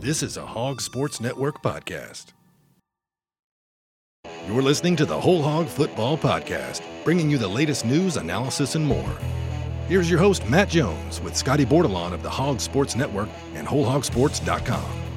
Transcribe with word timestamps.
This 0.00 0.22
is 0.22 0.36
a 0.36 0.46
Hog 0.46 0.80
Sports 0.80 1.20
Network 1.20 1.60
podcast. 1.60 2.26
You're 4.46 4.62
listening 4.62 4.94
to 4.94 5.04
the 5.04 5.20
Whole 5.20 5.42
Hog 5.42 5.66
Football 5.66 6.16
Podcast, 6.16 6.82
bringing 7.02 7.28
you 7.28 7.36
the 7.36 7.48
latest 7.48 7.84
news, 7.84 8.16
analysis, 8.16 8.76
and 8.76 8.86
more. 8.86 9.18
Here's 9.88 10.08
your 10.08 10.20
host, 10.20 10.48
Matt 10.48 10.68
Jones, 10.68 11.20
with 11.20 11.36
Scottie 11.36 11.66
Bordelon 11.66 12.12
of 12.12 12.22
the 12.22 12.30
Hog 12.30 12.60
Sports 12.60 12.94
Network 12.94 13.28
and 13.54 13.66
WholeHogSports.com. 13.66 15.07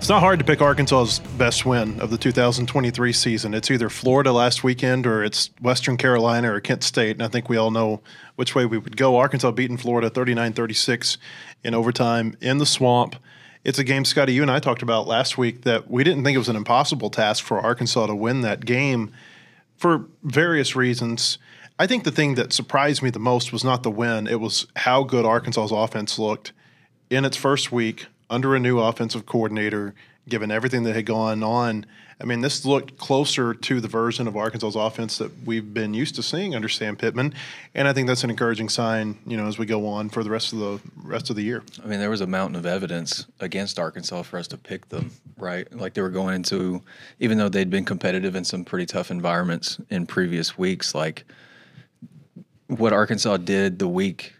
It's 0.00 0.08
not 0.08 0.20
hard 0.20 0.38
to 0.38 0.46
pick 0.46 0.62
Arkansas's 0.62 1.18
best 1.36 1.66
win 1.66 2.00
of 2.00 2.08
the 2.08 2.16
2023 2.16 3.12
season. 3.12 3.52
It's 3.52 3.70
either 3.70 3.90
Florida 3.90 4.32
last 4.32 4.64
weekend 4.64 5.06
or 5.06 5.22
it's 5.22 5.50
Western 5.60 5.98
Carolina 5.98 6.54
or 6.54 6.58
Kent 6.58 6.84
State. 6.84 7.10
And 7.10 7.22
I 7.22 7.28
think 7.28 7.50
we 7.50 7.58
all 7.58 7.70
know 7.70 8.00
which 8.34 8.54
way 8.54 8.64
we 8.64 8.78
would 8.78 8.96
go. 8.96 9.18
Arkansas 9.18 9.50
beating 9.50 9.76
Florida 9.76 10.08
39 10.08 10.54
36 10.54 11.18
in 11.62 11.74
overtime 11.74 12.34
in 12.40 12.56
the 12.56 12.64
swamp. 12.64 13.14
It's 13.62 13.78
a 13.78 13.84
game, 13.84 14.06
Scottie, 14.06 14.32
you 14.32 14.40
and 14.40 14.50
I 14.50 14.58
talked 14.58 14.80
about 14.80 15.06
last 15.06 15.36
week 15.36 15.64
that 15.64 15.90
we 15.90 16.02
didn't 16.02 16.24
think 16.24 16.34
it 16.34 16.38
was 16.38 16.48
an 16.48 16.56
impossible 16.56 17.10
task 17.10 17.44
for 17.44 17.60
Arkansas 17.60 18.06
to 18.06 18.14
win 18.14 18.40
that 18.40 18.64
game 18.64 19.12
for 19.76 20.06
various 20.22 20.74
reasons. 20.74 21.36
I 21.78 21.86
think 21.86 22.04
the 22.04 22.10
thing 22.10 22.36
that 22.36 22.54
surprised 22.54 23.02
me 23.02 23.10
the 23.10 23.18
most 23.18 23.52
was 23.52 23.64
not 23.64 23.82
the 23.82 23.90
win, 23.90 24.26
it 24.26 24.40
was 24.40 24.66
how 24.76 25.04
good 25.04 25.26
Arkansas's 25.26 25.72
offense 25.72 26.18
looked 26.18 26.54
in 27.10 27.26
its 27.26 27.36
first 27.36 27.70
week 27.70 28.06
under 28.30 28.54
a 28.54 28.60
new 28.60 28.78
offensive 28.78 29.26
coordinator, 29.26 29.94
given 30.28 30.50
everything 30.50 30.84
that 30.84 30.94
had 30.94 31.04
gone 31.04 31.42
on. 31.42 31.84
I 32.20 32.24
mean, 32.24 32.42
this 32.42 32.64
looked 32.64 32.98
closer 32.98 33.54
to 33.54 33.80
the 33.80 33.88
version 33.88 34.28
of 34.28 34.36
Arkansas's 34.36 34.76
offense 34.76 35.18
that 35.18 35.32
we've 35.44 35.74
been 35.74 35.94
used 35.94 36.14
to 36.16 36.22
seeing 36.22 36.54
under 36.54 36.68
Sam 36.68 36.94
Pittman, 36.94 37.34
and 37.74 37.88
I 37.88 37.92
think 37.92 38.06
that's 38.06 38.22
an 38.24 38.30
encouraging 38.30 38.68
sign, 38.68 39.18
you 39.26 39.36
know, 39.36 39.46
as 39.46 39.58
we 39.58 39.66
go 39.66 39.86
on 39.88 40.10
for 40.10 40.22
the 40.22 40.30
rest 40.30 40.52
of 40.52 40.58
the 40.58 40.80
rest 41.02 41.30
of 41.30 41.36
the 41.36 41.42
year. 41.42 41.62
I 41.82 41.86
mean, 41.86 41.98
there 41.98 42.10
was 42.10 42.20
a 42.20 42.26
mountain 42.26 42.56
of 42.56 42.66
evidence 42.66 43.26
against 43.40 43.78
Arkansas 43.78 44.22
for 44.22 44.38
us 44.38 44.46
to 44.48 44.58
pick 44.58 44.88
them, 44.90 45.10
right? 45.38 45.70
Like 45.74 45.94
they 45.94 46.02
were 46.02 46.10
going 46.10 46.36
into, 46.36 46.82
even 47.18 47.38
though 47.38 47.48
they'd 47.48 47.70
been 47.70 47.86
competitive 47.86 48.36
in 48.36 48.44
some 48.44 48.64
pretty 48.64 48.86
tough 48.86 49.10
environments 49.10 49.80
in 49.88 50.06
previous 50.06 50.58
weeks, 50.58 50.94
like 50.94 51.24
what 52.66 52.92
Arkansas 52.92 53.38
did 53.38 53.78
the 53.78 53.88
week 53.88 54.34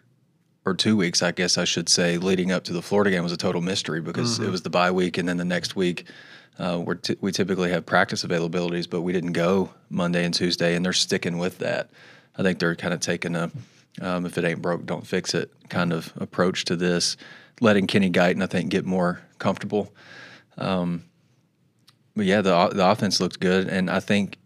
or 0.67 0.75
two 0.75 0.97
weeks, 0.97 1.23
I 1.23 1.33
guess 1.33 1.57
I 1.57 1.65
should 1.65 1.89
say, 1.89 2.19
leading 2.19 2.53
up 2.53 2.65
to 2.65 2.73
the 2.73 2.83
Florida 2.83 3.11
game 3.11 3.23
was 3.23 3.33
a 3.33 3.37
total 3.37 3.61
mystery 3.61 4.01
because 4.01 4.39
mm-hmm. 4.39 4.49
it 4.49 4.51
was 4.51 4.63
the 4.63 4.71
bye 4.71 4.91
week, 4.91 5.19
and 5.19 5.29
then 5.29 5.37
the 5.37 5.45
next 5.45 5.75
week 5.75 6.07
uh, 6.59 6.85
t- 7.03 7.17
we 7.21 7.33
typically 7.33 7.71
have 7.71 7.87
practice 7.87 8.25
availabilities, 8.25 8.89
but 8.89 9.01
we 9.01 9.13
didn't 9.13 9.33
go 9.33 9.71
Monday 9.89 10.25
and 10.25 10.35
Tuesday, 10.35 10.75
and 10.75 10.85
they're 10.85 10.93
sticking 10.93 11.39
with 11.39 11.59
that. 11.59 11.91
I 12.37 12.43
think 12.43 12.59
they're 12.59 12.77
kind 12.77 12.95
of 12.95 13.01
taking 13.01 13.35
a 13.35 13.51
um, 14.01 14.25
if 14.25 14.39
it 14.39 14.45
ain't 14.45 14.63
broke, 14.63 14.87
don't 14.87 15.07
fix 15.07 15.35
it 15.35 15.51
kind 15.69 15.93
of 15.93 16.13
approach 16.17 16.65
to 16.67 16.77
this, 16.77 17.17
letting 17.61 17.87
Kenny 17.87 18.11
Guiton, 18.11 18.43
I 18.43 18.47
think, 18.47 18.71
get 18.71 18.87
more 18.87 19.21
comfortable. 19.39 19.93
Um, 20.57 21.05
but 22.15 22.27
yeah, 22.27 22.41
the 22.41 22.69
the 22.69 22.89
offense 22.89 23.21
looked 23.21 23.41
good, 23.41 23.69
and 23.69 23.91
I 23.91 24.01
think 24.01 24.37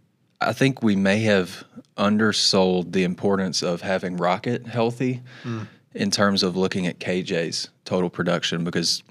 I 0.41 0.53
think 0.53 0.83
we 0.83 0.95
may 0.95 1.21
have 1.21 1.65
undersold 1.97 2.93
the 2.93 3.05
importance 3.05 3.63
of 3.63 3.81
having 3.81 4.17
Rocket 4.17 4.67
healthy. 4.67 5.21
Mm 5.43 5.67
in 5.95 6.11
terms 6.11 6.43
of 6.43 6.57
looking 6.57 6.87
at 6.87 6.99
KJ's 6.99 7.71
total 7.85 8.11
production 8.11 8.65
because 8.65 9.03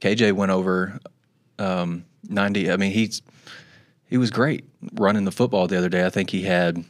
KJ 0.00 0.32
went 0.32 0.50
over 0.50 0.98
um, 1.58 2.04
90. 2.28 2.70
I 2.70 2.76
mean, 2.76 2.92
he's 2.92 3.22
he 4.08 4.16
was 4.16 4.30
great 4.30 4.64
running 4.94 5.24
the 5.24 5.32
football 5.32 5.66
the 5.66 5.76
other 5.76 5.88
day. 5.88 6.06
I 6.06 6.10
think 6.10 6.30
he 6.30 6.42
had 6.42 6.84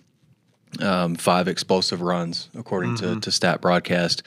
um, 0.81 1.15
five 1.15 1.49
explosive 1.49 2.03
runs 2.03 2.49
according 2.57 2.97
mm-hmm. 2.97 3.15
to, 3.15 3.21
to 3.21 3.33
stat 3.33 3.61
broadcast. 3.61 4.23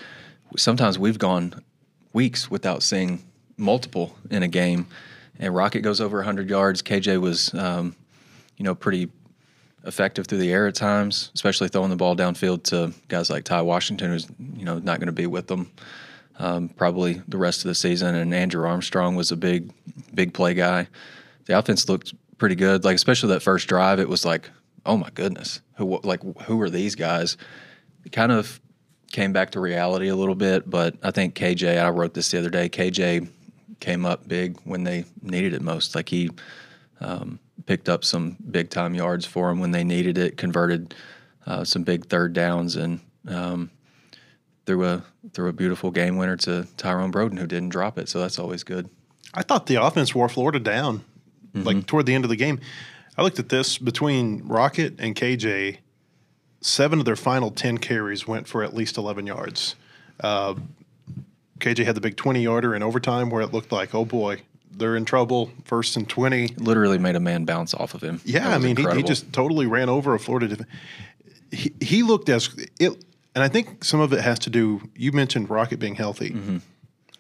Sometimes 0.58 0.98
we've 0.98 1.20
gone 1.20 1.64
weeks 2.14 2.50
without 2.50 2.82
seeing 2.82 3.24
multiple 3.58 4.16
in 4.32 4.42
a 4.42 4.48
game, 4.48 4.88
and 5.38 5.54
Rocket 5.54 5.82
goes 5.82 6.02
over 6.02 6.18
100 6.18 6.50
yards. 6.50 6.82
KJ 6.82 7.22
was, 7.22 7.54
um, 7.54 7.96
you 8.58 8.64
know, 8.64 8.74
pretty 8.74 9.10
effective 9.86 10.28
through 10.28 10.40
the 10.40 10.52
air 10.52 10.68
at 10.68 10.76
times, 10.76 11.32
especially 11.34 11.70
throwing 11.70 11.90
the 11.90 11.96
ball 11.96 12.16
downfield 12.16 12.64
to 12.64 12.94
guys 13.08 13.30
like 13.30 13.44
Ty 13.44 13.62
Washington, 13.62 14.12
who's 14.12 14.28
you 14.56 14.66
know 14.66 14.80
not 14.80 15.00
going 15.00 15.08
to 15.08 15.14
be 15.14 15.28
with 15.28 15.48
them 15.48 15.72
um, 16.40 16.70
probably 16.70 17.22
the 17.28 17.38
rest 17.38 17.60
of 17.60 17.70
the 17.70 17.76
season. 17.76 18.16
And 18.16 18.34
Andrew 18.34 18.66
Armstrong 18.66 19.16
was 19.16 19.32
a 19.32 19.36
big, 19.36 19.72
big 20.14 20.34
play 20.34 20.54
guy. 20.54 20.88
The 21.46 21.58
offense 21.58 21.88
looked 21.90 22.14
pretty 22.38 22.56
good. 22.56 22.84
Like 22.84 22.96
especially 22.96 23.30
that 23.30 23.42
first 23.42 23.68
drive, 23.68 24.00
it 24.00 24.10
was 24.10 24.26
like, 24.26 24.50
oh 24.86 24.98
my 24.98 25.10
goodness, 25.14 25.62
who 25.76 26.00
like 26.04 26.22
who 26.44 26.60
are 26.62 26.70
these 26.70 26.96
guys? 26.96 27.38
It 28.06 28.12
kind 28.12 28.32
of 28.32 28.60
came 29.12 29.34
back 29.34 29.52
to 29.52 29.60
reality 29.60 30.08
a 30.08 30.16
little 30.16 30.36
bit, 30.36 30.70
but 30.70 30.96
I 31.04 31.12
think 31.12 31.36
KJ. 31.36 31.84
I 31.84 31.90
wrote 31.90 32.14
this 32.14 32.32
the 32.32 32.40
other 32.40 32.50
day. 32.50 32.70
KJ 32.70 33.28
came 33.80 34.06
up 34.06 34.28
big 34.28 34.58
when 34.64 34.84
they 34.84 35.06
needed 35.22 35.54
it 35.54 35.62
most. 35.62 35.96
Like 35.96 36.10
he. 36.10 36.32
Um, 37.02 37.40
picked 37.66 37.88
up 37.88 38.04
some 38.04 38.36
big 38.50 38.70
time 38.70 38.96
yards 38.96 39.26
for 39.26 39.50
them 39.50 39.60
when 39.60 39.72
they 39.72 39.84
needed 39.84 40.18
it, 40.18 40.38
converted 40.38 40.96
uh, 41.46 41.64
some 41.64 41.84
big 41.84 42.08
third 42.08 42.34
downs, 42.34 42.76
and 42.76 43.00
um, 43.28 43.70
threw 44.66 44.86
a 44.86 45.04
threw 45.34 45.50
a 45.50 45.54
beautiful 45.54 45.92
game 45.92 46.18
winner 46.18 46.38
to 46.38 46.68
Tyrone 46.78 47.12
Broden, 47.12 47.38
who 47.38 47.48
didn't 47.48 47.70
drop 47.70 47.98
it. 47.98 48.10
So 48.10 48.20
that's 48.20 48.40
always 48.40 48.64
good. 48.64 48.90
I 49.34 49.44
thought 49.44 49.68
the 49.68 49.76
offense 49.76 50.16
wore 50.16 50.30
Florida 50.30 50.60
down, 50.60 51.04
mm-hmm. 51.54 51.64
like 51.64 51.86
toward 51.86 52.06
the 52.06 52.14
end 52.14 52.26
of 52.26 52.30
the 52.30 52.36
game. 52.36 52.60
I 53.18 53.22
looked 53.22 53.40
at 53.40 53.50
this 53.50 53.78
between 53.78 54.48
Rocket 54.48 54.96
and 55.00 55.16
KJ. 55.16 55.78
Seven 56.62 57.00
of 57.00 57.06
their 57.06 57.16
final 57.16 57.52
ten 57.52 57.78
carries 57.78 58.28
went 58.28 58.48
for 58.48 58.64
at 58.64 58.74
least 58.74 58.98
eleven 58.98 59.26
yards. 59.28 59.76
Uh, 60.20 60.56
KJ 61.60 61.86
had 61.86 61.96
the 61.96 62.02
big 62.02 62.18
twenty 62.18 62.44
yarder 62.44 62.76
in 62.76 62.84
overtime 62.84 63.30
where 63.30 63.42
it 63.42 63.54
looked 63.54 63.72
like, 63.72 63.94
oh 63.94 64.06
boy, 64.06 64.42
they're 64.72 64.96
in 64.96 65.06
trouble. 65.06 65.52
First 65.66 65.98
and 65.98 66.08
twenty. 66.08 66.48
Literally 66.58 66.98
made 66.98 67.16
a 67.16 67.20
man 67.20 67.46
bounce 67.46 67.74
off 67.74 67.94
of 67.94 68.02
him. 68.02 68.22
Yeah, 68.24 68.54
I 68.54 68.58
mean, 68.58 68.76
he, 68.76 68.88
he, 68.96 69.04
just 69.04 69.32
totally 69.34 69.68
ran 69.68 69.90
over 69.90 70.14
a 70.14 70.20
Florida. 70.20 70.66
He, 71.52 71.74
he 71.82 72.04
looked 72.04 72.30
as 72.30 72.50
it, 72.80 73.04
and 73.36 73.44
I 73.44 73.48
think 73.48 73.84
some 73.84 74.00
of 74.00 74.14
it 74.14 74.22
has 74.22 74.40
to 74.40 74.50
do. 74.50 74.82
You 74.96 75.12
mentioned 75.12 75.50
Rocket 75.50 75.80
being 75.80 75.96
healthy. 75.96 76.32
Mm-hmm. 76.32 76.58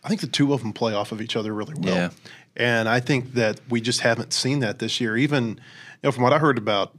I 0.03 0.07
think 0.07 0.21
the 0.21 0.27
two 0.27 0.53
of 0.53 0.61
them 0.61 0.73
play 0.73 0.93
off 0.93 1.11
of 1.11 1.21
each 1.21 1.35
other 1.35 1.53
really 1.53 1.75
well. 1.77 1.95
Yeah. 1.95 2.09
And 2.55 2.89
I 2.89 2.99
think 2.99 3.33
that 3.33 3.59
we 3.69 3.81
just 3.81 4.01
haven't 4.01 4.33
seen 4.33 4.59
that 4.59 4.79
this 4.79 4.99
year. 5.01 5.17
Even, 5.17 5.47
you 5.47 5.55
know, 6.03 6.11
from 6.11 6.23
what 6.23 6.33
I 6.33 6.39
heard 6.39 6.57
about 6.57 6.93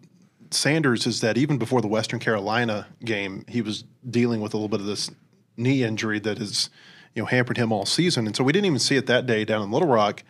Sanders, 0.50 1.06
is 1.06 1.21
that 1.21 1.39
even 1.39 1.59
before 1.59 1.81
the 1.81 1.89
Western 1.89 2.21
Carolina 2.21 2.87
game, 3.05 3.44
he 3.49 3.62
was 3.62 3.84
dealing 4.09 4.41
with 4.41 4.55
a 4.55 4.56
little 4.56 4.69
bit 4.69 4.81
of 4.81 4.87
this 4.87 5.10
knee 5.56 5.83
injury 5.83 6.19
that 6.21 6.39
has, 6.39 6.71
you 7.15 7.22
know, 7.22 7.26
hampered 7.26 7.56
him 7.56 7.72
all 7.72 7.87
season. 7.87 8.26
And 8.26 8.37
so 8.37 8.44
we 8.44 8.53
didn't 8.53 8.66
even 8.66 8.78
see 8.78 8.97
it 8.97 9.06
that 9.06 9.26
day 9.26 9.44
down 9.44 9.62
in 9.62 9.71
Little 9.71 9.88
Rock 9.88 10.22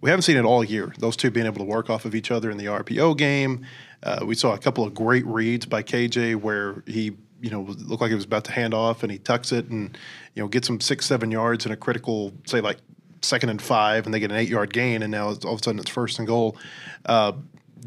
we 0.00 0.08
haven't 0.08 0.22
seen 0.22 0.36
it 0.36 0.44
all 0.44 0.64
year. 0.64 0.92
Those 0.98 1.16
two 1.16 1.30
being 1.30 1.46
able 1.46 1.58
to 1.58 1.64
work 1.64 1.90
off 1.90 2.04
of 2.04 2.14
each 2.14 2.30
other 2.30 2.50
in 2.50 2.56
the 2.56 2.66
RPO 2.66 3.16
game. 3.16 3.66
Uh, 4.02 4.20
we 4.24 4.34
saw 4.34 4.54
a 4.54 4.58
couple 4.58 4.84
of 4.84 4.94
great 4.94 5.26
reads 5.26 5.66
by 5.66 5.82
KJ 5.82 6.36
where 6.36 6.82
he, 6.86 7.16
you 7.40 7.50
know, 7.50 7.62
looked 7.62 8.00
like 8.00 8.08
he 8.08 8.14
was 8.14 8.24
about 8.24 8.44
to 8.44 8.52
hand 8.52 8.72
off 8.72 9.02
and 9.02 9.12
he 9.12 9.18
tucks 9.18 9.52
it 9.52 9.68
and, 9.68 9.96
you 10.34 10.42
know, 10.42 10.48
gets 10.48 10.68
them 10.68 10.80
six, 10.80 11.04
seven 11.04 11.30
yards 11.30 11.66
in 11.66 11.72
a 11.72 11.76
critical, 11.76 12.32
say 12.46 12.60
like 12.60 12.78
second 13.20 13.50
and 13.50 13.60
five, 13.60 14.06
and 14.06 14.14
they 14.14 14.20
get 14.20 14.30
an 14.30 14.38
eight 14.38 14.48
yard 14.48 14.72
gain, 14.72 15.02
and 15.02 15.10
now 15.10 15.26
all 15.26 15.32
of 15.32 15.60
a 15.60 15.62
sudden 15.62 15.78
it's 15.78 15.90
first 15.90 16.18
and 16.18 16.26
goal. 16.26 16.56
Uh, 17.04 17.32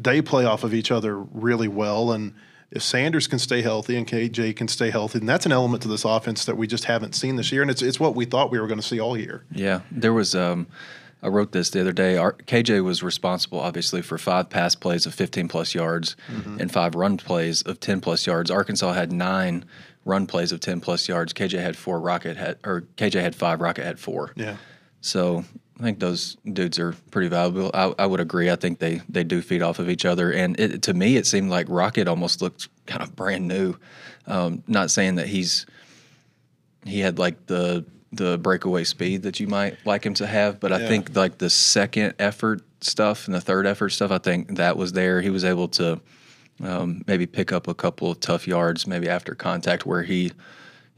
they 0.00 0.22
play 0.22 0.44
off 0.44 0.62
of 0.62 0.72
each 0.72 0.92
other 0.92 1.18
really 1.18 1.68
well, 1.68 2.12
and 2.12 2.32
if 2.74 2.82
Sanders 2.82 3.26
can 3.28 3.38
stay 3.38 3.62
healthy 3.62 3.96
and 3.96 4.06
KJ 4.06 4.56
can 4.56 4.66
stay 4.66 4.90
healthy, 4.90 5.20
then 5.20 5.26
that's 5.26 5.46
an 5.46 5.52
element 5.52 5.82
to 5.84 5.88
this 5.88 6.04
offense 6.04 6.44
that 6.44 6.56
we 6.56 6.66
just 6.66 6.84
haven't 6.84 7.14
seen 7.14 7.36
this 7.36 7.52
year, 7.52 7.62
and 7.62 7.70
it's 7.70 7.80
it's 7.80 8.00
what 8.00 8.14
we 8.14 8.24
thought 8.24 8.50
we 8.50 8.58
were 8.58 8.66
going 8.66 8.80
to 8.80 8.86
see 8.86 9.00
all 9.00 9.16
year. 9.16 9.44
Yeah, 9.52 9.80
there 9.90 10.12
was. 10.12 10.34
Um, 10.34 10.66
I 11.22 11.28
wrote 11.28 11.52
this 11.52 11.70
the 11.70 11.80
other 11.80 11.92
day. 11.92 12.18
Our, 12.18 12.34
KJ 12.34 12.84
was 12.84 13.02
responsible, 13.02 13.58
obviously, 13.58 14.02
for 14.02 14.18
five 14.18 14.50
pass 14.50 14.74
plays 14.74 15.06
of 15.06 15.14
15 15.14 15.48
plus 15.48 15.74
yards 15.74 16.16
mm-hmm. 16.30 16.60
and 16.60 16.70
five 16.70 16.94
run 16.94 17.16
plays 17.16 17.62
of 17.62 17.80
10 17.80 18.02
plus 18.02 18.26
yards. 18.26 18.50
Arkansas 18.50 18.92
had 18.92 19.10
nine 19.10 19.64
run 20.04 20.26
plays 20.26 20.52
of 20.52 20.60
10 20.60 20.82
plus 20.82 21.08
yards. 21.08 21.32
KJ 21.32 21.62
had 21.62 21.78
four. 21.78 21.98
Rocket 21.98 22.36
had 22.36 22.58
or 22.62 22.82
KJ 22.98 23.22
had 23.22 23.34
five. 23.34 23.62
Rocket 23.62 23.84
had 23.84 23.98
four. 23.98 24.32
Yeah. 24.36 24.58
So 25.00 25.44
I 25.78 25.82
think 25.82 25.98
those 25.98 26.36
dudes 26.50 26.78
are 26.78 26.94
pretty 27.10 27.28
valuable. 27.28 27.70
I, 27.74 27.92
I 27.98 28.06
would 28.06 28.20
agree. 28.20 28.50
I 28.50 28.56
think 28.56 28.78
they 28.78 29.02
they 29.08 29.24
do 29.24 29.42
feed 29.42 29.62
off 29.62 29.78
of 29.78 29.88
each 29.88 30.04
other. 30.04 30.32
And 30.32 30.58
it, 30.58 30.82
to 30.82 30.94
me, 30.94 31.16
it 31.16 31.26
seemed 31.26 31.50
like 31.50 31.66
Rocket 31.68 32.06
almost 32.06 32.40
looked 32.40 32.68
kind 32.86 33.02
of 33.02 33.16
brand 33.16 33.48
new. 33.48 33.74
Um, 34.26 34.62
not 34.68 34.90
saying 34.90 35.16
that 35.16 35.26
he's 35.26 35.66
he 36.84 37.00
had 37.00 37.18
like 37.18 37.46
the 37.46 37.84
the 38.12 38.38
breakaway 38.38 38.84
speed 38.84 39.22
that 39.22 39.40
you 39.40 39.46
might 39.46 39.76
like 39.84 40.04
him 40.04 40.14
to 40.14 40.26
have. 40.26 40.60
But 40.60 40.72
I 40.72 40.80
yeah. 40.80 40.88
think 40.88 41.16
like 41.16 41.38
the 41.38 41.50
second 41.50 42.14
effort 42.18 42.62
stuff 42.80 43.26
and 43.26 43.34
the 43.34 43.40
third 43.40 43.66
effort 43.66 43.90
stuff, 43.90 44.10
I 44.10 44.18
think 44.18 44.56
that 44.56 44.76
was 44.76 44.92
there. 44.92 45.20
He 45.20 45.30
was 45.30 45.44
able 45.44 45.68
to 45.68 46.00
um, 46.62 47.02
maybe 47.06 47.26
pick 47.26 47.52
up 47.52 47.66
a 47.66 47.74
couple 47.74 48.10
of 48.10 48.20
tough 48.20 48.46
yards, 48.46 48.86
maybe 48.86 49.08
after 49.08 49.34
contact 49.34 49.86
where 49.86 50.02
he, 50.02 50.32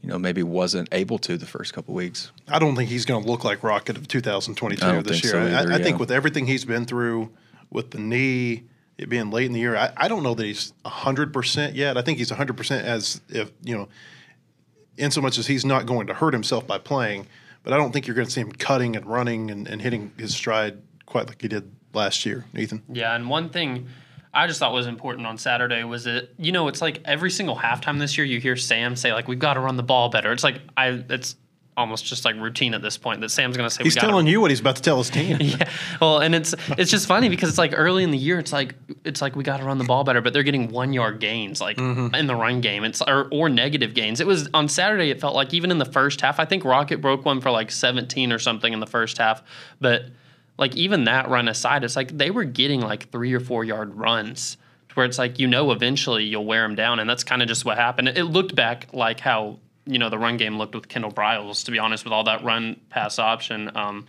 you 0.01 0.09
know, 0.09 0.19
maybe 0.19 0.43
wasn't 0.43 0.89
able 0.91 1.17
to 1.19 1.37
the 1.37 1.45
first 1.45 1.73
couple 1.73 1.93
weeks. 1.93 2.31
I 2.47 2.59
don't 2.59 2.75
think 2.75 2.89
he's 2.89 3.05
going 3.05 3.23
to 3.23 3.29
look 3.29 3.43
like 3.43 3.63
Rocket 3.63 3.97
of 3.97 4.07
2022 4.07 5.01
this 5.01 5.23
year. 5.23 5.31
So 5.33 5.41
either, 5.41 5.55
I, 5.55 5.61
I 5.61 5.77
yeah. 5.77 5.83
think 5.83 5.99
with 5.99 6.11
everything 6.11 6.47
he's 6.47 6.65
been 6.65 6.85
through, 6.85 7.31
with 7.71 7.91
the 7.91 7.99
knee, 7.99 8.63
it 8.97 9.09
being 9.09 9.31
late 9.31 9.45
in 9.45 9.53
the 9.53 9.59
year, 9.59 9.75
I, 9.75 9.91
I 9.97 10.07
don't 10.07 10.23
know 10.23 10.33
that 10.33 10.45
he's 10.45 10.73
100% 10.85 11.75
yet. 11.75 11.97
I 11.97 12.01
think 12.01 12.17
he's 12.17 12.31
100% 12.31 12.81
as 12.83 13.21
if, 13.29 13.51
you 13.63 13.75
know, 13.75 13.89
in 14.97 15.11
so 15.11 15.21
much 15.21 15.37
as 15.37 15.47
he's 15.47 15.65
not 15.65 15.85
going 15.85 16.07
to 16.07 16.13
hurt 16.13 16.33
himself 16.33 16.65
by 16.65 16.77
playing. 16.77 17.27
but 17.63 17.73
I 17.73 17.77
don't 17.77 17.91
think 17.91 18.07
you're 18.07 18.15
going 18.15 18.27
to 18.27 18.31
see 18.31 18.41
him 18.41 18.51
cutting 18.51 18.95
and 18.95 19.05
running 19.05 19.51
and, 19.51 19.67
and 19.67 19.81
hitting 19.81 20.11
his 20.17 20.33
stride 20.33 20.81
quite 21.05 21.27
like 21.27 21.41
he 21.41 21.47
did 21.47 21.71
last 21.93 22.25
year, 22.25 22.45
Ethan. 22.55 22.83
Yeah, 22.89 23.15
and 23.15 23.29
one 23.29 23.49
thing 23.49 23.87
I 24.37 24.47
just 24.47 24.59
thought 24.59 24.71
was 24.71 24.87
important 24.87 25.25
on 25.27 25.37
Saturday 25.37 25.83
was 25.83 26.03
that 26.05 26.29
you 26.37 26.51
know 26.51 26.67
it's 26.67 26.81
like 26.81 27.01
every 27.05 27.31
single 27.31 27.55
halftime 27.55 27.99
this 27.99 28.17
year 28.17 28.25
you 28.25 28.39
hear 28.39 28.55
Sam 28.55 28.95
say 28.95 29.11
like 29.13 29.27
we've 29.27 29.39
got 29.39 29.55
to 29.55 29.59
run 29.59 29.77
the 29.77 29.83
ball 29.83 30.09
better. 30.09 30.31
It's 30.31 30.43
like 30.43 30.61
I 30.77 31.03
it's 31.09 31.35
almost 31.75 32.05
just 32.05 32.25
like 32.25 32.35
routine 32.37 32.73
at 32.73 32.81
this 32.81 32.97
point 32.97 33.21
that 33.21 33.29
Sam's 33.29 33.55
going 33.55 33.69
to 33.69 33.73
say 33.75 33.83
he's 33.83 33.93
we 33.95 33.99
telling 34.01 34.25
gotta, 34.25 34.31
you 34.31 34.41
what 34.41 34.49
he's 34.49 34.59
about 34.59 34.77
to 34.77 34.81
tell 34.81 34.97
his 34.97 35.11
team. 35.11 35.37
yeah. 35.41 35.69
Well, 36.01 36.19
and 36.19 36.33
it's 36.33 36.55
it's 36.69 36.89
just 36.89 37.07
funny 37.07 37.29
because 37.29 37.49
it's 37.49 37.57
like 37.59 37.73
early 37.75 38.03
in 38.03 38.09
the 38.11 38.17
year, 38.17 38.39
it's 38.39 38.51
like 38.51 38.73
it's 39.03 39.21
like 39.21 39.35
we 39.35 39.43
got 39.43 39.57
to 39.57 39.63
run 39.63 39.77
the 39.77 39.83
ball 39.83 40.03
better, 40.03 40.21
but 40.21 40.33
they're 40.33 40.43
getting 40.43 40.69
one 40.71 40.93
yard 40.93 41.19
gains 41.19 41.59
like 41.61 41.77
Mm-hmm. 41.77 42.15
in 42.15 42.25
the 42.27 42.35
run 42.35 42.61
game. 42.61 42.83
It's 42.83 43.01
or, 43.01 43.27
or 43.31 43.49
negative 43.49 43.93
gains. 43.93 44.19
It 44.21 44.27
was 44.27 44.49
on 44.53 44.67
Saturday. 44.69 45.09
It 45.11 45.19
felt 45.21 45.35
like 45.35 45.53
even 45.53 45.69
in 45.71 45.77
the 45.77 45.85
first 45.85 46.21
half, 46.21 46.39
I 46.39 46.45
think 46.45 46.63
Rocket 46.65 46.99
broke 47.01 47.25
one 47.25 47.41
for 47.41 47.51
like 47.51 47.69
17 47.71 48.31
or 48.31 48.39
something 48.39 48.71
in 48.73 48.79
the 48.79 48.87
first 48.87 49.17
half, 49.19 49.43
but 49.79 50.05
like 50.57 50.75
even 50.75 51.05
that 51.05 51.29
run 51.29 51.47
aside, 51.47 51.83
it's 51.83 51.95
like 51.95 52.17
they 52.17 52.31
were 52.31 52.43
getting 52.43 52.81
like 52.81 53.11
three 53.11 53.33
or 53.33 53.39
four 53.39 53.63
yard 53.63 53.95
runs. 53.95 54.57
to 54.89 54.95
Where 54.95 55.05
it's 55.05 55.17
like 55.17 55.39
you 55.39 55.47
know 55.47 55.71
eventually 55.71 56.23
you'll 56.25 56.45
wear 56.45 56.63
them 56.63 56.75
down, 56.75 56.99
and 56.99 57.09
that's 57.09 57.23
kind 57.23 57.41
of 57.41 57.47
just 57.47 57.65
what 57.65 57.77
happened. 57.77 58.09
It 58.09 58.25
looked 58.25 58.55
back 58.55 58.87
like 58.93 59.19
how 59.19 59.59
you 59.85 59.99
know 59.99 60.09
the 60.09 60.17
run 60.17 60.37
game 60.37 60.57
looked 60.57 60.75
with 60.75 60.87
Kendal 60.87 61.11
Briles, 61.11 61.65
to 61.65 61.71
be 61.71 61.79
honest, 61.79 62.03
with 62.03 62.13
all 62.13 62.23
that 62.25 62.43
run 62.43 62.79
pass 62.89 63.19
option. 63.19 63.75
Um, 63.75 64.07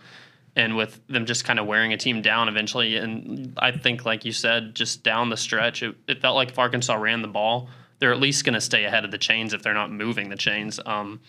and 0.56 0.77
with 0.77 1.00
them 1.06 1.25
just 1.25 1.45
kind 1.45 1.61
of 1.61 1.67
wearing 1.67 1.93
a 1.93 1.97
team 1.97 2.21
down 2.21 2.49
eventually. 2.49 2.97
And 2.97 3.56
I 3.59 3.71
think, 3.71 4.05
like 4.05 4.25
you 4.25 4.33
said, 4.33 4.75
just 4.75 5.05
down 5.05 5.31
the 5.31 5.37
stretch, 5.37 5.85
it, 5.85 5.95
it 6.09 6.21
felt 6.21 6.35
like 6.35 6.50
if 6.50 6.59
Arkansas 6.59 6.97
ran 6.97 7.23
the 7.23 7.29
ball, 7.29 7.69
they're 8.00 8.12
at 8.12 8.19
least 8.19 8.45
going 8.45 8.55
to 8.55 8.61
stay 8.61 8.85
ahead 8.85 9.05
of 9.05 9.12
the 9.12 9.19
chains 9.19 9.55
if 9.55 9.62
they're 9.62 9.73
not 9.73 9.93
moving 9.93 10.29
the 10.29 10.37
chains. 10.37 10.81
Um, 10.85 11.21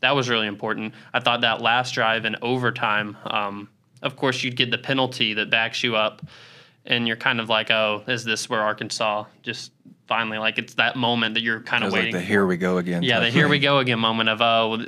that 0.00 0.14
was 0.14 0.28
really 0.28 0.46
important. 0.46 0.92
I 1.14 1.20
thought 1.20 1.40
that 1.40 1.62
last 1.62 1.94
drive 1.94 2.26
in 2.26 2.36
overtime, 2.42 3.16
um, 3.24 3.70
of 4.04 4.16
course, 4.16 4.44
you'd 4.44 4.56
get 4.56 4.70
the 4.70 4.78
penalty 4.78 5.34
that 5.34 5.50
backs 5.50 5.82
you 5.82 5.96
up, 5.96 6.24
and 6.86 7.08
you're 7.08 7.16
kind 7.16 7.40
of 7.40 7.48
like, 7.48 7.70
oh, 7.70 8.04
is 8.06 8.22
this 8.24 8.48
where 8.48 8.60
Arkansas 8.60 9.24
just 9.42 9.72
finally 10.06 10.36
like 10.36 10.58
it's 10.58 10.74
that 10.74 10.96
moment 10.96 11.32
that 11.32 11.40
you're 11.40 11.60
kind 11.60 11.82
of 11.82 11.86
was 11.86 11.94
like 11.94 12.02
waiting 12.02 12.12
the 12.14 12.20
here 12.20 12.44
we 12.44 12.58
go 12.58 12.76
again. 12.76 13.02
yeah, 13.02 13.20
the 13.20 13.30
here 13.30 13.48
we 13.48 13.58
go 13.58 13.78
again 13.78 13.98
moment 13.98 14.28
of 14.28 14.42
oh 14.42 14.84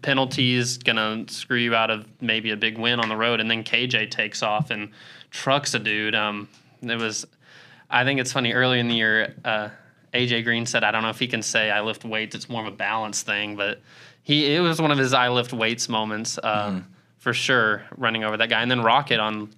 penalties 0.00 0.78
gonna 0.78 1.22
screw 1.28 1.58
you 1.58 1.74
out 1.74 1.90
of 1.90 2.06
maybe 2.22 2.50
a 2.50 2.56
big 2.56 2.78
win 2.78 2.98
on 2.98 3.08
the 3.08 3.16
road, 3.16 3.40
and 3.40 3.50
then 3.50 3.62
KJ 3.62 4.10
takes 4.10 4.42
off 4.42 4.70
and 4.70 4.90
trucks 5.30 5.74
a 5.74 5.78
dude. 5.78 6.14
Um, 6.14 6.48
it 6.82 6.96
was, 6.96 7.26
I 7.90 8.04
think 8.04 8.20
it's 8.20 8.32
funny. 8.32 8.52
Early 8.52 8.80
in 8.80 8.88
the 8.88 8.94
year, 8.94 9.34
uh, 9.44 9.68
AJ 10.14 10.44
Green 10.44 10.64
said, 10.64 10.84
I 10.84 10.90
don't 10.90 11.02
know 11.02 11.10
if 11.10 11.18
he 11.18 11.26
can 11.26 11.42
say 11.42 11.70
I 11.70 11.80
lift 11.82 12.04
weights. 12.04 12.34
It's 12.34 12.48
more 12.48 12.62
of 12.62 12.72
a 12.72 12.76
balance 12.76 13.22
thing, 13.22 13.56
but 13.56 13.82
he 14.22 14.54
it 14.54 14.60
was 14.60 14.80
one 14.80 14.90
of 14.90 14.98
his 14.98 15.12
I 15.12 15.28
lift 15.28 15.52
weights 15.52 15.88
moments 15.88 16.38
uh, 16.38 16.80
for 17.24 17.32
sure, 17.32 17.82
running 17.96 18.22
over 18.22 18.36
that 18.36 18.50
guy, 18.50 18.60
and 18.60 18.70
then 18.70 18.82
Rocket 18.82 19.18
on 19.18 19.48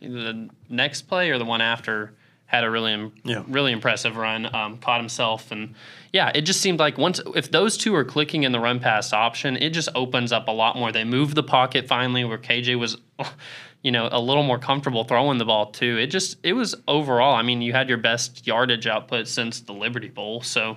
the 0.00 0.50
next 0.68 1.02
play 1.02 1.30
or 1.30 1.38
the 1.38 1.44
one 1.44 1.60
after 1.60 2.12
had 2.46 2.64
a 2.64 2.70
really 2.70 2.92
im- 2.92 3.12
Yeah. 3.24 3.44
really 3.46 3.70
impressive 3.70 4.16
run. 4.16 4.52
Um, 4.52 4.76
caught 4.78 4.98
himself 5.00 5.52
and 5.52 5.74
yeah, 6.12 6.32
it 6.34 6.40
just 6.42 6.60
seemed 6.60 6.80
like 6.80 6.98
once 6.98 7.20
if 7.36 7.50
those 7.52 7.78
two 7.78 7.94
are 7.94 8.04
clicking 8.04 8.42
in 8.42 8.50
the 8.50 8.58
run 8.58 8.80
pass 8.80 9.12
option, 9.12 9.56
it 9.56 9.70
just 9.70 9.88
opens 9.94 10.32
up 10.32 10.48
a 10.48 10.50
lot 10.50 10.76
more. 10.76 10.90
They 10.90 11.04
moved 11.04 11.36
the 11.36 11.44
pocket 11.44 11.86
finally 11.86 12.24
where 12.24 12.38
KJ 12.38 12.76
was. 12.78 12.96
You 13.84 13.90
know, 13.90 14.08
a 14.12 14.20
little 14.20 14.44
more 14.44 14.60
comfortable 14.60 15.02
throwing 15.02 15.38
the 15.38 15.44
ball 15.44 15.72
too. 15.72 15.98
It 15.98 16.06
just, 16.06 16.36
it 16.44 16.52
was 16.52 16.76
overall. 16.86 17.34
I 17.34 17.42
mean, 17.42 17.62
you 17.62 17.72
had 17.72 17.88
your 17.88 17.98
best 17.98 18.46
yardage 18.46 18.86
output 18.86 19.26
since 19.26 19.58
the 19.60 19.72
Liberty 19.72 20.06
Bowl, 20.06 20.40
so 20.40 20.76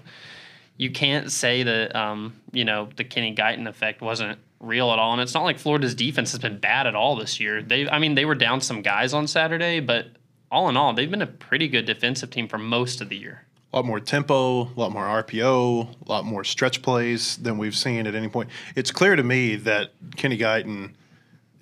you 0.77 0.89
can't 0.89 1.31
say 1.31 1.62
that 1.62 1.95
um, 1.95 2.33
you 2.51 2.65
know 2.65 2.89
the 2.95 3.03
Kenny 3.03 3.36
Guiton 3.36 3.68
effect 3.68 4.01
wasn't 4.01 4.39
real 4.60 4.92
at 4.92 5.00
all. 5.00 5.13
And 5.13 5.22
it's 5.22 5.34
not 5.34 5.44
like 5.44 5.60
Florida's 5.60 5.96
defense 5.96 6.31
has 6.31 6.40
been 6.40 6.60
bad 6.60 6.88
at 6.88 6.96
all 6.96 7.16
this 7.16 7.40
year. 7.40 7.62
They, 7.62 7.88
I 7.88 8.00
mean, 8.00 8.16
they 8.16 8.25
were 8.25 8.36
down 8.36 8.62
some 8.62 8.81
guys 8.81 9.13
on 9.13 9.28
Saturday, 9.28 9.80
but 9.80 10.07
all 10.52 10.69
in 10.69 10.78
all, 10.78 10.94
they've 10.94 11.10
been 11.10 11.22
a 11.22 11.28
pretty 11.28 11.68
good 11.68 11.86
defensive 11.86 12.30
team 12.30 12.48
for 12.48 12.57
most 12.57 13.02
of 13.02 13.10
the 13.10 13.18
year. 13.18 13.46
A 13.74 13.78
lot 13.78 13.86
more 13.86 14.00
tempo, 14.00 14.63
a 14.63 14.75
lot 14.78 14.92
more 14.92 15.04
RPO, 15.04 16.07
a 16.07 16.10
lot 16.10 16.24
more 16.24 16.44
stretch 16.46 16.81
plays 16.81 17.36
than 17.38 17.57
we've 17.57 17.75
seen 17.75 18.07
at 18.07 18.16
any 18.16 18.30
point. 18.30 18.50
It's 18.75 18.90
clear 18.90 19.18
to 19.18 19.24
me 19.24 19.57
that 19.57 19.92
Kenny 20.16 20.38
Guiton 20.38 20.94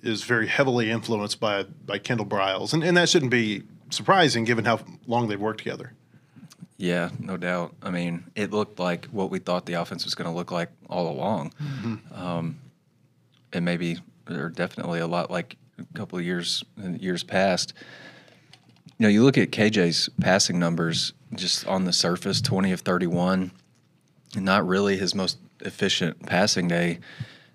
is 0.02 0.22
very 0.22 0.46
heavily 0.46 0.90
influenced 0.90 1.40
by 1.40 1.64
by 1.64 1.98
Kendal 1.98 2.26
Briles, 2.26 2.72
and, 2.72 2.84
and 2.84 2.96
that 2.96 3.08
shouldn't 3.08 3.32
be 3.32 3.64
surprising 3.90 4.44
given 4.44 4.64
how 4.64 4.78
long 5.08 5.26
they've 5.26 5.40
worked 5.40 5.58
together. 5.58 5.92
Yeah, 6.76 7.10
no 7.18 7.36
doubt. 7.36 7.74
I 7.82 7.90
mean, 7.90 8.24
it 8.34 8.52
looked 8.52 8.78
like 8.78 9.06
what 9.06 9.30
we 9.30 9.38
thought 9.38 9.66
the 9.66 9.74
offense 9.74 10.04
was 10.04 10.14
going 10.14 10.28
to 10.28 10.36
look 10.36 10.52
like 10.52 10.70
all 10.88 11.08
along. 11.08 11.52
Um, 12.12 12.60
and 13.54 13.64
maybe, 13.64 13.98
or 14.28 14.48
definitely 14.48 15.00
a 15.00 15.06
lot 15.06 15.30
like 15.30 15.56
a 15.78 15.98
couple 15.98 16.18
of 16.18 16.24
years 16.24 16.64
years 16.98 17.22
past. 17.22 17.74
You 18.98 19.04
know, 19.04 19.08
you 19.08 19.24
look 19.24 19.38
at 19.38 19.50
KJ's 19.50 20.08
passing 20.20 20.58
numbers 20.58 21.12
just 21.34 21.66
on 21.66 21.84
the 21.84 21.92
surface 21.92 22.40
20 22.40 22.72
of 22.72 22.80
31, 22.80 23.50
not 24.36 24.66
really 24.66 24.96
his 24.96 25.14
most 25.14 25.38
efficient 25.60 26.24
passing 26.26 26.68
day 26.68 27.00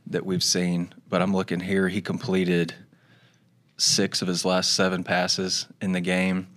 that 0.07 0.25
we've 0.25 0.43
seen. 0.43 0.93
But 1.07 1.21
I'm 1.21 1.33
looking 1.33 1.59
here, 1.59 1.87
he 1.87 2.01
completed 2.01 2.73
six 3.77 4.21
of 4.21 4.27
his 4.27 4.43
last 4.43 4.73
seven 4.73 5.03
passes 5.03 5.67
in 5.81 5.93
the 5.93 6.01
game. 6.01 6.47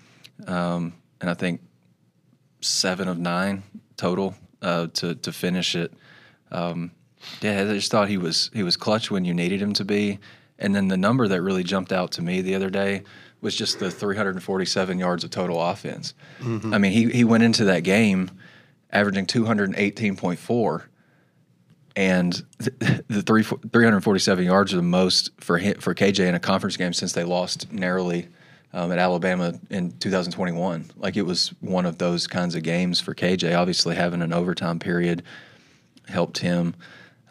Um, 0.47 0.95
and 1.21 1.31
I 1.31 1.35
think 1.35 1.61
seven 2.61 3.09
of 3.09 3.19
nine 3.19 3.63
total 3.97 4.35
uh, 4.61 4.89
to 4.95 5.15
to 5.15 5.33
finish 5.33 5.75
it. 5.75 5.93
Um, 6.51 6.93
yeah, 7.41 7.63
I 7.63 7.75
just 7.75 7.91
thought 7.91 8.09
he 8.09 8.19
was 8.19 8.51
he 8.53 8.63
was 8.63 8.77
clutch 8.77 9.11
when 9.11 9.25
you 9.25 9.35
needed 9.35 9.61
him 9.61 9.73
to 9.75 9.85
be. 9.85 10.19
And 10.59 10.75
then 10.75 10.89
the 10.89 10.97
number 10.97 11.27
that 11.29 11.43
really 11.43 11.65
jumped 11.65 11.93
out 11.93 12.13
to 12.13 12.23
me 12.23 12.41
the 12.41 12.55
other 12.55 12.71
day 12.71 13.03
was 13.41 13.57
just 13.57 13.81
the 13.81 13.91
347 13.91 14.99
yards 14.99 15.25
of 15.25 15.31
total 15.31 15.61
offense. 15.61 16.15
I 16.75 16.79
mean, 16.79 16.93
he 16.93 17.11
he 17.11 17.25
went 17.25 17.43
into 17.43 17.65
that 17.65 17.81
game 17.81 18.31
averaging 18.91 19.27
218.4 19.27 20.83
and 21.97 22.43
th- 22.59 23.03
the 23.09 23.23
three, 23.23 23.43
347 23.43 24.45
yards 24.45 24.73
are 24.73 24.77
the 24.77 24.83
most 24.83 25.31
for 25.41 25.59
him, 25.59 25.79
for 25.79 25.95
KJ 25.95 26.27
in 26.27 26.35
a 26.35 26.41
conference 26.41 26.77
game 26.77 26.93
since 26.93 27.13
they 27.13 27.25
lost 27.25 27.71
narrowly 27.73 28.29
um, 28.73 28.91
at 28.93 28.99
Alabama 28.99 29.55
in 29.71 29.93
2021. 29.93 30.91
Like 30.97 31.17
it 31.17 31.23
was 31.23 31.49
one 31.61 31.87
of 31.87 31.99
those 31.99 32.27
kinds 32.27 32.55
of 32.55 32.63
games 32.63 33.01
for 33.01 33.15
KJ. 33.15 33.57
Obviously, 33.57 33.95
having 33.95 34.23
an 34.23 34.33
overtime 34.33 34.79
period 34.79 35.23
helped 36.09 36.39
him 36.39 36.75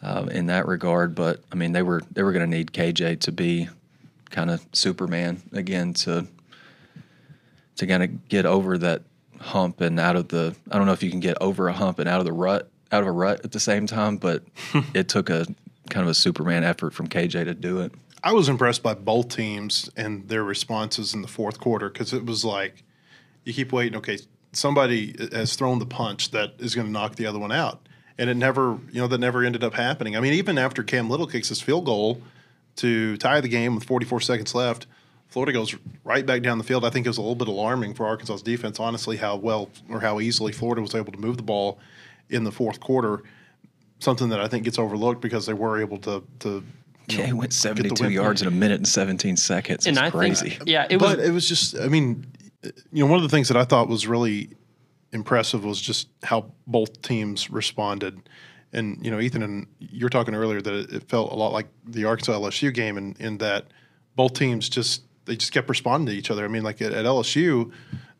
um, 0.02 0.28
in 0.28 0.46
that 0.46 0.66
regard. 0.66 1.14
But 1.14 1.40
I 1.50 1.54
mean, 1.54 1.72
they 1.72 1.82
were 1.82 2.02
they 2.10 2.22
were 2.22 2.32
going 2.32 2.48
to 2.48 2.56
need 2.56 2.72
KJ 2.72 3.20
to 3.20 3.32
be 3.32 3.68
kind 4.30 4.50
of 4.50 4.64
Superman 4.72 5.42
again 5.52 5.94
to 5.94 6.26
to 7.76 7.86
kind 7.86 8.02
of 8.02 8.28
get 8.28 8.46
over 8.46 8.78
that 8.78 9.02
hump 9.40 9.80
and 9.80 9.98
out 9.98 10.16
of 10.16 10.28
the. 10.28 10.54
I 10.70 10.78
don't 10.78 10.86
know 10.86 10.92
if 10.92 11.02
you 11.02 11.10
can 11.10 11.20
get 11.20 11.36
over 11.40 11.68
a 11.68 11.72
hump 11.72 11.98
and 11.98 12.08
out 12.08 12.20
of 12.20 12.26
the 12.26 12.32
rut 12.32 12.68
out 12.92 13.02
of 13.02 13.08
a 13.08 13.12
rut 13.12 13.40
at 13.44 13.52
the 13.52 13.60
same 13.60 13.86
time, 13.86 14.18
but 14.18 14.44
it 14.94 15.08
took 15.08 15.30
a 15.30 15.46
kind 15.90 16.04
of 16.04 16.10
a 16.10 16.14
Superman 16.14 16.62
effort 16.62 16.94
from 16.94 17.08
KJ 17.08 17.44
to 17.44 17.54
do 17.54 17.80
it. 17.80 17.92
I 18.22 18.32
was 18.32 18.48
impressed 18.48 18.82
by 18.82 18.94
both 18.94 19.30
teams 19.30 19.90
and 19.96 20.28
their 20.28 20.44
responses 20.44 21.12
in 21.12 21.22
the 21.22 21.28
fourth 21.28 21.58
quarter 21.58 21.88
because 21.88 22.12
it 22.12 22.24
was 22.24 22.44
like 22.44 22.84
you 23.44 23.52
keep 23.52 23.72
waiting. 23.72 23.96
Okay, 23.96 24.18
somebody 24.52 25.16
has 25.32 25.56
thrown 25.56 25.80
the 25.80 25.86
punch 25.86 26.30
that 26.30 26.54
is 26.58 26.74
going 26.74 26.86
to 26.86 26.92
knock 26.92 27.16
the 27.16 27.26
other 27.26 27.40
one 27.40 27.50
out, 27.50 27.88
and 28.18 28.28
it 28.30 28.34
never, 28.36 28.78
you 28.90 29.00
know, 29.00 29.06
that 29.08 29.18
never 29.18 29.44
ended 29.44 29.64
up 29.64 29.74
happening. 29.74 30.16
I 30.16 30.20
mean, 30.20 30.32
even 30.34 30.58
after 30.58 30.82
Cam 30.82 31.08
Little 31.10 31.26
kicks 31.26 31.48
his 31.48 31.60
field 31.60 31.84
goal 31.84 32.20
to 32.76 33.16
tie 33.18 33.40
the 33.40 33.48
game 33.48 33.74
with 33.74 33.84
44 33.84 34.20
seconds 34.20 34.54
left, 34.54 34.86
Florida 35.28 35.52
goes 35.52 35.74
right 36.04 36.24
back 36.26 36.42
down 36.42 36.58
the 36.58 36.64
field. 36.64 36.84
I 36.84 36.90
think 36.90 37.06
it 37.06 37.08
was 37.08 37.18
a 37.18 37.22
little 37.22 37.34
bit 37.34 37.48
alarming 37.48 37.94
for 37.94 38.06
Arkansas's 38.06 38.42
defense, 38.42 38.78
honestly, 38.78 39.16
how 39.16 39.36
well 39.36 39.70
or 39.88 40.00
how 40.00 40.20
easily 40.20 40.52
Florida 40.52 40.82
was 40.82 40.94
able 40.94 41.12
to 41.12 41.18
move 41.18 41.38
the 41.38 41.42
ball 41.42 41.78
in 42.28 42.44
the 42.44 42.52
fourth 42.52 42.80
quarter. 42.80 43.22
Something 43.98 44.28
that 44.30 44.40
I 44.40 44.48
think 44.48 44.64
gets 44.64 44.78
overlooked 44.78 45.20
because 45.22 45.46
they 45.46 45.54
were 45.54 45.80
able 45.80 45.98
to 45.98 46.22
to 46.40 46.62
Yeah, 47.08 47.30
know, 47.30 47.36
went 47.36 47.50
get 47.52 47.56
the 47.56 47.96
72 47.96 48.10
yards 48.10 48.42
in 48.42 48.48
a 48.48 48.50
minute 48.50 48.76
and 48.76 48.88
17 48.88 49.36
seconds. 49.36 49.86
And 49.86 49.96
It's 49.96 50.02
I 50.06 50.10
crazy. 50.10 50.50
think, 50.50 50.62
yeah, 50.66 50.86
it 50.90 51.00
was 51.00 51.16
but 51.16 51.24
it 51.24 51.30
was 51.30 51.48
just, 51.48 51.78
I 51.78 51.88
mean, 51.88 52.26
you 52.92 53.04
know, 53.04 53.06
one 53.06 53.16
of 53.16 53.22
the 53.22 53.28
things 53.28 53.48
that 53.48 53.56
I 53.56 53.64
thought 53.64 53.88
was 53.88 54.06
really 54.06 54.50
impressive 55.12 55.64
was 55.64 55.80
just 55.80 56.08
how 56.22 56.52
both 56.66 57.02
teams 57.02 57.50
responded. 57.50 58.28
And, 58.72 59.04
you 59.04 59.10
know, 59.10 59.20
Ethan, 59.20 59.42
and 59.42 59.66
you 59.78 60.06
were 60.06 60.10
talking 60.10 60.34
earlier 60.34 60.62
that 60.62 60.94
it, 60.94 61.08
felt 61.08 61.30
a 61.30 61.34
lot 61.34 61.52
like 61.52 61.66
the 61.86 62.06
Arkansas 62.06 62.32
LSU 62.32 62.72
game 62.72 62.96
in, 62.96 63.14
in 63.18 63.38
that 63.38 63.66
both 64.16 64.32
teams 64.32 64.68
just, 64.68 65.02
they 65.26 65.36
just 65.36 65.52
kept 65.52 65.68
responding 65.68 66.06
to 66.06 66.12
each 66.12 66.30
other. 66.30 66.44
I 66.44 66.48
mean, 66.48 66.62
like 66.62 66.80
at, 66.80 66.92
at 66.92 67.04
LSU, 67.04 67.70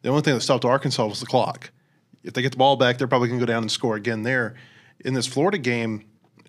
the 0.03 0.11
only 0.11 0.23
thing 0.23 0.35
that 0.35 0.43
stopped 0.43 0.65
Arkansas 0.65 1.07
was 1.07 1.21
the 1.21 1.27
clock. 1.27 1.71
If 2.23 2.35
they 2.35 2.43
get 2.43 2.53
the 2.53 2.59
ball 2.59 2.77
back, 2.77 2.99
they're 2.99 3.09
probably 3.09 3.29
going 3.29 3.41
to 3.41 3.47
go 3.47 3.51
down 3.53 3.63
and 3.63 3.71
score 3.71 3.97
again 3.97 4.23
there. 4.23 4.55
In 5.01 5.15
this 5.15 5.27
Florida 5.27 5.59
game, 5.59 6.05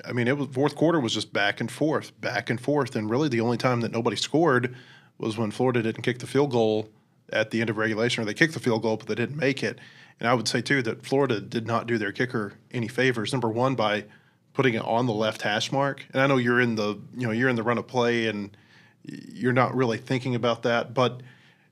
I 0.06 0.12
mean, 0.12 0.28
it 0.28 0.38
was 0.38 0.50
fourth 0.50 0.76
quarter 0.76 1.00
was 1.00 1.14
just 1.14 1.34
back 1.34 1.62
and 1.62 1.72
forth, 1.72 2.20
back 2.20 2.50
and 2.50 2.60
forth, 2.60 2.96
and 2.96 3.10
really 3.10 3.30
the 3.30 3.42
only 3.42 3.58
time 3.58 3.82
that 3.82 3.92
nobody 3.92 4.16
scored 4.16 4.76
was 5.18 5.38
when 5.38 5.52
Florida 5.52 5.82
didn't 5.82 6.04
kick 6.04 6.20
the 6.20 6.28
field 6.28 6.52
goal 6.52 6.90
at 7.32 7.52
the 7.52 7.62
end 7.62 7.70
of 7.70 7.78
regulation, 7.78 8.22
or 8.22 8.26
they 8.26 8.34
kicked 8.34 8.54
the 8.54 8.60
field 8.60 8.82
goal 8.82 8.98
but 8.98 9.08
they 9.08 9.16
didn't 9.16 9.38
make 9.38 9.64
it. 9.64 9.80
And 10.24 10.30
I 10.30 10.34
would 10.36 10.48
say 10.48 10.62
too 10.62 10.82
that 10.84 11.06
Florida 11.06 11.42
did 11.42 11.68
not 11.68 11.86
do 11.86 11.98
their 11.98 12.14
kicker 12.14 12.54
any 12.72 12.88
favors. 12.88 13.34
Number 13.34 13.50
one 13.50 13.76
by 13.76 14.06
putting 14.54 14.74
it 14.74 14.82
on 14.82 15.06
the 15.06 15.14
left 15.14 15.42
hash 15.42 15.70
mark. 15.70 16.06
And 16.14 16.22
I 16.22 16.28
know 16.28 16.38
you're 16.38 16.62
in 16.62 16.76
the 16.76 16.98
you 17.14 17.28
know 17.28 17.32
you're 17.32 17.50
in 17.50 17.58
the 17.58 17.64
run 17.64 17.78
of 17.78 17.88
play 17.88 18.28
and 18.28 18.56
you're 19.04 19.52
not 19.52 19.76
really 19.76 19.98
thinking 19.98 20.34
about 20.34 20.64
that, 20.64 20.94
but 20.94 21.22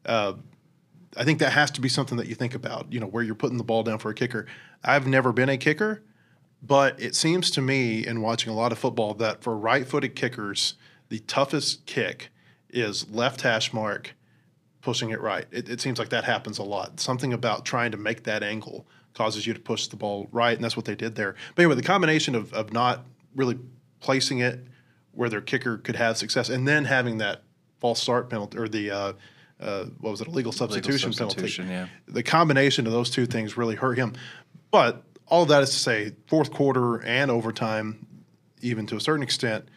uh, 0.05 0.34
I 1.15 1.24
think 1.24 1.39
that 1.39 1.53
has 1.53 1.72
to 1.72 1.81
be 1.81 1.88
something 1.88 2.17
that 2.17 2.27
you 2.27 2.36
think 2.36 2.53
about. 2.53 2.91
You 2.91 3.00
know 3.00 3.08
where 3.08 3.24
you're 3.24 3.36
putting 3.36 3.58
the 3.58 3.63
ball 3.63 3.84
down 3.84 4.00
for 4.00 4.12
a 4.12 4.13
kicker. 4.13 4.48
I've 4.84 5.08
never 5.08 5.31
been 5.31 5.48
a 5.48 5.58
kicker, 5.58 6.03
but 6.62 7.01
it 7.01 7.15
seems 7.15 7.51
to 7.51 7.62
me 7.62 8.05
in 8.05 8.20
watching 8.20 8.51
a 8.51 8.55
lot 8.55 8.74
of 8.74 8.79
football 8.79 9.13
that 9.13 9.41
for 9.43 9.58
right-footed 9.58 10.13
kickers, 10.13 10.74
the 11.08 11.20
toughest 11.20 11.86
kick 11.86 12.31
is 12.70 13.10
left 13.10 13.41
hash 13.43 13.72
mark, 13.72 14.13
pushing 14.81 15.11
it 15.11 15.21
right. 15.21 15.45
It, 15.51 15.69
it 15.69 15.81
seems 15.81 16.00
like 16.00 16.09
that 16.09 16.23
happens 16.23 16.57
a 16.57 16.63
lot. 16.63 17.00
Something 17.00 17.33
about 17.33 17.65
trying 17.65 17.91
to 17.91 17.97
make 17.97 18.23
that 18.23 18.43
angle 18.43 18.88
causes 19.13 19.45
you 19.45 19.53
to 19.53 19.59
push 19.59 19.88
the 19.88 19.95
ball 19.95 20.27
right, 20.31 20.55
and 20.55 20.63
that's 20.63 20.75
what 20.75 20.85
they 20.85 20.95
did 20.95 21.15
there. 21.15 21.35
But 21.55 21.63
anyway, 21.63 21.75
the 21.75 21.83
combination 21.83 22.35
of, 22.35 22.53
of 22.53 22.73
not 22.73 23.05
really 23.35 23.59
placing 24.00 24.39
it 24.39 24.59
where 25.11 25.29
their 25.29 25.41
kicker 25.41 25.77
could 25.77 25.95
have 25.95 26.17
success, 26.17 26.50
and 26.50 26.67
then 26.67 26.85
having 26.85 27.17
that 27.17 27.43
false 27.79 28.01
start 28.01 28.29
penalty 28.29 28.57
or 28.57 28.67
the 28.67 28.91
uh, 28.91 29.13
uh, 29.59 29.85
what 30.00 30.11
was 30.11 30.21
it, 30.21 30.27
illegal 30.27 30.51
substitution, 30.51 31.09
Legal 31.11 31.27
substitution, 31.27 31.67
penalty. 31.67 31.91
yeah. 32.07 32.13
The 32.13 32.23
combination 32.23 32.88
of 32.88 32.93
those 32.93 33.09
two 33.09 33.25
things 33.25 33.57
really 33.57 33.75
hurt 33.75 33.97
him. 33.97 34.13
But 34.71 35.03
all 35.27 35.43
of 35.43 35.50
that 35.50 35.61
is 35.63 35.69
to 35.71 35.79
say, 35.79 36.13
fourth 36.27 36.51
quarter 36.51 37.03
and 37.03 37.29
overtime, 37.29 38.07
even 38.61 38.88
to 38.88 38.95
a 38.95 39.00
certain 39.00 39.23
extent, 39.23 39.67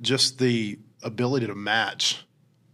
just 0.00 0.38
the 0.38 0.78
ability 1.02 1.46
to 1.46 1.54
match 1.54 2.24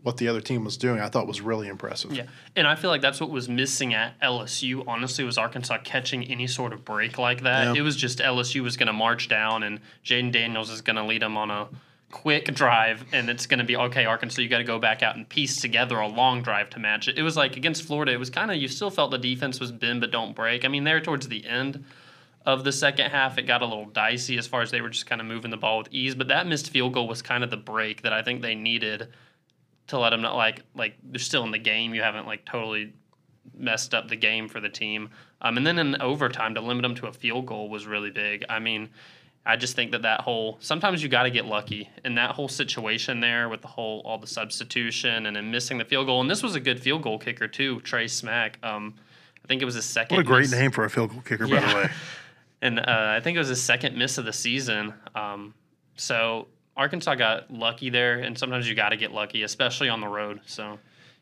what 0.04 0.18
the 0.18 0.28
other 0.28 0.42
team 0.42 0.64
was 0.64 0.76
doing, 0.76 1.00
I 1.00 1.08
thought 1.08 1.26
was 1.26 1.40
really 1.40 1.66
impressive. 1.66 2.12
Yeah, 2.12 2.26
and 2.54 2.66
I 2.66 2.74
feel 2.76 2.90
like 2.90 3.00
that's 3.00 3.20
what 3.20 3.30
was 3.30 3.48
missing 3.48 3.94
at 3.94 4.20
LSU. 4.20 4.84
Honestly, 4.86 5.24
was 5.24 5.38
Arkansas 5.38 5.78
catching 5.82 6.24
any 6.24 6.46
sort 6.46 6.74
of 6.74 6.84
break 6.84 7.18
like 7.18 7.42
that? 7.42 7.74
Yeah. 7.74 7.80
It 7.80 7.82
was 7.82 7.96
just 7.96 8.18
LSU 8.18 8.62
was 8.62 8.76
going 8.76 8.86
to 8.88 8.92
march 8.92 9.28
down, 9.28 9.62
and 9.62 9.80
Jayden 10.04 10.30
Daniels 10.30 10.70
is 10.70 10.82
going 10.82 10.96
to 10.96 11.04
lead 11.04 11.22
them 11.22 11.38
on 11.38 11.50
a 11.50 11.68
quick 12.12 12.54
drive, 12.54 13.02
and 13.12 13.30
it's 13.30 13.46
going 13.46 13.58
to 13.60 13.64
be 13.64 13.76
okay. 13.76 14.04
Arkansas, 14.04 14.42
you 14.42 14.48
got 14.48 14.58
to 14.58 14.64
go 14.64 14.78
back 14.78 15.02
out 15.02 15.16
and 15.16 15.26
piece 15.26 15.58
together 15.60 15.98
a 15.98 16.06
long 16.06 16.42
drive 16.42 16.68
to 16.70 16.78
match 16.78 17.08
it. 17.08 17.16
It 17.16 17.22
was 17.22 17.34
like 17.34 17.56
against 17.56 17.82
Florida. 17.82 18.12
It 18.12 18.18
was 18.18 18.28
kind 18.28 18.50
of 18.50 18.58
you 18.58 18.68
still 18.68 18.90
felt 18.90 19.10
the 19.10 19.16
defense 19.16 19.58
was 19.58 19.72
bend 19.72 20.02
but 20.02 20.10
don't 20.10 20.36
break. 20.36 20.66
I 20.66 20.68
mean, 20.68 20.84
there 20.84 21.00
towards 21.00 21.28
the 21.28 21.46
end 21.46 21.82
of 22.44 22.62
the 22.62 22.72
second 22.72 23.10
half, 23.10 23.38
it 23.38 23.46
got 23.46 23.62
a 23.62 23.66
little 23.66 23.86
dicey 23.86 24.36
as 24.36 24.46
far 24.46 24.60
as 24.60 24.70
they 24.70 24.82
were 24.82 24.90
just 24.90 25.06
kind 25.06 25.22
of 25.22 25.26
moving 25.26 25.50
the 25.50 25.56
ball 25.56 25.78
with 25.78 25.88
ease. 25.92 26.14
But 26.14 26.28
that 26.28 26.46
missed 26.46 26.68
field 26.68 26.92
goal 26.92 27.08
was 27.08 27.22
kind 27.22 27.42
of 27.42 27.48
the 27.48 27.56
break 27.56 28.02
that 28.02 28.12
I 28.12 28.22
think 28.22 28.42
they 28.42 28.54
needed 28.54 29.08
to 29.88 29.98
let 29.98 30.10
them 30.10 30.22
know, 30.22 30.36
like, 30.36 30.62
like 30.74 30.94
they're 31.02 31.18
still 31.18 31.44
in 31.44 31.50
the 31.50 31.58
game. 31.58 31.94
You 31.94 32.02
haven't 32.02 32.26
like 32.26 32.44
totally 32.44 32.94
messed 33.56 33.94
up 33.94 34.08
the 34.08 34.16
game 34.16 34.48
for 34.48 34.60
the 34.60 34.68
team. 34.68 35.10
Um, 35.40 35.56
and 35.56 35.66
then 35.66 35.78
in 35.78 36.00
overtime 36.00 36.54
to 36.54 36.60
limit 36.60 36.82
them 36.82 36.94
to 36.96 37.06
a 37.06 37.12
field 37.12 37.46
goal 37.46 37.68
was 37.68 37.86
really 37.86 38.10
big. 38.10 38.44
I 38.48 38.58
mean, 38.58 38.88
I 39.46 39.56
just 39.56 39.76
think 39.76 39.92
that 39.92 40.02
that 40.02 40.22
whole 40.22 40.56
sometimes 40.60 41.02
you 41.02 41.08
got 41.08 41.24
to 41.24 41.30
get 41.30 41.44
lucky 41.44 41.90
in 42.04 42.14
that 42.14 42.30
whole 42.30 42.48
situation 42.48 43.20
there 43.20 43.48
with 43.48 43.60
the 43.60 43.68
whole 43.68 44.00
all 44.04 44.18
the 44.18 44.26
substitution 44.26 45.26
and 45.26 45.36
then 45.36 45.50
missing 45.50 45.76
the 45.76 45.84
field 45.84 46.06
goal. 46.06 46.20
And 46.20 46.30
this 46.30 46.42
was 46.42 46.54
a 46.54 46.60
good 46.60 46.80
field 46.80 47.02
goal 47.02 47.18
kicker 47.18 47.46
too, 47.46 47.80
Trey 47.80 48.08
Smack. 48.08 48.58
Um, 48.62 48.94
I 49.44 49.46
think 49.46 49.60
it 49.60 49.66
was 49.66 49.74
his 49.74 49.84
second. 49.84 50.16
What 50.16 50.22
a 50.22 50.26
great 50.26 50.40
miss. 50.42 50.52
name 50.52 50.70
for 50.70 50.84
a 50.84 50.90
field 50.90 51.10
goal 51.10 51.20
kicker, 51.20 51.46
by 51.46 51.60
the 51.60 51.74
way. 51.74 51.90
And 52.62 52.80
uh, 52.80 52.84
I 52.88 53.20
think 53.20 53.36
it 53.36 53.38
was 53.38 53.48
his 53.48 53.62
second 53.62 53.94
miss 53.94 54.16
of 54.16 54.24
the 54.24 54.32
season. 54.32 54.94
Um, 55.14 55.52
so 55.96 56.48
Arkansas 56.76 57.14
got 57.14 57.50
lucky 57.50 57.90
there, 57.90 58.18
and 58.18 58.36
sometimes 58.36 58.68
you 58.68 58.74
got 58.74 58.90
to 58.90 58.96
get 58.96 59.12
lucky, 59.12 59.42
especially 59.42 59.88
on 59.88 60.00
the 60.00 60.08
road. 60.08 60.40
So 60.46 60.78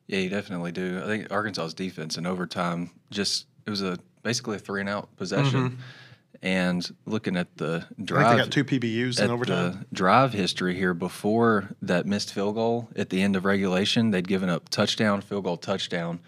Yeah, 0.07 0.21
you 0.21 0.29
definitely 0.31 0.73
do. 0.73 1.01
I 1.03 1.07
think 1.07 1.31
Arkansas's 1.31 1.75
defense 1.75 2.17
in 2.17 2.27
overtime 2.27 2.91
just 3.11 3.47
it 3.67 3.71
was 3.71 3.83
a 3.83 3.99
basically 4.23 4.57
a 4.57 4.59
three 4.59 4.81
and 4.81 4.89
out 4.89 5.15
possession. 5.17 5.71
Mm-hmm. 5.71 5.81
And 6.45 6.97
looking 7.07 7.37
at 7.37 7.57
the 7.57 7.85
I 7.85 7.95
think 7.95 8.07
drive, 8.09 8.37
they 8.37 8.43
got 8.43 8.51
two 8.51 8.65
PBUs 8.65 9.23
in 9.23 9.31
overtime. 9.31 9.73
the 9.73 9.87
drive 9.93 10.33
history 10.33 10.75
here 10.75 10.93
before 10.93 11.69
that 11.83 12.05
missed 12.05 12.35
field 12.35 12.57
goal 12.57 12.89
at 12.97 13.11
the 13.11 13.23
end 13.23 13.37
of 13.37 13.45
regulation, 13.45 14.11
they'd 14.11 14.27
given 14.27 14.49
up 14.49 14.69
touchdown, 14.69 15.21
field 15.21 15.45
goal, 15.45 15.57
touchdown. 15.57 16.19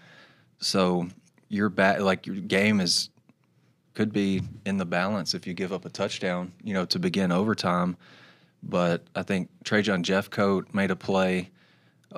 So 0.59 1.09
your 1.49 1.67
bat 1.67 2.01
like 2.01 2.27
your 2.27 2.37
game 2.37 2.79
is 2.79 3.09
could 3.93 4.13
be 4.13 4.41
in 4.65 4.77
the 4.77 4.85
balance 4.85 5.33
if 5.33 5.47
you 5.47 5.53
give 5.53 5.73
up 5.73 5.85
a 5.85 5.89
touchdown, 5.89 6.53
you 6.63 6.73
know, 6.73 6.85
to 6.85 6.99
begin 6.99 7.31
overtime. 7.31 7.97
But 8.67 9.03
I 9.15 9.23
think 9.23 9.49
Trajan 9.63 10.03
Jeffcoat 10.03 10.73
made 10.73 10.91
a 10.91 10.95
play 10.95 11.51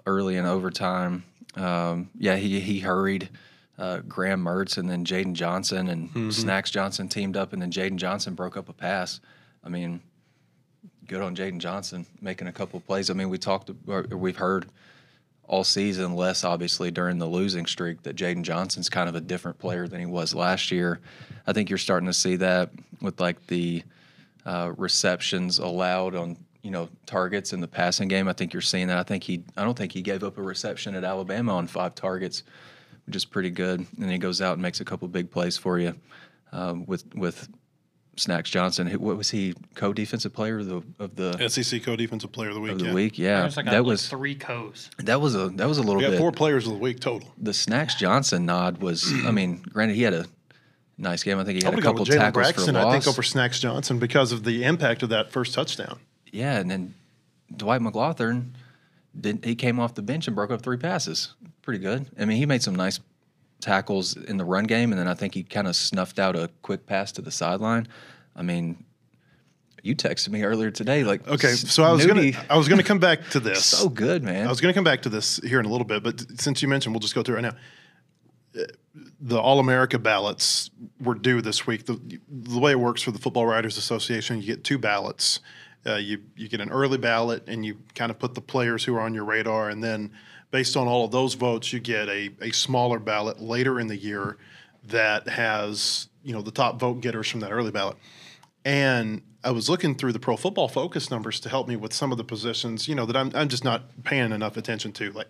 early 0.06 0.38
in 0.38 0.46
overtime. 0.46 1.24
Um, 1.56 2.10
yeah, 2.18 2.36
he 2.38 2.60
he 2.60 2.80
hurried 2.80 3.30
uh, 3.78 4.00
Graham 4.08 4.44
Mertz 4.44 4.78
and 4.78 4.90
then 4.90 5.06
Jaden 5.06 5.34
Johnson 5.34 5.88
and 5.90 6.34
Snacks 6.34 6.72
Johnson 6.72 7.08
teamed 7.10 7.36
up, 7.38 7.54
and 7.54 7.62
then 7.62 7.72
Jaden 7.72 7.98
Johnson 7.98 8.34
broke 8.34 8.58
up 8.58 8.70
a 8.70 8.74
pass. 8.74 9.20
I 9.64 9.70
mean, 9.70 10.02
good 11.08 11.22
on 11.22 11.36
Jaden 11.36 11.60
Johnson 11.60 12.06
making 12.22 12.48
a 12.48 12.52
couple 12.52 12.80
plays. 12.80 13.10
I 13.10 13.14
mean, 13.14 13.30
we 13.30 13.38
talked, 13.38 13.70
or 13.88 14.04
we've 14.04 14.38
heard 14.38 14.68
all 15.48 15.64
season, 15.64 16.16
less 16.16 16.44
obviously 16.44 16.92
during 16.92 17.20
the 17.20 17.28
losing 17.28 17.66
streak, 17.66 18.04
that 18.04 18.16
Jaden 18.16 18.44
Johnson's 18.44 18.90
kind 18.90 19.10
of 19.10 19.16
a 19.16 19.22
different 19.22 19.58
player 19.60 19.88
than 19.88 20.00
he 20.00 20.06
was 20.06 20.36
last 20.36 20.72
year. 20.72 21.00
I 21.46 21.54
think 21.54 21.70
you're 21.70 21.78
starting 21.78 22.08
to 22.08 22.14
see 22.14 22.36
that 22.38 22.72
with 23.02 23.20
like 23.20 23.48
the 23.48 23.84
uh, 24.48 24.72
receptions 24.78 25.60
allowed 25.60 26.16
on 26.16 26.38
you 26.64 26.72
know 26.72 26.90
targets 27.06 27.54
in 27.54 27.60
the 27.62 27.68
passing 27.68 28.08
game. 28.08 28.28
I 28.28 28.34
think 28.34 28.54
you're 28.54 28.62
seeing 28.62 28.88
that. 28.88 28.98
I 28.98 29.04
think 29.04 29.24
he, 29.24 29.44
I 29.56 29.64
don't 29.64 29.78
think 29.78 29.92
he 29.92 30.02
gave 30.02 30.24
up 30.24 30.38
a 30.38 30.42
reception 30.42 30.96
at 30.96 31.04
Alabama 31.04 31.56
on 31.56 31.68
five 31.68 31.94
targets, 31.96 32.44
which 33.06 33.16
is 33.16 33.26
pretty 33.26 33.50
good. 33.52 33.86
And 34.02 34.10
he 34.12 34.18
goes 34.18 34.42
out 34.42 34.54
and 34.54 34.62
makes 34.62 34.80
a 34.82 34.86
couple 34.86 35.08
big 35.08 35.30
plays 35.30 35.58
for 35.58 35.78
you 35.80 35.94
um, 36.52 36.86
with 36.86 37.04
with 37.16 37.48
Snacks 38.16 38.50
Johnson. 38.50 38.88
What 38.94 39.16
was 39.18 39.30
he? 39.30 39.54
Co-defensive 39.76 40.34
player 40.34 40.58
of 40.60 40.66
the 40.68 40.82
of 41.00 41.16
the, 41.16 41.48
SEC 41.50 41.84
co-defensive 41.84 42.32
player 42.32 42.50
of 42.50 42.56
the 42.56 42.62
week. 42.62 42.72
of 42.72 42.80
the 42.80 42.86
yeah. 42.86 42.94
week. 42.94 43.20
Yeah, 43.20 43.42
There's 43.42 43.58
like 43.58 43.68
a- 43.68 43.72
that 43.72 43.84
like 43.84 43.88
was 43.88 44.10
three 44.10 44.34
co's. 44.36 44.90
that 45.00 45.22
was 45.22 45.36
a 45.36 45.50
that 45.50 45.68
was 45.68 45.78
a 45.78 45.84
little 45.84 46.02
We 46.02 46.08
bit. 46.10 46.18
four 46.18 46.32
players 46.32 46.66
of 46.66 46.74
the 46.74 46.80
week 46.80 47.00
total. 47.00 47.30
the 47.38 47.54
Snacks 47.54 47.96
Johnson 47.96 48.46
nod 48.46 48.80
was. 48.82 49.06
I 49.26 49.32
mean, 49.32 49.58
granted, 49.62 49.96
he 49.96 50.02
had 50.04 50.14
a 50.14 50.26
nice 50.98 51.24
game. 51.24 51.40
I 51.40 51.44
think 51.44 51.62
he 51.62 51.66
had 51.66 51.78
a 51.78 51.82
couple 51.82 52.06
Jalen 52.06 52.18
tackles 52.18 52.34
Braxton, 52.34 52.76
for 52.76 52.82
loss. 52.82 52.86
I 52.86 52.92
think, 53.00 53.08
over 53.08 53.24
Snacks 53.24 53.60
Johnson 53.60 54.00
because 54.00 54.32
of 54.32 54.44
the 54.44 54.64
impact 54.64 55.04
of 55.04 55.10
that 55.10 55.32
first 55.32 55.54
touchdown. 55.54 56.00
Yeah, 56.32 56.60
and 56.60 56.70
then 56.70 56.94
Dwight 57.56 57.82
McGlothern 57.82 58.52
did 59.20 59.44
he 59.46 59.56
came 59.56 59.80
off 59.80 59.96
the 59.96 60.02
bench 60.02 60.28
and 60.28 60.36
broke 60.36 60.52
up 60.52 60.62
three 60.62 60.78
passes. 60.78 61.34
Pretty 61.62 61.80
good. 61.80 62.08
I 62.20 62.26
mean, 62.26 62.38
he 62.38 62.46
made 62.46 62.64
some 62.64 62.76
nice 62.76 63.00
tackles 63.62 64.16
in 64.16 64.38
the 64.38 64.46
run 64.46 64.66
game, 64.66 64.92
and 64.92 65.00
then 65.00 65.08
I 65.08 65.14
think 65.14 65.34
he 65.34 65.44
kind 65.44 65.68
of 65.68 65.76
snuffed 65.76 66.20
out 66.20 66.36
a 66.36 66.50
quick 66.62 66.86
pass 66.86 67.12
to 67.14 67.22
the 67.22 67.32
sideline. 67.32 67.88
I 68.36 68.44
mean, 68.44 68.84
you 69.82 69.96
texted 69.96 70.30
me 70.30 70.44
earlier 70.44 70.70
today, 70.70 71.04
like 71.04 71.28
Okay, 71.28 71.54
so 71.54 71.84
I 71.84 71.92
was 71.92 72.06
gonna 72.06 72.32
I 72.50 72.58
was 72.58 72.68
going 72.68 72.80
to 72.80 72.88
come 72.88 73.00
back 73.00 73.28
to 73.30 73.40
this. 73.40 73.66
so 73.66 73.90
good, 73.90 74.24
man. 74.24 74.46
I 74.46 74.50
was 74.50 74.62
going 74.62 74.74
to 74.74 74.78
come 74.78 74.84
back 74.84 75.02
to 75.04 75.10
this 75.10 75.38
here 75.38 75.60
in 75.60 75.66
a 75.66 75.70
little 75.70 75.86
bit, 75.86 76.04
but 76.04 76.40
since 76.40 76.62
you 76.62 76.68
mentioned, 76.68 76.94
we'll 76.94 77.00
just 77.00 77.16
go 77.16 77.24
through 77.24 77.38
it 77.38 77.42
right 77.44 77.54
now. 78.56 78.64
The 79.20 79.40
All 79.40 79.60
America 79.60 80.00
ballots 80.00 80.70
were 81.00 81.16
due 81.16 81.42
this 81.42 81.66
week. 81.68 81.86
The, 81.86 82.00
the 82.30 82.60
way 82.60 82.72
it 82.72 82.80
works 82.80 83.02
for 83.02 83.12
the 83.12 83.20
Football 83.20 83.46
Writers 83.46 83.78
Association, 83.78 84.42
you 84.42 84.48
get 84.48 84.64
two 84.64 84.78
ballots. 84.78 85.40
Uh, 85.86 85.96
you 85.96 86.22
you 86.36 86.48
get 86.50 86.60
an 86.60 86.70
early 86.70 86.98
ballot, 86.98 87.44
and 87.48 87.66
you 87.66 87.78
kind 87.96 88.12
of 88.12 88.20
put 88.20 88.36
the 88.36 88.42
players 88.42 88.84
who 88.84 88.96
are 88.96 89.02
on 89.02 89.14
your 89.14 89.24
radar, 89.24 89.70
and 89.70 89.84
then 89.84 90.12
based 90.52 90.76
on 90.76 90.88
all 90.88 91.06
of 91.06 91.12
those 91.12 91.34
votes, 91.36 91.72
you 91.72 91.80
get 91.80 92.10
a, 92.10 92.32
a 92.42 92.52
smaller 92.52 93.00
ballot 93.00 93.40
later 93.40 93.80
in 93.80 93.88
the 93.88 93.96
year 93.96 94.38
that 94.86 95.28
has 95.28 96.08
you 96.24 96.34
know 96.34 96.42
the 96.42 96.52
top 96.52 96.80
vote 96.80 97.02
getters 97.02 97.30
from 97.30 97.40
that 97.42 97.52
early 97.52 97.72
ballot. 97.72 97.98
And 98.66 99.22
I 99.44 99.52
was 99.52 99.70
looking 99.70 99.96
through 99.96 100.12
the 100.12 100.20
Pro 100.20 100.36
Football 100.36 100.68
Focus 100.68 101.10
numbers 101.10 101.40
to 101.40 101.50
help 101.50 101.70
me 101.70 101.78
with 101.78 101.94
some 101.94 102.12
of 102.12 102.18
the 102.18 102.24
positions, 102.26 102.90
you 102.90 102.96
know, 102.96 103.06
that 103.06 103.16
I'm, 103.16 103.32
I'm 103.34 103.48
just 103.48 103.64
not 103.64 104.04
paying 104.04 104.34
enough 104.34 104.58
attention 104.58 104.92
to, 104.94 105.12
like 105.14 105.30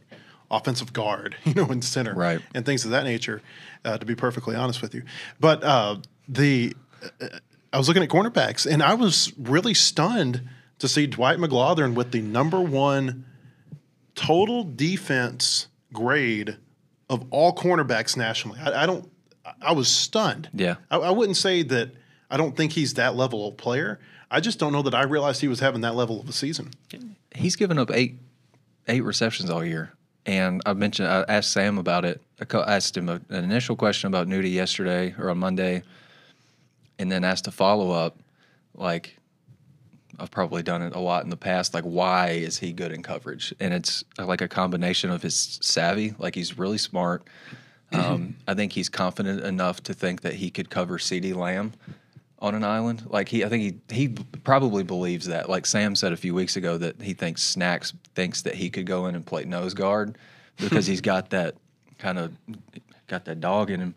offensive 0.51 0.94
guard, 0.94 1.36
you 1.44 1.54
know, 1.54 1.66
and 1.68 1.84
center, 1.84 2.13
Right. 2.13 2.39
and 2.54 2.66
things 2.66 2.86
of 2.86 2.92
that 2.92 3.04
nature. 3.04 3.42
Uh, 3.86 3.98
to 3.98 4.06
be 4.06 4.16
perfectly 4.16 4.56
honest 4.56 4.82
with 4.82 4.94
you, 4.94 5.04
but 5.39 5.63
uh, 5.63 5.96
the 6.27 6.75
uh, 7.22 7.27
I 7.72 7.77
was 7.77 7.88
looking 7.88 8.04
at 8.04 8.10
cornerbacks, 8.10 8.66
and 8.70 8.82
I 8.84 8.96
was 8.96 9.32
really 9.38 9.74
stunned 9.74 10.42
to 10.80 10.88
see 10.88 11.08
Dwight 11.08 11.38
McGlothern 11.38 11.94
with 11.94 12.12
the 12.12 12.22
number 12.22 12.60
one 12.60 13.25
total 14.16 14.63
defense 14.63 15.68
grade 15.94 16.58
of 17.10 17.25
all 17.30 17.54
cornerbacks 17.56 18.18
nationally. 18.18 18.60
I, 18.60 18.84
I 18.84 18.86
don't. 18.86 19.10
I 19.62 19.72
was 19.72 19.88
stunned. 19.88 20.50
Yeah. 20.54 20.75
I, 20.92 20.98
I 20.98 21.12
wouldn't 21.12 21.38
say 21.38 21.63
that 21.63 21.92
I 22.30 22.36
don't 22.36 22.58
think 22.58 22.74
he's 22.74 22.96
that 22.96 23.16
level 23.16 23.48
of 23.48 23.56
player. 23.58 24.00
I 24.30 24.42
just 24.42 24.60
don't 24.60 24.74
know 24.74 24.82
that 24.82 24.94
I 24.94 25.04
realized 25.04 25.39
he 25.39 25.48
was 25.48 25.62
having 25.62 25.82
that 25.82 25.96
level 25.96 26.20
of 26.20 26.27
a 26.27 26.34
season. 26.34 26.72
he's 27.34 27.56
given 27.56 27.77
up 27.80 27.89
eight 27.94 28.18
eight 28.89 29.04
receptions 29.04 29.50
all 29.50 29.63
year. 29.63 29.94
And 30.28 30.62
I 30.66 30.74
mentioned 30.74 31.08
I 31.08 31.24
asked 31.30 31.52
Sam 31.52 31.78
about 31.78 32.04
it. 32.04 32.22
I 32.40 32.58
asked 32.68 32.98
him 32.98 33.08
a, 33.08 33.22
an 33.30 33.46
initial 33.46 33.78
question 33.78 34.08
about 34.08 34.28
Nudie 34.28 34.54
yesterday 34.54 35.16
or 35.18 35.30
on 35.30 35.38
Monday, 35.38 35.84
and 37.00 37.10
then 37.10 37.24
asked 37.24 37.48
a 37.48 37.52
follow 37.52 37.92
up. 37.92 38.20
Like 38.76 39.18
I've 40.20 40.30
probably 40.30 40.64
done 40.64 40.82
it 40.82 40.94
a 40.94 41.00
lot 41.00 41.24
in 41.24 41.30
the 41.30 41.38
past. 41.38 41.74
Like 41.74 41.86
why 41.86 42.32
is 42.32 42.58
he 42.58 42.74
good 42.74 42.92
in 42.92 43.04
coverage? 43.04 43.56
And 43.62 43.74
it's 43.74 44.04
uh, 44.20 44.26
like 44.26 44.42
a 44.42 44.50
combination 44.50 45.10
of 45.12 45.22
his 45.22 45.60
savvy. 45.62 46.14
Like 46.20 46.36
he's 46.36 46.58
really 46.58 46.78
smart. 46.78 47.24
Um, 47.94 48.36
I 48.46 48.54
think 48.54 48.74
he's 48.74 48.90
confident 48.90 49.46
enough 49.46 49.82
to 49.84 49.94
think 49.94 50.22
that 50.22 50.34
he 50.34 50.50
could 50.50 50.70
cover 50.70 50.98
CeeDee 50.98 51.34
Lamb 51.34 51.72
on 52.39 52.56
an 52.56 52.63
island. 52.63 53.03
Like 53.08 53.29
he, 53.29 53.44
I 53.44 53.50
think 53.50 53.82
he 53.89 53.96
he 53.96 54.10
probably 54.44 54.84
believes 54.84 55.27
that. 55.27 55.50
Like 55.50 55.65
Sam 55.65 55.96
said 55.96 56.13
a 56.13 56.17
few 56.17 56.34
weeks 56.34 56.56
ago 56.56 56.77
that 56.77 57.01
he 57.01 57.13
thinks 57.13 57.41
Snacks 57.41 57.94
thinks 58.15 58.44
that 58.44 58.56
he 58.56 58.70
could 58.70 58.86
go 58.86 59.08
in 59.08 59.15
and 59.15 59.25
play 59.25 59.46
nose 59.46 59.74
guard 59.74 60.17
because 60.58 60.86
he's 60.86 61.01
got 61.01 61.32
that 61.32 61.56
kind 61.98 62.17
of 62.17 62.34
got 63.08 63.25
that 63.25 63.39
dog 63.39 63.72
in 63.72 63.79
him. 63.79 63.96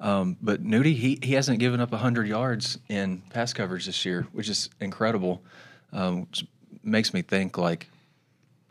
Um, 0.00 0.36
but 0.42 0.64
Nudie, 0.64 0.96
he 0.96 1.18
he 1.22 1.34
hasn't 1.34 1.58
given 1.58 1.80
up 1.80 1.92
hundred 1.92 2.26
yards 2.26 2.78
in 2.88 3.22
pass 3.30 3.52
coverage 3.52 3.86
this 3.86 4.04
year, 4.04 4.26
which 4.32 4.48
is 4.48 4.70
incredible. 4.80 5.42
Um, 5.92 6.22
which 6.22 6.46
makes 6.82 7.14
me 7.14 7.22
think 7.22 7.56
like 7.56 7.88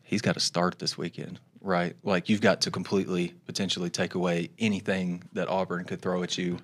he's 0.03 0.21
got 0.21 0.33
to 0.33 0.39
start 0.39 0.77
this 0.79 0.97
weekend, 0.97 1.39
right? 1.61 1.95
Like 2.03 2.29
you've 2.29 2.41
got 2.41 2.61
to 2.61 2.71
completely 2.71 3.33
potentially 3.45 3.89
take 3.89 4.15
away 4.15 4.49
anything 4.59 5.23
that 5.33 5.47
Auburn 5.47 5.85
could 5.85 6.01
throw 6.01 6.21
at 6.23 6.37
you. 6.37 6.59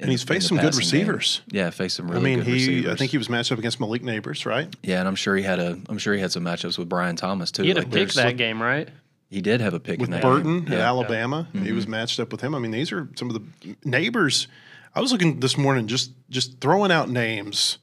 And 0.00 0.10
he's 0.10 0.24
faced 0.24 0.48
some 0.48 0.58
good 0.58 0.74
receivers. 0.74 1.42
Game. 1.50 1.60
Yeah, 1.60 1.70
faced 1.70 1.96
some 1.96 2.10
really. 2.10 2.32
I 2.32 2.36
mean, 2.36 2.38
good 2.40 2.46
he. 2.48 2.52
Receivers. 2.54 2.92
I 2.92 2.96
think 2.96 3.10
he 3.12 3.18
was 3.18 3.28
matched 3.28 3.52
up 3.52 3.58
against 3.58 3.78
Malik 3.78 4.02
Nabers, 4.02 4.44
right? 4.44 4.74
Yeah, 4.82 4.98
and 4.98 5.06
I'm 5.06 5.14
sure 5.14 5.36
he 5.36 5.42
had 5.44 5.60
a. 5.60 5.78
I'm 5.88 5.98
sure 5.98 6.14
he 6.14 6.20
had 6.20 6.32
some 6.32 6.42
matchups 6.44 6.78
with 6.78 6.88
Brian 6.88 7.14
Thomas 7.16 7.50
too. 7.52 7.62
He 7.62 7.68
had 7.68 7.78
Like, 7.78 7.86
a 7.86 7.90
pick 7.90 7.94
there's- 7.94 8.14
that 8.16 8.36
game, 8.36 8.60
right? 8.60 8.88
He 9.30 9.40
did 9.40 9.60
have 9.60 9.74
a 9.74 9.80
pick 9.80 9.98
with 10.00 10.08
in 10.08 10.12
that 10.12 10.22
Burton 10.22 10.60
game. 10.64 10.72
at 10.74 10.78
Yeah. 10.78 10.86
Alabama. 10.86 11.48
He 11.52 11.72
was 11.72 11.84
mm-hmm. 11.84 11.90
matched 11.92 12.20
up 12.20 12.30
with 12.30 12.40
him. 12.40 12.54
I 12.54 12.60
mean, 12.60 12.70
these 12.70 12.92
are 12.92 13.08
some 13.16 13.30
of 13.30 13.34
the 13.62 13.74
Nabers. 13.84 14.46
I 14.94 15.00
was 15.00 15.10
looking 15.10 15.40
this 15.40 15.56
morning, 15.58 15.88
just 15.88 16.12
just 16.30 16.60
throwing 16.60 16.92
out 16.92 17.08
names 17.08 17.78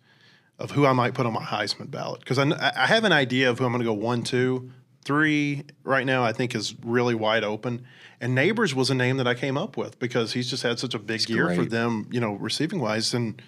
of 0.60 0.72
who 0.72 0.86
I 0.86 0.94
might 0.94 1.14
put 1.14 1.26
on 1.26 1.34
my 1.34 1.42
Heisman 1.44 1.92
ballot 1.92 2.20
because 2.22 2.38
I, 2.40 2.46
I 2.76 2.86
have 2.88 3.04
an 3.04 3.12
idea 3.12 3.50
of 3.50 3.60
who 3.60 3.66
I'm 3.66 3.72
going 3.72 3.82
to 3.82 3.86
go 3.86 3.94
one, 3.94 4.24
two, 4.24 4.72
three. 5.04 5.64
Right 5.84 6.06
now, 6.06 6.24
I 6.24 6.32
think 6.34 6.56
is 6.56 6.76
really 6.84 7.16
wide 7.16 7.44
open. 7.44 7.84
And 8.20 8.38
Nabers 8.38 8.74
was 8.74 8.90
a 8.90 8.96
name 8.96 9.18
that 9.18 9.28
I 9.28 9.34
came 9.34 9.58
up 9.58 9.78
with 9.78 9.98
because 10.00 10.34
he's 10.34 10.50
just 10.50 10.64
had 10.64 10.78
such 10.80 10.94
a 10.94 11.00
big 11.00 11.28
year 11.30 11.54
for 11.56 11.66
them, 11.66 12.08
you 12.12 12.20
know, 12.20 12.34
receiving 12.34 12.80
wise. 12.80 13.14
And 13.14 13.42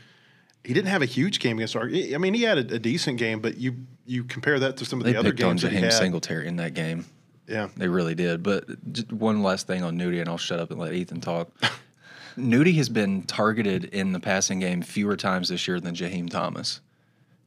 he 0.63 0.73
didn't 0.73 0.87
have 0.89 1.01
a 1.03 1.05
huge 1.05 1.39
game 1.39 1.57
against 1.57 1.75
our. 1.75 1.83
I 1.87 2.17
mean, 2.17 2.33
he 2.33 2.43
had 2.43 2.57
a, 2.57 2.75
a 2.75 2.79
decent 2.79 3.17
game, 3.19 3.39
but 3.39 3.57
you 3.57 3.75
you 4.05 4.23
compare 4.23 4.59
that 4.59 4.77
to 4.77 4.85
some 4.85 4.99
of 4.99 5.05
They 5.05 5.13
the 5.13 5.19
other 5.19 5.29
picked 5.29 5.43
on 5.43 5.51
games 5.51 5.61
that 5.61 5.71
he 5.71 5.77
Jaheim 5.77 5.83
had. 5.83 5.93
Singletary 5.93 6.47
in 6.47 6.55
that 6.57 6.73
game. 6.73 7.05
Yeah. 7.47 7.67
They 7.77 7.87
really 7.87 8.15
did. 8.15 8.41
But 8.41 8.91
just 8.93 9.11
one 9.11 9.43
last 9.43 9.67
thing 9.67 9.83
on 9.83 9.97
Nudie, 9.97 10.19
and 10.21 10.29
I'll 10.29 10.37
shut 10.37 10.59
up 10.59 10.71
and 10.71 10.79
let 10.79 10.93
Ethan 10.93 11.21
talk. 11.21 11.49
Nudie 12.37 12.75
has 12.77 12.89
been 12.89 13.21
targeted 13.23 13.85
in 13.85 14.11
the 14.11 14.19
passing 14.19 14.59
game 14.59 14.81
fewer 14.81 15.15
times 15.15 15.49
this 15.49 15.67
year 15.67 15.79
than 15.79 15.93
Jaheim 15.93 16.29
Thomas. 16.29 16.81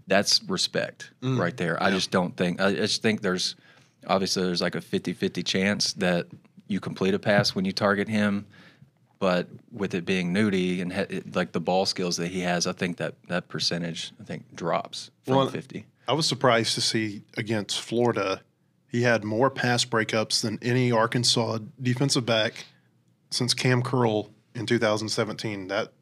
That's 0.06 0.40
respect 0.44 1.10
Mm. 1.22 1.38
right 1.40 1.56
there. 1.56 1.82
I 1.82 1.90
just 1.90 2.10
don't 2.12 2.36
think, 2.36 2.60
I 2.60 2.72
just 2.75 3.02
think 3.02 3.20
there's 3.22 3.56
obviously 4.06 4.42
there's 4.44 4.62
like 4.62 4.75
a 4.75 4.80
50 4.80 5.12
50 5.12 5.42
chance 5.42 5.92
that 5.94 6.26
you 6.68 6.80
complete 6.80 7.14
a 7.14 7.18
pass 7.18 7.54
when 7.54 7.64
you 7.64 7.72
target 7.72 8.08
him. 8.08 8.46
But 9.18 9.48
with 9.72 9.94
it 9.94 10.04
being 10.04 10.34
Nudie 10.34 10.82
and 10.82 10.92
he, 10.92 11.00
it- 11.00 11.34
like 11.34 11.52
the 11.52 11.60
ball 11.60 11.86
skills 11.86 12.16
that 12.18 12.28
he 12.28 12.40
has, 12.40 12.66
I 12.66 12.72
think 12.72 12.98
that 12.98 13.14
that 13.28 13.48
percentage 13.48 14.12
I 14.20 14.25
think 14.25 14.54
drops 14.54 15.10
from 15.25 15.36
Well, 15.36 15.48
50. 15.48 15.86
I 16.08 16.12
was 16.12 16.26
surprised 16.26 16.75
to 16.75 16.80
see 16.80 17.22
against 17.36 17.80
Florida, 17.80 18.42
he 18.88 19.02
had 19.02 19.25
more 19.25 19.50
pass 19.50 19.84
breakups 19.84 20.42
than 20.42 20.58
any 20.62 20.92
Arkansas 20.92 21.58
defensive 21.82 22.25
back 22.26 22.66
since 23.30 23.54
Cam 23.54 23.82
Curl 23.82 24.30
in 24.54 24.66
2017. 24.66 25.68
That 25.68 25.92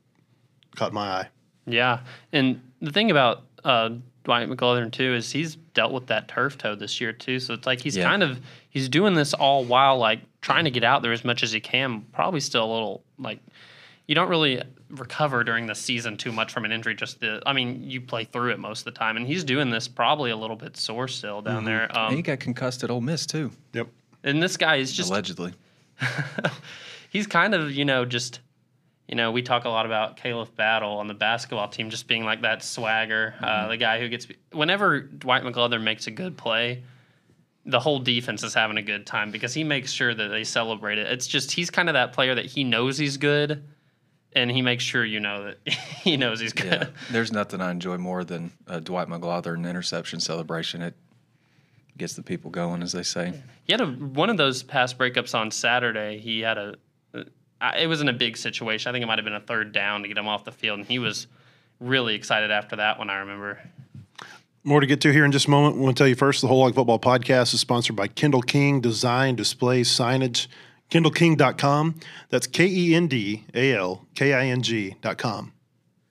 caught 0.76 0.92
my 0.92 1.08
eye. 1.08 1.28
Yeah, 1.66 2.00
and 2.32 2.60
the 2.82 2.90
thing 2.92 3.10
about 3.10 3.44
uh, 3.64 3.90
Dwight 4.24 4.48
McGlothern 4.48 4.90
too 4.90 5.14
is 5.14 5.30
he's 5.30 5.56
dealt 5.74 5.92
with 5.92 6.06
that 6.08 6.28
turf 6.28 6.58
toe 6.58 6.74
this 6.74 7.00
year 7.00 7.12
too. 7.12 7.38
So 7.38 7.54
it's 7.54 7.66
like 7.66 7.80
he's 7.80 7.96
Yeah. 7.96 8.04
kind 8.08 8.22
of 8.22 8.40
he's 8.70 8.88
doing 8.88 9.14
this 9.14 9.34
all 9.34 9.64
while 9.64 9.98
like 9.98 10.20
trying 10.40 10.64
to 10.64 10.70
get 10.70 10.82
out 10.84 11.02
there 11.02 11.12
as 11.12 11.24
much 11.24 11.42
as 11.42 11.52
he 11.52 11.60
can. 11.60 12.00
Probably 12.12 12.40
still 12.40 12.64
a 12.64 12.72
little 12.72 13.04
like 13.18 13.40
you 14.06 14.14
don't 14.14 14.28
really 14.28 14.62
recover 14.90 15.44
during 15.44 15.66
the 15.66 15.74
season 15.74 16.16
too 16.16 16.30
much 16.32 16.52
from 16.52 16.64
an 16.64 16.72
injury. 16.72 16.94
Just 16.94 17.20
the 17.20 17.42
I 17.46 17.52
mean 17.52 17.82
you 17.88 18.00
play 18.00 18.24
through 18.24 18.50
it 18.52 18.58
most 18.58 18.80
of 18.80 18.84
the 18.92 18.98
time, 18.98 19.16
and 19.16 19.26
he's 19.26 19.44
doing 19.44 19.70
this 19.70 19.88
probably 19.88 20.30
a 20.30 20.36
little 20.36 20.56
bit 20.56 20.76
sore 20.76 21.08
still 21.08 21.42
down 21.42 21.64
there. 21.64 21.84
and 21.94 22.10
he 22.12 22.16
Um, 22.18 22.22
got 22.22 22.40
concussed 22.40 22.82
at 22.84 22.90
Ole 22.90 23.00
Miss 23.00 23.26
too, 23.26 23.50
Yep. 23.72 23.88
and 24.24 24.42
this 24.42 24.56
guy 24.56 24.76
is 24.76 24.92
just 24.92 25.10
allegedly. 25.10 25.52
he's 27.10 27.26
kind 27.26 27.54
of 27.54 27.72
you 27.72 27.84
know 27.84 28.04
just 28.04 28.40
you 29.08 29.14
know 29.14 29.30
we 29.30 29.42
talk 29.42 29.64
a 29.64 29.68
lot 29.68 29.86
about 29.86 30.16
Khalif 30.16 30.54
Battle 30.54 30.92
on 30.98 31.06
the 31.06 31.14
basketball 31.14 31.68
team 31.68 31.90
just 31.90 32.06
being 32.06 32.24
like 32.24 32.42
that 32.42 32.62
swagger, 32.62 33.34
uh, 33.42 33.68
the 33.68 33.76
guy 33.76 34.00
who 34.00 34.08
gets 34.08 34.26
whenever 34.52 35.00
Dwight 35.00 35.42
McGlothern 35.42 35.82
makes 35.82 36.06
a 36.06 36.10
good 36.10 36.36
play, 36.36 36.82
the 37.66 37.80
whole 37.80 37.98
defense 37.98 38.42
is 38.42 38.54
having 38.54 38.76
a 38.76 38.82
good 38.82 39.06
time 39.06 39.30
because 39.30 39.54
he 39.54 39.64
makes 39.64 39.90
sure 39.90 40.14
that 40.14 40.28
they 40.28 40.44
celebrate 40.44 40.98
it. 40.98 41.10
It's 41.10 41.26
just 41.26 41.52
he's 41.52 41.70
kind 41.70 41.88
of 41.88 41.94
that 41.94 42.12
player 42.12 42.34
that 42.34 42.46
he 42.46 42.64
knows 42.64 42.98
he's 42.98 43.16
good, 43.16 43.64
and 44.32 44.50
he 44.50 44.62
makes 44.62 44.84
sure 44.84 45.04
you 45.04 45.20
know 45.20 45.44
that 45.44 45.68
he 45.68 46.16
knows 46.16 46.40
he's 46.40 46.52
good. 46.52 46.72
Yeah, 46.72 46.88
there's 47.10 47.32
nothing 47.32 47.60
I 47.60 47.70
enjoy 47.70 47.98
more 47.98 48.24
than 48.24 48.52
a 48.66 48.80
Dwight 48.80 49.08
McGlothern 49.08 49.68
interception 49.68 50.20
celebration. 50.20 50.82
It 50.82 50.94
gets 51.96 52.14
the 52.14 52.22
people 52.22 52.50
going, 52.50 52.82
as 52.82 52.92
they 52.92 53.02
say. 53.02 53.34
He 53.64 53.72
had 53.72 53.80
a 53.80 53.86
one 53.86 54.30
of 54.30 54.36
those 54.36 54.62
pass 54.62 54.92
breakups 54.92 55.34
on 55.34 55.50
Saturday. 55.50 56.18
He 56.18 56.40
had 56.40 56.58
a, 56.58 56.74
it 57.72 57.86
wasn't 57.86 58.10
a 58.10 58.14
big 58.14 58.36
situation. 58.36 58.88
I 58.88 58.92
think 58.92 59.02
it 59.02 59.06
might 59.06 59.18
have 59.18 59.24
been 59.24 59.34
a 59.34 59.40
third 59.40 59.72
down 59.72 60.02
to 60.02 60.08
get 60.08 60.18
him 60.18 60.28
off 60.28 60.44
the 60.44 60.52
field, 60.52 60.78
and 60.78 60.88
he 60.88 60.98
was 60.98 61.26
really 61.80 62.14
excited 62.14 62.50
after 62.50 62.76
that 62.76 62.98
one. 62.98 63.10
I 63.10 63.16
remember. 63.16 63.60
More 64.62 64.80
to 64.80 64.86
get 64.86 65.00
to 65.02 65.12
here 65.12 65.24
in 65.24 65.32
just 65.32 65.46
a 65.46 65.50
moment. 65.50 65.76
We 65.76 65.82
want 65.82 65.96
to 65.96 66.00
tell 66.00 66.08
you 66.08 66.14
first 66.14 66.40
the 66.40 66.48
Whole 66.48 66.62
Hog 66.62 66.74
Football 66.74 66.98
Podcast 66.98 67.52
is 67.52 67.60
sponsored 67.60 67.96
by 67.96 68.08
Kendal 68.08 68.42
King 68.42 68.80
Design, 68.80 69.36
Display, 69.36 69.82
Signage. 69.82 70.46
KendalKing.com. 70.90 72.00
That's 72.30 72.46
K 72.46 72.66
E 72.66 72.94
N 72.94 73.08
D 73.08 73.44
A 73.54 73.74
L 73.74 74.06
K 74.14 74.32
I 74.32 74.46
N 74.46 74.62
G.com. 74.62 75.52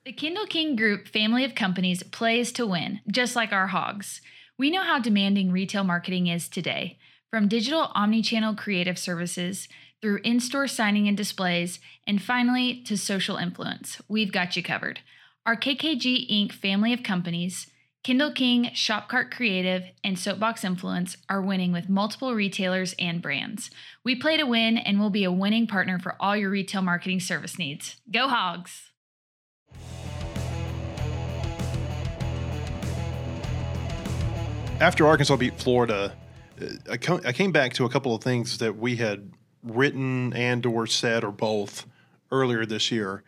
The 0.04 0.12
Kendal 0.12 0.46
King 0.46 0.76
Group 0.76 1.08
family 1.08 1.44
of 1.44 1.54
companies 1.54 2.02
plays 2.02 2.52
to 2.52 2.66
win, 2.66 3.00
just 3.10 3.34
like 3.34 3.52
our 3.52 3.68
hogs. 3.68 4.20
We 4.58 4.70
know 4.70 4.82
how 4.82 4.98
demanding 4.98 5.50
retail 5.50 5.84
marketing 5.84 6.26
is 6.26 6.48
today. 6.48 6.98
From 7.30 7.48
digital 7.48 7.90
omni-channel 7.94 8.54
creative 8.54 8.98
services 8.98 9.66
through 10.04 10.20
in-store 10.22 10.66
signing 10.66 11.08
and 11.08 11.16
displays, 11.16 11.80
and 12.06 12.20
finally 12.20 12.82
to 12.82 12.94
social 12.94 13.38
influence, 13.38 14.02
we've 14.06 14.30
got 14.30 14.54
you 14.54 14.62
covered. 14.62 15.00
Our 15.46 15.56
KKG 15.56 16.30
Inc. 16.30 16.52
family 16.52 16.92
of 16.92 17.02
companies, 17.02 17.68
Kendal 18.02 18.30
King, 18.30 18.64
Shopcart 18.74 19.30
Creative, 19.30 19.84
and 20.04 20.18
Soapbox 20.18 20.62
Influence 20.62 21.16
are 21.30 21.40
winning 21.40 21.72
with 21.72 21.88
multiple 21.88 22.34
retailers 22.34 22.94
and 22.98 23.22
brands. 23.22 23.70
We 24.04 24.14
play 24.14 24.36
to 24.36 24.44
win 24.44 24.76
and 24.76 25.00
will 25.00 25.08
be 25.08 25.24
a 25.24 25.32
winning 25.32 25.66
partner 25.66 25.98
for 25.98 26.16
all 26.20 26.36
your 26.36 26.50
retail 26.50 26.82
marketing 26.82 27.20
service 27.20 27.58
needs. 27.58 27.96
Go 28.12 28.28
Hogs! 28.28 28.90
after 34.80 35.06
Arkansas 35.06 35.36
beat 35.36 35.58
Florida, 35.58 36.12
uh, 36.60 36.98
I 37.24 37.32
came 37.32 37.52
back 37.52 37.72
to 37.74 37.86
a 37.86 37.88
couple 37.88 38.14
of 38.14 38.22
things 38.22 38.58
that 38.58 38.76
we 38.76 38.96
had 38.96 39.30
written 39.64 40.32
and 40.34 40.64
or 40.66 40.86
said 40.86 41.24
or 41.24 41.32
both 41.32 41.86
earlier 42.30 42.66
this 42.66 42.92
year. 42.92 43.22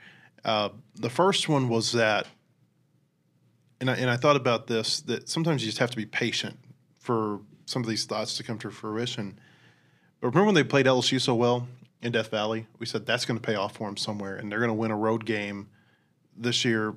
Uh, 0.44 0.68
the 0.94 1.10
first 1.10 1.48
one 1.48 1.68
was 1.68 1.92
that, 1.92 2.26
and 3.80 3.90
I, 3.90 3.94
and 3.96 4.10
I 4.10 4.16
thought 4.16 4.36
about 4.36 4.66
this 4.66 5.00
that 5.02 5.28
sometimes 5.28 5.62
you 5.62 5.68
just 5.68 5.78
have 5.78 5.90
to 5.90 5.96
be 5.96 6.06
patient 6.06 6.56
for 7.00 7.40
some 7.64 7.82
of 7.82 7.88
these 7.88 8.04
thoughts 8.04 8.36
to 8.36 8.42
come 8.42 8.58
to 8.58 8.70
fruition. 8.70 9.38
But 10.20 10.28
remember 10.28 10.46
when 10.46 10.54
they 10.54 10.64
played 10.64 10.86
LSU 10.86 11.20
so 11.20 11.34
well 11.34 11.68
in 12.00 12.12
Death 12.12 12.30
Valley? 12.30 12.66
We 12.78 12.86
said 12.86 13.06
that's 13.06 13.24
going 13.24 13.38
to 13.38 13.44
pay 13.44 13.54
off 13.54 13.76
for 13.76 13.88
them 13.88 13.96
somewhere, 13.96 14.36
and 14.36 14.50
they're 14.50 14.60
going 14.60 14.68
to 14.68 14.74
win 14.74 14.90
a 14.90 14.96
road 14.96 15.24
game 15.24 15.68
this 16.36 16.64
year 16.64 16.94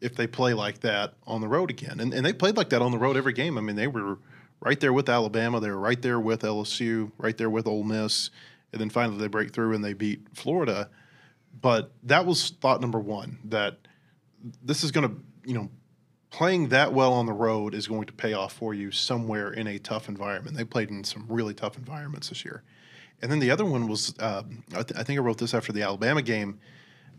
if 0.00 0.16
they 0.16 0.26
play 0.26 0.52
like 0.52 0.80
that 0.80 1.14
on 1.26 1.40
the 1.40 1.48
road 1.48 1.70
again. 1.70 2.00
And, 2.00 2.12
and 2.12 2.26
they 2.26 2.32
played 2.32 2.56
like 2.56 2.70
that 2.70 2.82
on 2.82 2.90
the 2.90 2.98
road 2.98 3.16
every 3.16 3.32
game. 3.32 3.56
I 3.56 3.60
mean, 3.60 3.76
they 3.76 3.86
were 3.86 4.18
right 4.60 4.78
there 4.80 4.92
with 4.92 5.08
Alabama. 5.08 5.60
They 5.60 5.70
were 5.70 5.78
right 5.78 6.00
there 6.02 6.18
with 6.18 6.42
LSU, 6.42 7.12
right 7.18 7.36
there 7.38 7.50
with 7.50 7.66
Ole 7.66 7.84
Miss. 7.84 8.30
And 8.72 8.80
then 8.80 8.90
finally 8.90 9.18
they 9.18 9.28
break 9.28 9.52
through 9.52 9.74
and 9.74 9.84
they 9.84 9.92
beat 9.92 10.26
Florida. 10.34 10.88
But 11.60 11.92
that 12.04 12.24
was 12.24 12.50
thought 12.60 12.80
number 12.80 12.98
one 12.98 13.38
that 13.44 13.78
this 14.62 14.82
is 14.82 14.90
going 14.90 15.08
to, 15.08 15.16
you 15.44 15.54
know, 15.54 15.68
playing 16.30 16.68
that 16.68 16.92
well 16.92 17.12
on 17.12 17.26
the 17.26 17.32
road 17.32 17.74
is 17.74 17.86
going 17.86 18.06
to 18.06 18.12
pay 18.12 18.32
off 18.32 18.54
for 18.54 18.72
you 18.72 18.90
somewhere 18.90 19.52
in 19.52 19.66
a 19.66 19.78
tough 19.78 20.08
environment. 20.08 20.56
They 20.56 20.64
played 20.64 20.90
in 20.90 21.04
some 21.04 21.26
really 21.28 21.52
tough 21.52 21.76
environments 21.76 22.30
this 22.30 22.44
year. 22.44 22.62
And 23.20 23.30
then 23.30 23.38
the 23.38 23.50
other 23.50 23.64
one 23.66 23.86
was, 23.86 24.14
um, 24.18 24.64
I, 24.72 24.82
th- 24.82 24.98
I 24.98 25.04
think 25.04 25.18
I 25.18 25.22
wrote 25.22 25.38
this 25.38 25.54
after 25.54 25.72
the 25.72 25.82
Alabama 25.82 26.22
game 26.22 26.58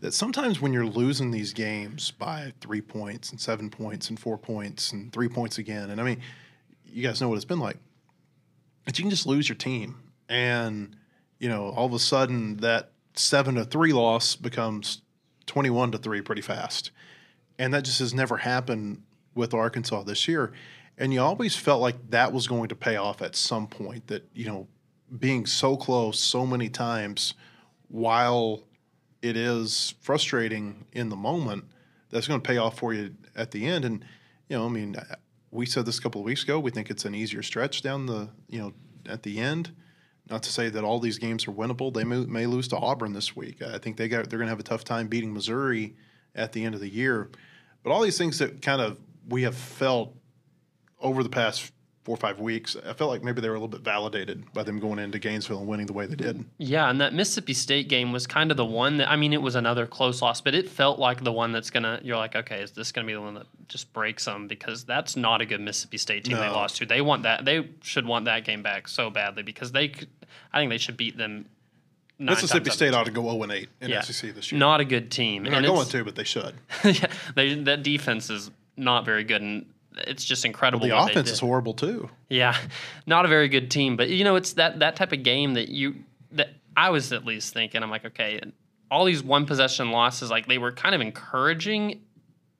that 0.00 0.12
sometimes 0.12 0.60
when 0.60 0.72
you're 0.72 0.84
losing 0.84 1.30
these 1.30 1.52
games 1.52 2.10
by 2.10 2.52
three 2.60 2.80
points 2.82 3.30
and 3.30 3.40
seven 3.40 3.70
points 3.70 4.10
and 4.10 4.18
four 4.18 4.36
points 4.36 4.92
and 4.92 5.12
three 5.12 5.28
points 5.28 5.58
again, 5.58 5.90
and 5.90 6.00
I 6.00 6.04
mean, 6.04 6.20
you 6.84 7.02
guys 7.02 7.20
know 7.20 7.28
what 7.28 7.36
it's 7.36 7.44
been 7.44 7.60
like, 7.60 7.78
that 8.84 8.98
you 8.98 9.04
can 9.04 9.10
just 9.10 9.26
lose 9.26 9.48
your 9.48 9.56
team. 9.56 9.96
And, 10.28 10.96
you 11.38 11.48
know, 11.48 11.68
all 11.70 11.86
of 11.86 11.92
a 11.92 11.98
sudden 11.98 12.58
that 12.58 12.90
seven 13.14 13.54
to 13.56 13.64
three 13.64 13.92
loss 13.92 14.36
becomes 14.36 15.02
21 15.46 15.92
to 15.92 15.98
three 15.98 16.20
pretty 16.20 16.42
fast. 16.42 16.90
And 17.58 17.72
that 17.74 17.84
just 17.84 18.00
has 18.00 18.14
never 18.14 18.38
happened 18.38 19.02
with 19.34 19.54
Arkansas 19.54 20.02
this 20.02 20.26
year. 20.26 20.52
And 20.96 21.12
you 21.12 21.20
always 21.20 21.56
felt 21.56 21.80
like 21.80 22.10
that 22.10 22.32
was 22.32 22.46
going 22.46 22.68
to 22.68 22.76
pay 22.76 22.96
off 22.96 23.20
at 23.22 23.36
some 23.36 23.66
point, 23.66 24.06
that, 24.08 24.28
you 24.32 24.46
know, 24.46 24.68
being 25.16 25.46
so 25.46 25.76
close 25.76 26.18
so 26.18 26.46
many 26.46 26.68
times 26.68 27.34
while 27.88 28.62
it 29.22 29.36
is 29.36 29.94
frustrating 30.00 30.84
in 30.92 31.08
the 31.08 31.16
moment, 31.16 31.64
that's 32.10 32.28
going 32.28 32.40
to 32.40 32.46
pay 32.46 32.58
off 32.58 32.78
for 32.78 32.92
you 32.92 33.14
at 33.34 33.50
the 33.50 33.66
end. 33.66 33.84
And 33.84 34.04
you 34.48 34.56
know, 34.56 34.66
I 34.66 34.68
mean, 34.68 34.96
we 35.50 35.66
said 35.66 35.86
this 35.86 35.98
a 35.98 36.02
couple 36.02 36.20
of 36.20 36.24
weeks 36.24 36.42
ago. 36.42 36.58
We 36.58 36.70
think 36.70 36.90
it's 36.90 37.04
an 37.04 37.14
easier 37.14 37.42
stretch 37.42 37.82
down 37.82 38.06
the 38.06 38.28
you 38.48 38.58
know 38.60 38.72
at 39.06 39.22
the 39.22 39.38
end. 39.38 39.72
Not 40.30 40.42
to 40.44 40.50
say 40.50 40.70
that 40.70 40.84
all 40.84 41.00
these 41.00 41.18
games 41.18 41.46
are 41.46 41.52
winnable. 41.52 41.92
They 41.92 42.04
may, 42.04 42.24
may 42.24 42.46
lose 42.46 42.68
to 42.68 42.76
Auburn 42.76 43.12
this 43.12 43.36
week. 43.36 43.60
I 43.60 43.78
think 43.78 43.96
they 43.96 44.08
got 44.08 44.30
they're 44.30 44.38
going 44.38 44.46
to 44.46 44.52
have 44.52 44.60
a 44.60 44.64
tough 44.64 44.84
time 44.84 45.08
beating 45.08 45.32
Missouri 45.32 45.94
at 46.34 46.52
the 46.52 46.64
end 46.64 46.74
of 46.74 46.80
the 46.80 46.88
year. 46.88 47.30
But 47.82 47.90
all 47.90 48.00
these 48.00 48.16
things 48.16 48.38
that 48.38 48.62
kind 48.62 48.80
of 48.80 48.98
we 49.28 49.42
have 49.42 49.54
felt 49.54 50.14
over 51.00 51.22
the 51.22 51.28
past 51.28 51.72
four 52.04 52.14
or 52.14 52.18
five 52.18 52.38
weeks, 52.38 52.76
I 52.86 52.92
felt 52.92 53.10
like 53.10 53.22
maybe 53.22 53.40
they 53.40 53.48
were 53.48 53.54
a 53.54 53.58
little 53.58 53.68
bit 53.68 53.80
validated 53.80 54.52
by 54.52 54.62
them 54.62 54.78
going 54.78 54.98
into 54.98 55.18
Gainesville 55.18 55.58
and 55.58 55.66
winning 55.66 55.86
the 55.86 55.94
way 55.94 56.04
they 56.04 56.14
did. 56.14 56.44
Yeah, 56.58 56.90
and 56.90 57.00
that 57.00 57.14
Mississippi 57.14 57.54
State 57.54 57.88
game 57.88 58.12
was 58.12 58.26
kind 58.26 58.50
of 58.50 58.56
the 58.58 58.64
one 58.64 58.98
that 58.98 59.10
I 59.10 59.16
mean, 59.16 59.32
it 59.32 59.40
was 59.40 59.54
another 59.54 59.86
close 59.86 60.20
loss, 60.20 60.40
but 60.42 60.54
it 60.54 60.68
felt 60.68 60.98
like 60.98 61.24
the 61.24 61.32
one 61.32 61.52
that's 61.52 61.70
gonna. 61.70 62.00
You're 62.02 62.18
like, 62.18 62.36
okay, 62.36 62.60
is 62.60 62.72
this 62.72 62.92
gonna 62.92 63.06
be 63.06 63.14
the 63.14 63.20
one 63.22 63.34
that 63.34 63.46
just 63.68 63.92
breaks 63.94 64.26
them? 64.26 64.46
Because 64.46 64.84
that's 64.84 65.16
not 65.16 65.40
a 65.40 65.46
good 65.46 65.60
Mississippi 65.62 65.96
State 65.96 66.24
team 66.24 66.36
they 66.36 66.48
lost 66.48 66.76
to. 66.76 66.86
They 66.86 67.00
want 67.00 67.22
that. 67.22 67.44
They 67.44 67.70
should 67.82 68.06
want 68.06 68.26
that 68.26 68.44
game 68.44 68.62
back 68.62 68.86
so 68.86 69.08
badly 69.10 69.42
because 69.42 69.72
they. 69.72 69.88
Could, 69.88 70.08
I 70.52 70.60
think 70.60 70.70
they 70.70 70.78
should 70.78 70.96
beat 70.98 71.16
them. 71.16 71.46
nine 72.18 72.34
Mississippi 72.34 72.70
State 72.70 72.92
ought 72.94 73.06
to 73.06 73.12
go 73.12 73.22
0 73.22 73.42
and 73.44 73.52
8 73.52 73.68
in 73.80 73.90
Yeah. 73.90 74.02
SEC 74.02 74.34
this 74.34 74.52
year. 74.52 74.58
Not 74.58 74.80
a 74.80 74.84
good 74.84 75.10
team. 75.10 75.42
They're 75.44 75.52
not 75.52 75.64
and 75.64 75.66
going 75.66 75.88
to, 75.88 76.04
but 76.04 76.16
they 76.16 76.24
should. 76.24 76.54
yeah, 76.84 77.06
they, 77.34 77.54
that 77.54 77.82
defense 77.82 78.30
is 78.30 78.50
not 78.76 79.04
very 79.04 79.24
good, 79.24 79.40
and 79.42 79.66
it's 79.96 80.24
just 80.24 80.44
incredible. 80.44 80.86
The 80.86 80.96
offense 80.96 81.30
is 81.30 81.40
horrible 81.40 81.74
too. 81.74 82.10
Yeah, 82.28 82.56
not 83.06 83.24
a 83.24 83.28
very 83.28 83.48
good 83.48 83.70
team, 83.70 83.96
but 83.96 84.08
you 84.08 84.24
know, 84.24 84.36
it's 84.36 84.54
that 84.54 84.80
that 84.80 84.96
type 84.96 85.12
of 85.12 85.22
game 85.22 85.54
that 85.54 85.68
you 85.68 85.96
that 86.32 86.50
I 86.76 86.90
was 86.90 87.12
at 87.12 87.24
least 87.24 87.54
thinking. 87.54 87.82
I'm 87.82 87.90
like, 87.90 88.04
okay, 88.04 88.40
all 88.90 89.04
these 89.04 89.22
one 89.22 89.46
possession 89.46 89.90
losses, 89.90 90.30
like 90.30 90.46
they 90.46 90.58
were 90.58 90.72
kind 90.72 90.94
of 90.94 91.00
encouraging. 91.00 92.02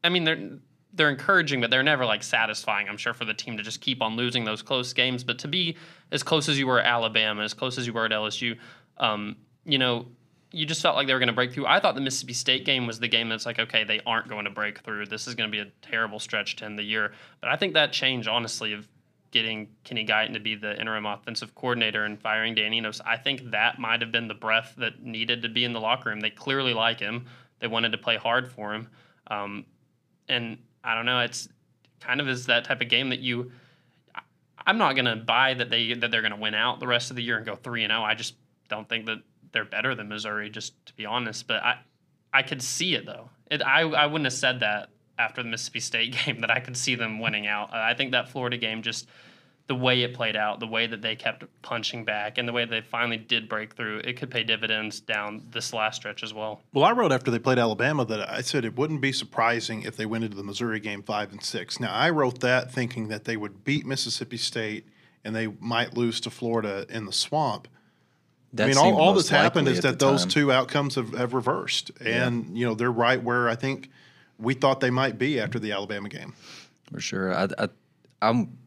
I 0.02 0.08
mean, 0.08 0.24
they're 0.24 0.58
they're 0.92 1.10
encouraging, 1.10 1.60
but 1.60 1.70
they're 1.70 1.82
never 1.82 2.06
like 2.06 2.22
satisfying. 2.22 2.88
I'm 2.88 2.96
sure 2.96 3.14
for 3.14 3.24
the 3.24 3.34
team 3.34 3.56
to 3.56 3.62
just 3.62 3.80
keep 3.80 4.00
on 4.00 4.16
losing 4.16 4.44
those 4.44 4.62
close 4.62 4.92
games, 4.92 5.24
but 5.24 5.38
to 5.40 5.48
be 5.48 5.76
as 6.12 6.22
close 6.22 6.48
as 6.48 6.58
you 6.58 6.66
were 6.66 6.80
at 6.80 6.86
Alabama, 6.86 7.42
as 7.42 7.54
close 7.54 7.78
as 7.78 7.86
you 7.86 7.92
were 7.92 8.04
at 8.04 8.12
LSU, 8.12 8.56
um, 8.98 9.36
you 9.64 9.78
know. 9.78 10.06
You 10.54 10.66
just 10.66 10.82
felt 10.82 10.96
like 10.96 11.06
they 11.06 11.12
were 11.12 11.18
going 11.18 11.28
to 11.28 11.34
break 11.34 11.52
through. 11.52 11.66
I 11.66 11.80
thought 11.80 11.94
the 11.94 12.00
Mississippi 12.00 12.32
State 12.32 12.64
game 12.64 12.86
was 12.86 13.00
the 13.00 13.08
game 13.08 13.28
that's 13.28 13.44
like, 13.46 13.58
okay, 13.58 13.84
they 13.84 14.00
aren't 14.06 14.28
going 14.28 14.44
to 14.44 14.50
break 14.50 14.80
through. 14.80 15.06
This 15.06 15.26
is 15.26 15.34
going 15.34 15.50
to 15.50 15.52
be 15.52 15.60
a 15.60 15.70
terrible 15.82 16.18
stretch 16.18 16.56
to 16.56 16.64
end 16.64 16.78
the 16.78 16.84
year. 16.84 17.12
But 17.40 17.50
I 17.50 17.56
think 17.56 17.74
that 17.74 17.92
change, 17.92 18.28
honestly, 18.28 18.72
of 18.72 18.88
getting 19.30 19.68
Kenny 19.82 20.06
Guiton 20.06 20.32
to 20.34 20.40
be 20.40 20.54
the 20.54 20.78
interim 20.80 21.06
offensive 21.06 21.54
coordinator 21.56 22.04
and 22.04 22.20
firing 22.20 22.54
Dan 22.54 22.72
Enos, 22.72 23.00
I 23.04 23.16
think 23.16 23.50
that 23.50 23.80
might 23.80 24.00
have 24.00 24.12
been 24.12 24.28
the 24.28 24.34
breath 24.34 24.74
that 24.78 25.02
needed 25.02 25.42
to 25.42 25.48
be 25.48 25.64
in 25.64 25.72
the 25.72 25.80
locker 25.80 26.10
room. 26.10 26.20
They 26.20 26.30
clearly 26.30 26.72
like 26.72 27.00
him. 27.00 27.26
They 27.58 27.66
wanted 27.66 27.92
to 27.92 27.98
play 27.98 28.16
hard 28.16 28.48
for 28.48 28.72
him. 28.72 28.88
Um, 29.26 29.66
and 30.28 30.58
I 30.84 30.94
don't 30.94 31.06
know, 31.06 31.20
it's 31.20 31.48
kind 32.00 32.20
of 32.20 32.28
is 32.28 32.46
that 32.46 32.64
type 32.64 32.80
of 32.80 32.88
game 32.88 33.08
that 33.08 33.20
you 33.20 33.50
I'm 34.66 34.78
not 34.78 34.94
going 34.94 35.06
to 35.06 35.16
buy 35.16 35.54
that 35.54 35.70
they 35.70 35.94
that 35.94 36.10
they're 36.10 36.22
going 36.22 36.32
to 36.32 36.40
win 36.40 36.54
out 36.54 36.80
the 36.80 36.86
rest 36.86 37.10
of 37.10 37.16
the 37.16 37.22
year 37.22 37.36
and 37.36 37.44
go 37.44 37.56
3 37.56 37.84
and 37.84 37.90
0. 37.90 38.02
I 38.02 38.14
just 38.14 38.34
don't 38.68 38.88
think 38.88 39.06
that 39.06 39.18
they're 39.54 39.64
better 39.64 39.94
than 39.94 40.08
Missouri 40.08 40.50
just 40.50 40.74
to 40.86 40.94
be 40.94 41.06
honest, 41.06 41.48
but 41.48 41.62
I 41.62 41.78
I 42.32 42.42
could 42.42 42.60
see 42.60 42.94
it 42.94 43.06
though. 43.06 43.30
It, 43.50 43.62
I 43.62 43.80
I 43.82 44.06
wouldn't 44.06 44.26
have 44.26 44.34
said 44.34 44.60
that 44.60 44.90
after 45.18 45.42
the 45.42 45.48
Mississippi 45.48 45.80
State 45.80 46.16
game 46.26 46.40
that 46.40 46.50
I 46.50 46.60
could 46.60 46.76
see 46.76 46.94
them 46.94 47.20
winning 47.20 47.46
out. 47.46 47.72
I 47.72 47.94
think 47.94 48.12
that 48.12 48.28
Florida 48.28 48.58
game 48.58 48.82
just 48.82 49.08
the 49.66 49.74
way 49.74 50.02
it 50.02 50.12
played 50.12 50.36
out, 50.36 50.60
the 50.60 50.66
way 50.66 50.86
that 50.86 51.00
they 51.00 51.16
kept 51.16 51.42
punching 51.62 52.04
back, 52.04 52.36
and 52.36 52.46
the 52.46 52.52
way 52.52 52.66
they 52.66 52.82
finally 52.82 53.16
did 53.16 53.48
break 53.48 53.74
through, 53.74 53.98
it 54.04 54.18
could 54.18 54.30
pay 54.30 54.44
dividends 54.44 55.00
down 55.00 55.42
this 55.52 55.72
last 55.72 55.96
stretch 55.96 56.22
as 56.22 56.34
well. 56.34 56.60
Well, 56.74 56.84
I 56.84 56.92
wrote 56.92 57.12
after 57.12 57.30
they 57.30 57.38
played 57.38 57.58
Alabama 57.58 58.04
that 58.04 58.28
I 58.28 58.42
said 58.42 58.66
it 58.66 58.76
wouldn't 58.76 59.00
be 59.00 59.12
surprising 59.12 59.82
if 59.82 59.96
they 59.96 60.04
went 60.04 60.24
into 60.24 60.36
the 60.36 60.42
Missouri 60.42 60.80
game 60.80 61.02
five 61.02 61.32
and 61.32 61.42
six. 61.42 61.80
Now 61.80 61.94
I 61.94 62.10
wrote 62.10 62.40
that 62.40 62.72
thinking 62.72 63.08
that 63.08 63.24
they 63.24 63.38
would 63.38 63.64
beat 63.64 63.86
Mississippi 63.86 64.36
State 64.36 64.86
and 65.24 65.34
they 65.34 65.46
might 65.46 65.96
lose 65.96 66.20
to 66.20 66.30
Florida 66.30 66.84
in 66.90 67.06
the 67.06 67.12
swamp. 67.12 67.66
I 68.58 68.66
mean, 68.66 68.76
all, 68.76 68.96
all 68.96 69.14
that's 69.14 69.28
happened 69.28 69.68
is 69.68 69.80
that 69.80 69.98
those 69.98 70.26
two 70.26 70.52
outcomes 70.52 70.94
have, 70.94 71.12
have 71.14 71.34
reversed, 71.34 71.90
and 72.00 72.56
you 72.56 72.66
know 72.66 72.74
they're 72.74 72.92
right 72.92 73.22
where 73.22 73.48
I 73.48 73.56
think 73.56 73.90
we 74.38 74.54
thought 74.54 74.80
they 74.80 74.90
might 74.90 75.18
be 75.18 75.40
after 75.40 75.58
the 75.58 75.72
Alabama 75.72 76.08
game. 76.08 76.34
for 76.90 77.00
sure. 77.00 77.34
I, 77.34 77.48
I, 77.58 77.68
I'm, 78.22 78.58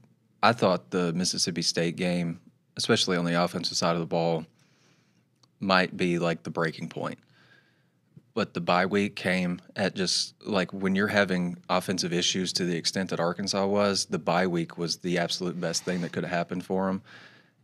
I 0.41 0.53
thought 0.53 0.91
the 0.91 1.13
Mississippi 1.13 1.61
State 1.61 1.95
game, 1.95 2.39
especially 2.77 3.17
on 3.17 3.25
the 3.25 3.41
offensive 3.41 3.77
side 3.77 3.95
of 3.95 3.99
the 3.99 4.05
ball, 4.05 4.45
might 5.59 5.95
be 5.97 6.19
like 6.19 6.43
the 6.43 6.49
breaking 6.49 6.89
point. 6.89 7.19
But 8.33 8.53
the 8.53 8.61
bye 8.61 8.85
week 8.85 9.15
came 9.15 9.59
at 9.75 9.95
just 9.95 10.35
like 10.45 10.71
when 10.71 10.95
you're 10.95 11.07
having 11.07 11.57
offensive 11.69 12.13
issues 12.13 12.53
to 12.53 12.65
the 12.65 12.75
extent 12.75 13.09
that 13.09 13.19
Arkansas 13.19 13.65
was, 13.65 14.05
the 14.05 14.19
bye 14.19 14.45
week 14.45 14.77
was 14.77 14.97
the 14.97 15.17
absolute 15.17 15.59
best 15.59 15.83
thing 15.83 16.01
that 16.01 16.11
could 16.11 16.23
have 16.23 16.31
happened 16.31 16.63
for 16.63 16.85
them. 16.85 17.01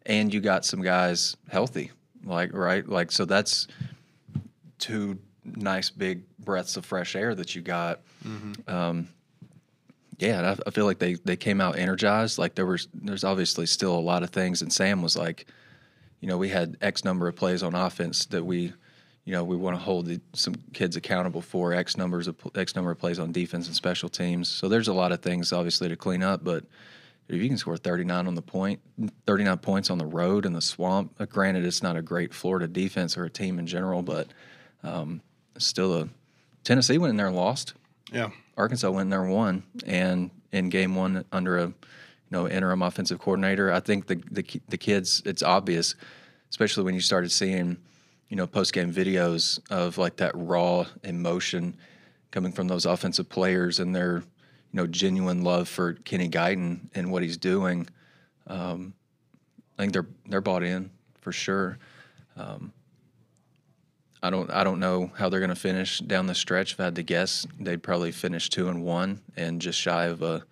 And 0.05 0.33
you 0.33 0.41
got 0.41 0.65
some 0.65 0.81
guys 0.81 1.37
healthy, 1.49 1.91
like, 2.23 2.53
right? 2.53 2.87
Like, 2.87 3.11
so 3.11 3.25
that's 3.25 3.67
two 4.79 5.17
nice 5.45 5.89
big 5.89 6.23
breaths 6.39 6.77
of 6.77 6.85
fresh 6.85 7.15
air 7.15 7.35
that 7.35 7.55
you 7.55 7.61
got. 7.61 8.01
Um, 8.67 9.07
yeah, 10.19 10.55
I, 10.55 10.67
I 10.67 10.71
feel 10.71 10.85
like 10.85 10.99
they 10.99 11.15
they 11.15 11.35
came 11.35 11.59
out 11.59 11.77
energized. 11.77 12.37
Like 12.37 12.55
there 12.55 12.65
was 12.65 12.87
there's 12.93 13.23
obviously 13.23 13.65
still 13.65 13.97
a 13.97 13.99
lot 13.99 14.23
of 14.23 14.29
things, 14.29 14.61
and 14.61 14.71
Sam 14.71 15.01
was 15.01 15.17
like, 15.17 15.47
you 16.21 16.27
know, 16.27 16.37
we 16.37 16.49
had 16.49 16.77
X 16.81 17.03
number 17.03 17.27
of 17.27 17.35
plays 17.35 17.63
on 17.63 17.75
offense 17.75 18.25
that 18.27 18.45
we, 18.45 18.71
you 19.25 19.33
know, 19.33 19.43
we 19.43 19.57
want 19.57 19.75
to 19.75 19.81
hold 19.81 20.05
the, 20.05 20.21
some 20.33 20.55
kids 20.73 20.95
accountable 20.95 21.41
for 21.41 21.73
X 21.73 21.97
numbers 21.97 22.27
of 22.27 22.35
X 22.55 22.75
number 22.75 22.91
of 22.91 22.99
plays 22.99 23.19
on 23.19 23.31
defense 23.31 23.67
and 23.67 23.75
special 23.75 24.07
teams. 24.07 24.47
So 24.47 24.69
there's 24.69 24.87
a 24.87 24.93
lot 24.93 25.11
of 25.11 25.21
things 25.21 25.51
obviously 25.51 25.89
to 25.89 25.95
clean 25.97 26.23
up, 26.23 26.43
but 26.43 26.63
if 27.27 27.41
you 27.41 27.47
can 27.47 27.57
score 27.57 27.77
39 27.77 28.27
on 28.27 28.35
the 28.35 28.41
point, 28.41 28.79
39 29.25 29.57
points 29.59 29.89
on 29.89 29.97
the 29.97 30.05
road 30.05 30.45
in 30.45 30.53
the 30.53 30.61
swamp. 30.61 31.15
Uh, 31.19 31.25
granted, 31.25 31.65
it's 31.65 31.81
not 31.81 31.95
a 31.95 32.01
great 32.01 32.33
Florida 32.33 32.67
defense 32.67 33.17
or 33.17 33.25
a 33.25 33.29
team 33.29 33.59
in 33.59 33.67
general, 33.67 34.01
but 34.01 34.27
um, 34.83 35.21
still 35.57 35.93
a 35.93 36.09
Tennessee 36.63 36.97
went 36.97 37.11
in 37.11 37.17
there 37.17 37.27
and 37.27 37.35
lost. 37.35 37.73
Yeah, 38.11 38.29
Arkansas 38.57 38.89
went 38.89 39.07
in 39.07 39.09
there 39.09 39.23
and 39.23 39.33
won, 39.33 39.63
and 39.85 40.31
in 40.51 40.69
game 40.69 40.95
one 40.95 41.25
under 41.31 41.57
a 41.57 41.67
you 41.67 41.73
know 42.31 42.47
interim 42.47 42.81
offensive 42.81 43.19
coordinator, 43.19 43.71
I 43.71 43.79
think 43.79 44.07
the 44.07 44.21
the 44.29 44.45
the 44.69 44.77
kids 44.77 45.21
it's 45.25 45.43
obvious, 45.43 45.95
especially 46.49 46.83
when 46.83 46.93
you 46.93 47.01
started 47.01 47.31
seeing 47.31 47.77
you 48.27 48.35
know 48.35 48.47
post 48.47 48.73
game 48.73 48.93
videos 48.93 49.59
of 49.71 49.97
like 49.97 50.17
that 50.17 50.31
raw 50.35 50.85
emotion 51.03 51.77
coming 52.31 52.51
from 52.51 52.67
those 52.67 52.85
offensive 52.85 53.29
players 53.29 53.79
and 53.79 53.95
their 53.95 54.23
you 54.73 54.77
know 54.77 54.87
genuine 54.87 55.43
love 55.43 55.69
for 55.69 55.93
Kenny 55.93 56.29
Guiton 56.29 56.89
and 56.95 57.11
what 57.11 57.23
he's 57.23 57.37
doing. 57.37 57.87
Um, 58.47 58.93
I 59.77 59.83
think 59.83 59.93
they're 59.93 60.07
they're 60.27 60.41
bought 60.41 60.63
in 60.63 60.91
for 61.21 61.31
sure. 61.31 61.77
I 64.23 64.29
don't 64.29 64.49
I 64.49 64.63
don't 64.63 64.79
know 64.79 65.11
how 65.17 65.27
they're 65.27 65.41
going 65.41 65.49
to 65.49 65.55
finish 65.55 65.99
down 65.99 66.27
the 66.27 66.35
stretch. 66.35 66.73
If 66.73 66.79
I 66.79 66.85
had 66.85 66.95
to 66.95 67.03
guess, 67.03 67.45
they'd 67.59 67.83
probably 67.83 68.13
finish 68.13 68.49
two 68.49 68.69
and 68.69 68.81
one 68.83 69.21
and 69.35 69.61
just 69.61 69.77
shy 69.77 70.05
of 70.05 70.21
a 70.21 70.43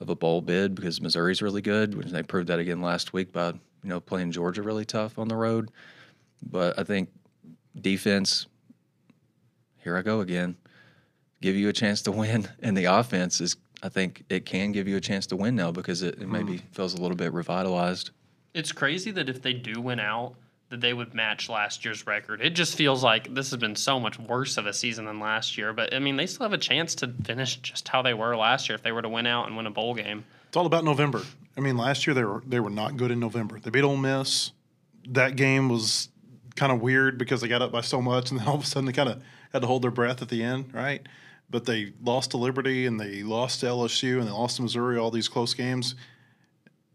of 0.00 0.08
a 0.08 0.14
bowl 0.14 0.40
bid 0.40 0.76
because 0.76 1.00
Missouri's 1.00 1.42
really 1.42 1.62
good, 1.62 1.96
which 1.96 2.08
they 2.08 2.22
proved 2.22 2.48
that 2.48 2.60
again 2.60 2.80
last 2.80 3.12
week 3.12 3.32
by 3.32 3.48
you 3.48 3.60
know 3.82 3.98
playing 3.98 4.30
Georgia 4.30 4.62
really 4.62 4.84
tough 4.84 5.18
on 5.18 5.26
the 5.26 5.34
road. 5.34 5.72
But 6.48 6.78
I 6.78 6.84
think 6.84 7.10
defense. 7.78 8.46
Here 9.78 9.96
I 9.96 10.02
go 10.02 10.20
again. 10.20 10.56
Give 11.42 11.56
you 11.56 11.68
a 11.68 11.72
chance 11.72 12.00
to 12.02 12.12
win, 12.12 12.48
and 12.62 12.76
the 12.76 12.86
offense 12.86 13.40
is. 13.40 13.56
I 13.84 13.88
think 13.88 14.22
it 14.28 14.46
can 14.46 14.70
give 14.70 14.86
you 14.86 14.96
a 14.96 15.00
chance 15.00 15.26
to 15.26 15.36
win 15.36 15.56
now 15.56 15.72
because 15.72 16.02
it, 16.02 16.20
it 16.20 16.28
maybe 16.28 16.58
hmm. 16.58 16.66
feels 16.70 16.94
a 16.94 16.98
little 16.98 17.16
bit 17.16 17.32
revitalized. 17.32 18.12
It's 18.54 18.70
crazy 18.70 19.10
that 19.10 19.28
if 19.28 19.42
they 19.42 19.52
do 19.52 19.80
win 19.80 19.98
out, 19.98 20.36
that 20.72 20.80
they 20.80 20.94
would 20.94 21.12
match 21.14 21.50
last 21.50 21.84
year's 21.84 22.06
record. 22.06 22.40
It 22.40 22.50
just 22.50 22.76
feels 22.76 23.04
like 23.04 23.34
this 23.34 23.50
has 23.50 23.58
been 23.60 23.76
so 23.76 24.00
much 24.00 24.18
worse 24.18 24.56
of 24.56 24.66
a 24.66 24.72
season 24.72 25.04
than 25.04 25.20
last 25.20 25.58
year. 25.58 25.74
But 25.74 25.92
I 25.92 25.98
mean, 25.98 26.16
they 26.16 26.26
still 26.26 26.44
have 26.44 26.54
a 26.54 26.58
chance 26.58 26.94
to 26.96 27.12
finish 27.24 27.56
just 27.56 27.88
how 27.88 28.00
they 28.00 28.14
were 28.14 28.34
last 28.36 28.68
year 28.68 28.76
if 28.76 28.82
they 28.82 28.90
were 28.90 29.02
to 29.02 29.08
win 29.08 29.26
out 29.26 29.48
and 29.48 29.56
win 29.56 29.66
a 29.66 29.70
bowl 29.70 29.94
game. 29.94 30.24
it's 30.48 30.56
all 30.56 30.64
about 30.64 30.84
November. 30.84 31.20
I 31.58 31.60
mean, 31.60 31.76
last 31.76 32.06
year 32.06 32.14
they 32.14 32.24
were 32.24 32.42
they 32.46 32.58
were 32.58 32.70
not 32.70 32.96
good 32.96 33.10
in 33.10 33.20
November. 33.20 33.60
They 33.60 33.68
beat 33.68 33.82
Ole 33.82 33.98
Miss. 33.98 34.52
That 35.08 35.36
game 35.36 35.68
was 35.68 36.08
kind 36.56 36.72
of 36.72 36.80
weird 36.80 37.18
because 37.18 37.42
they 37.42 37.48
got 37.48 37.60
up 37.60 37.72
by 37.72 37.82
so 37.82 38.00
much, 38.00 38.30
and 38.30 38.40
then 38.40 38.48
all 38.48 38.54
of 38.54 38.62
a 38.62 38.66
sudden 38.66 38.86
they 38.86 38.92
kind 38.92 39.10
of 39.10 39.22
had 39.52 39.60
to 39.60 39.68
hold 39.68 39.82
their 39.82 39.90
breath 39.90 40.22
at 40.22 40.30
the 40.30 40.42
end, 40.42 40.72
right? 40.72 41.06
But 41.52 41.66
they 41.66 41.92
lost 42.02 42.32
to 42.32 42.38
Liberty 42.38 42.86
and 42.86 42.98
they 42.98 43.22
lost 43.22 43.60
to 43.60 43.66
LSU 43.66 44.18
and 44.18 44.26
they 44.26 44.32
lost 44.32 44.56
to 44.56 44.62
Missouri. 44.62 44.98
All 44.98 45.10
these 45.10 45.28
close 45.28 45.54
games. 45.54 45.94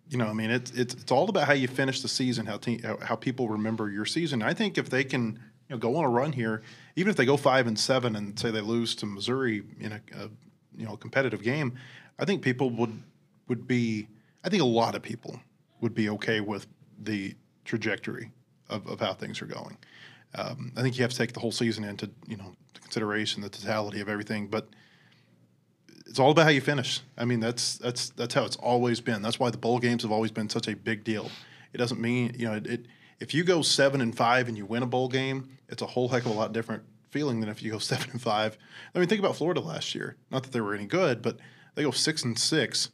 You 0.09 0.17
know, 0.17 0.25
I 0.25 0.33
mean, 0.33 0.49
it's 0.49 0.71
it's 0.71 0.95
it's 0.95 1.11
all 1.11 1.29
about 1.29 1.47
how 1.47 1.53
you 1.53 1.67
finish 1.67 2.01
the 2.01 2.07
season, 2.07 2.45
how 2.45 2.57
te- 2.57 2.81
how, 2.81 3.15
people 3.15 3.49
remember 3.49 3.89
your 3.89 4.05
season. 4.05 4.41
I 4.41 4.53
think 4.53 4.77
if 4.77 4.89
they 4.89 5.03
can 5.03 5.39
you 5.69 5.75
know 5.75 5.77
go 5.77 5.95
on 5.97 6.03
a 6.03 6.09
run 6.09 6.31
here, 6.31 6.63
even 6.95 7.09
if 7.11 7.15
they 7.15 7.25
go 7.25 7.37
five 7.37 7.67
and 7.67 7.77
seven 7.77 8.15
and 8.15 8.37
say 8.39 8.49
they 8.49 8.61
lose 8.61 8.95
to 8.95 9.05
Missouri 9.05 9.63
in 9.79 9.91
a, 9.91 10.01
a 10.15 10.29
you 10.75 10.85
know 10.85 10.97
competitive 10.97 11.43
game, 11.43 11.77
I 12.17 12.25
think 12.25 12.41
people 12.41 12.69
would 12.71 12.99
would 13.47 13.67
be. 13.67 14.07
I 14.43 14.49
think 14.49 14.63
a 14.63 14.65
lot 14.65 14.95
of 14.95 15.01
people 15.03 15.39
would 15.81 15.93
be 15.93 16.09
okay 16.09 16.39
with 16.39 16.67
the 16.99 17.35
trajectory 17.63 18.31
of, 18.69 18.87
of 18.87 18.99
how 18.99 19.13
things 19.13 19.41
are 19.41 19.45
going. 19.45 19.77
Um, 20.35 20.71
I 20.75 20.81
think 20.81 20.97
you 20.97 21.03
have 21.03 21.11
to 21.11 21.17
take 21.17 21.33
the 21.33 21.39
whole 21.39 21.51
season 21.51 21.83
into 21.83 22.09
you 22.27 22.37
know 22.37 22.55
consideration, 22.81 23.41
the 23.41 23.49
totality 23.49 23.99
of 24.01 24.09
everything. 24.09 24.47
But 24.47 24.67
it's 26.05 26.19
all 26.19 26.31
about 26.31 26.43
how 26.43 26.49
you 26.49 26.61
finish. 26.61 27.01
I 27.17 27.25
mean, 27.25 27.39
that's 27.39 27.77
that's 27.77 28.09
that's 28.09 28.33
how 28.33 28.45
it's 28.45 28.55
always 28.57 29.01
been. 29.01 29.21
That's 29.21 29.39
why 29.39 29.49
the 29.49 29.57
bowl 29.57 29.79
games 29.79 30.03
have 30.03 30.11
always 30.11 30.31
been 30.31 30.49
such 30.49 30.67
a 30.67 30.75
big 30.75 31.03
deal. 31.03 31.29
It 31.73 31.77
doesn't 31.77 31.99
mean 31.99 32.35
you 32.37 32.47
know 32.47 32.55
it. 32.55 32.67
it 32.67 32.85
if 33.19 33.33
you 33.33 33.43
go 33.43 33.61
seven 33.61 33.99
and 33.99 34.15
five 34.15 34.47
and 34.47 34.57
you 34.57 34.65
win 34.65 34.83
a 34.83 34.87
bowl 34.87 35.07
game, 35.07 35.49
it's 35.69 35.81
a 35.81 35.87
whole 35.87 36.07
heck 36.07 36.25
of 36.25 36.31
a 36.31 36.33
lot 36.33 36.53
different 36.53 36.83
feeling 37.09 37.39
than 37.39 37.49
if 37.49 37.63
you 37.63 37.71
go 37.71 37.79
seven 37.79 38.11
and 38.11 38.21
five. 38.21 38.57
I 38.93 38.99
mean, 38.99 39.07
think 39.07 39.19
about 39.19 39.35
Florida 39.35 39.61
last 39.61 39.95
year. 39.95 40.15
Not 40.31 40.43
that 40.43 40.51
they 40.51 40.61
were 40.61 40.75
any 40.75 40.85
good, 40.85 41.21
but 41.21 41.37
they 41.75 41.83
go 41.83 41.91
six 41.91 42.23
and 42.23 42.37
six, 42.37 42.89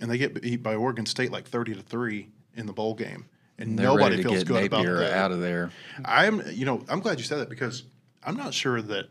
and 0.00 0.10
they 0.10 0.18
get 0.18 0.40
beat 0.40 0.62
by 0.62 0.74
Oregon 0.74 1.06
State 1.06 1.32
like 1.32 1.46
thirty 1.46 1.74
to 1.74 1.82
three 1.82 2.28
in 2.54 2.66
the 2.66 2.72
bowl 2.72 2.94
game, 2.94 3.26
and 3.60 3.78
They're 3.78 3.86
nobody 3.86 4.22
feels 4.22 4.38
get 4.38 4.46
good 4.46 4.70
Napier 4.70 4.96
about 4.96 5.08
that. 5.10 5.16
out 5.16 5.32
of 5.32 5.40
there. 5.40 5.70
I'm, 6.04 6.42
you 6.50 6.64
know, 6.64 6.84
I'm 6.88 7.00
glad 7.00 7.18
you 7.18 7.24
said 7.24 7.38
that 7.38 7.48
because 7.48 7.84
I'm 8.24 8.36
not 8.36 8.54
sure 8.54 8.80
that 8.82 9.06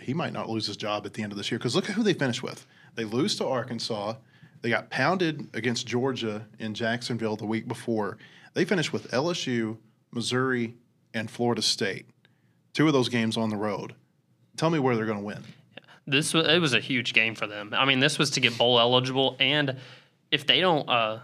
he 0.00 0.12
might 0.14 0.32
not 0.32 0.48
lose 0.48 0.66
his 0.66 0.76
job 0.76 1.06
at 1.06 1.14
the 1.14 1.22
end 1.22 1.32
of 1.32 1.38
this 1.38 1.50
year. 1.50 1.58
Because 1.58 1.74
look 1.74 1.88
at 1.88 1.94
who 1.94 2.02
they 2.02 2.14
finished 2.14 2.42
with. 2.42 2.66
They 2.94 3.04
lose 3.04 3.36
to 3.36 3.46
Arkansas. 3.46 4.14
They 4.62 4.68
got 4.70 4.90
pounded 4.90 5.48
against 5.54 5.86
Georgia 5.86 6.46
in 6.58 6.74
Jacksonville 6.74 7.36
the 7.36 7.46
week 7.46 7.68
before. 7.68 8.18
They 8.54 8.64
finished 8.64 8.92
with 8.92 9.10
LSU, 9.10 9.78
Missouri, 10.10 10.74
and 11.12 11.30
Florida 11.30 11.62
State. 11.62 12.06
Two 12.72 12.86
of 12.86 12.92
those 12.92 13.08
games 13.08 13.36
on 13.36 13.50
the 13.50 13.56
road. 13.56 13.94
Tell 14.56 14.70
me 14.70 14.78
where 14.78 14.96
they're 14.96 15.06
going 15.06 15.18
to 15.18 15.24
win. 15.24 15.42
This 16.06 16.34
was 16.34 16.46
it 16.46 16.60
was 16.60 16.74
a 16.74 16.80
huge 16.80 17.14
game 17.14 17.34
for 17.34 17.46
them. 17.46 17.72
I 17.74 17.84
mean, 17.84 17.98
this 18.00 18.18
was 18.18 18.30
to 18.32 18.40
get 18.40 18.58
bowl 18.58 18.78
eligible, 18.78 19.36
and 19.40 19.76
if 20.30 20.46
they 20.46 20.60
don't, 20.60 20.88
uh, 20.88 21.20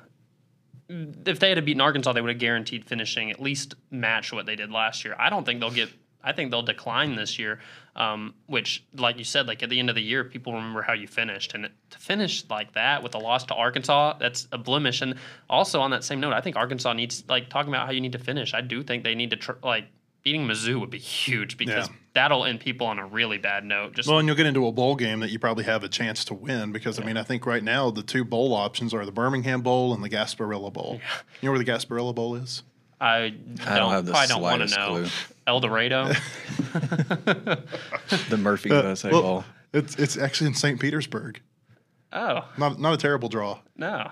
if 1.26 1.38
they 1.38 1.50
had 1.50 1.64
beaten 1.64 1.80
Arkansas, 1.80 2.12
they 2.12 2.20
would 2.20 2.30
have 2.30 2.38
guaranteed 2.38 2.84
finishing 2.84 3.30
at 3.30 3.40
least 3.40 3.74
match 3.90 4.32
what 4.32 4.46
they 4.46 4.56
did 4.56 4.70
last 4.70 5.04
year. 5.04 5.14
I 5.18 5.30
don't 5.30 5.44
think 5.44 5.60
they'll 5.60 5.70
get. 5.70 5.88
I 6.22 6.32
think 6.32 6.50
they'll 6.50 6.60
decline 6.60 7.16
this 7.16 7.38
year, 7.38 7.60
um, 7.96 8.34
which, 8.44 8.84
like 8.94 9.16
you 9.16 9.24
said, 9.24 9.46
like 9.46 9.62
at 9.62 9.70
the 9.70 9.78
end 9.78 9.88
of 9.88 9.94
the 9.94 10.02
year, 10.02 10.22
people 10.22 10.52
remember 10.52 10.82
how 10.82 10.92
you 10.92 11.06
finished, 11.06 11.54
and 11.54 11.70
to 11.90 11.98
finish 11.98 12.44
like 12.50 12.74
that 12.74 13.02
with 13.02 13.14
a 13.14 13.18
loss 13.18 13.44
to 13.44 13.54
Arkansas, 13.54 14.18
that's 14.18 14.46
a 14.52 14.58
blemish. 14.58 15.00
And 15.00 15.14
also 15.48 15.80
on 15.80 15.90
that 15.92 16.04
same 16.04 16.20
note, 16.20 16.34
I 16.34 16.42
think 16.42 16.56
Arkansas 16.56 16.92
needs 16.92 17.24
like 17.28 17.48
talking 17.48 17.72
about 17.72 17.86
how 17.86 17.92
you 17.92 18.02
need 18.02 18.12
to 18.12 18.18
finish. 18.18 18.52
I 18.52 18.60
do 18.60 18.82
think 18.82 19.02
they 19.02 19.14
need 19.14 19.30
to 19.30 19.36
tr- 19.36 19.52
like 19.62 19.86
beating 20.22 20.46
Mizzou 20.46 20.78
would 20.80 20.90
be 20.90 20.98
huge 20.98 21.56
because 21.56 21.88
Yeah. 21.88 21.94
that'll 22.14 22.44
end 22.44 22.60
people 22.60 22.86
on 22.86 22.98
a 22.98 23.06
really 23.06 23.38
bad 23.38 23.64
note. 23.64 23.94
Just 23.94 24.08
Well, 24.08 24.18
and 24.18 24.26
you'll 24.28 24.36
get 24.36 24.46
into 24.46 24.66
a 24.66 24.72
bowl 24.72 24.96
game 24.96 25.20
that 25.20 25.30
you 25.30 25.38
probably 25.38 25.64
have 25.64 25.82
a 25.84 25.88
chance 25.88 26.24
to 26.26 26.34
win 26.34 26.72
because 26.72 26.98
I 27.00 27.04
mean 27.04 27.16
I 27.16 27.22
think 27.22 27.46
right 27.46 27.62
now 27.64 27.90
the 27.90 28.02
two 28.02 28.24
bowl 28.24 28.52
options 28.54 28.92
are 28.94 29.04
the 29.06 29.12
Birmingham 29.12 29.62
Bowl 29.62 29.94
and 29.94 30.02
the 30.04 30.10
Gasparilla 30.10 30.72
Bowl. 30.72 31.00
You 31.40 31.46
know 31.48 31.52
where 31.52 31.58
the 31.62 31.70
Gasparilla 31.70 32.14
Bowl 32.14 32.34
is? 32.34 32.62
I 33.02 33.30
don't, 33.30 33.66
I 33.66 33.78
don't 33.78 33.90
have 33.92 34.04
the 34.04 34.12
probably 34.12 34.28
don't 34.28 34.42
want 34.42 34.60
to 34.62 34.68
slightest 34.68 34.78
know. 34.78 34.94
clue. 35.00 35.34
El 35.46 35.60
Dorado. 35.60 36.12
The 38.28 38.36
Murphy 38.38 38.68
USA 38.70 39.08
Uh, 39.08 39.12
Well, 39.12 39.22
Bowl. 39.22 39.44
It's 39.72 39.94
it's 39.96 40.16
actually 40.18 40.48
in 40.48 40.54
St. 40.54 40.80
Petersburg. 40.80 41.40
oh 42.12 42.44
Not 42.58 42.80
not 42.80 42.92
a 42.94 42.96
terrible 42.96 43.28
draw. 43.28 43.60
no, 43.76 44.10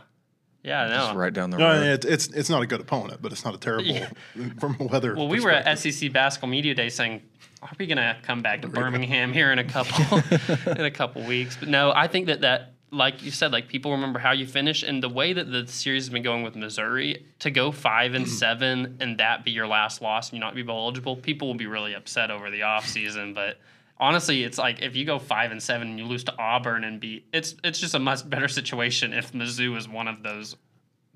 yeah, 0.68 0.88
Just 0.88 1.12
no. 1.12 1.18
right 1.18 1.32
down 1.32 1.50
the 1.50 1.58
No, 1.58 1.68
road. 1.68 1.82
it's 1.82 2.06
it's 2.06 2.26
it's 2.28 2.50
not 2.50 2.62
a 2.62 2.66
good 2.66 2.80
opponent, 2.80 3.20
but 3.22 3.32
it's 3.32 3.44
not 3.44 3.54
a 3.54 3.58
terrible 3.58 3.86
Yeah. 3.86 4.08
from 4.60 4.76
a 4.78 4.84
weather. 4.84 5.14
Well, 5.14 5.28
we 5.28 5.40
were 5.40 5.50
at. 5.50 5.78
SEC 5.78 6.12
Basketball 6.12 6.50
Media 6.50 6.74
Day 6.74 6.88
saying, 6.88 7.22
"Are 7.62 7.70
we 7.78 7.86
going 7.86 7.98
to 7.98 8.16
come 8.22 8.42
back 8.42 8.62
to 8.62 8.68
Birmingham 8.68 9.32
here 9.32 9.52
in 9.52 9.58
a 9.58 9.64
couple 9.64 10.22
in 10.72 10.84
a 10.84 10.90
couple 10.90 11.22
weeks?" 11.22 11.56
But 11.56 11.68
no, 11.68 11.92
I 11.94 12.06
think 12.08 12.26
that 12.26 12.40
that 12.42 12.72
like 12.90 13.22
you 13.22 13.30
said, 13.30 13.52
like 13.52 13.68
people 13.68 13.92
remember 13.92 14.18
how 14.18 14.32
you 14.32 14.46
finish 14.46 14.82
and 14.82 15.02
the 15.02 15.08
way 15.08 15.32
that 15.32 15.50
the 15.50 15.66
series 15.66 16.04
has 16.04 16.10
been 16.10 16.22
going 16.22 16.42
with 16.42 16.56
Missouri 16.56 17.26
to 17.40 17.50
go 17.50 17.70
five 17.70 18.14
and 18.14 18.24
mm-hmm. 18.24 18.34
seven 18.34 18.96
and 19.00 19.18
that 19.18 19.44
be 19.44 19.50
your 19.50 19.66
last 19.66 20.00
loss 20.00 20.30
and 20.30 20.38
you 20.38 20.40
not 20.40 20.54
be 20.54 20.62
bowl 20.62 20.84
eligible. 20.86 21.14
People 21.16 21.48
will 21.48 21.54
be 21.54 21.66
really 21.66 21.94
upset 21.94 22.30
over 22.30 22.50
the 22.50 22.60
offseason, 22.60 23.34
but. 23.34 23.58
Honestly, 24.00 24.44
it's 24.44 24.58
like 24.58 24.80
if 24.80 24.94
you 24.94 25.04
go 25.04 25.18
five 25.18 25.50
and 25.50 25.62
seven 25.62 25.88
and 25.88 25.98
you 25.98 26.04
lose 26.04 26.24
to 26.24 26.38
Auburn 26.38 26.84
and 26.84 27.00
beat, 27.00 27.26
it's 27.32 27.56
it's 27.64 27.80
just 27.80 27.94
a 27.94 27.98
much 27.98 28.28
better 28.28 28.48
situation 28.48 29.12
if 29.12 29.32
Mizzou 29.32 29.76
is 29.76 29.88
one 29.88 30.06
of 30.06 30.22
those, 30.22 30.56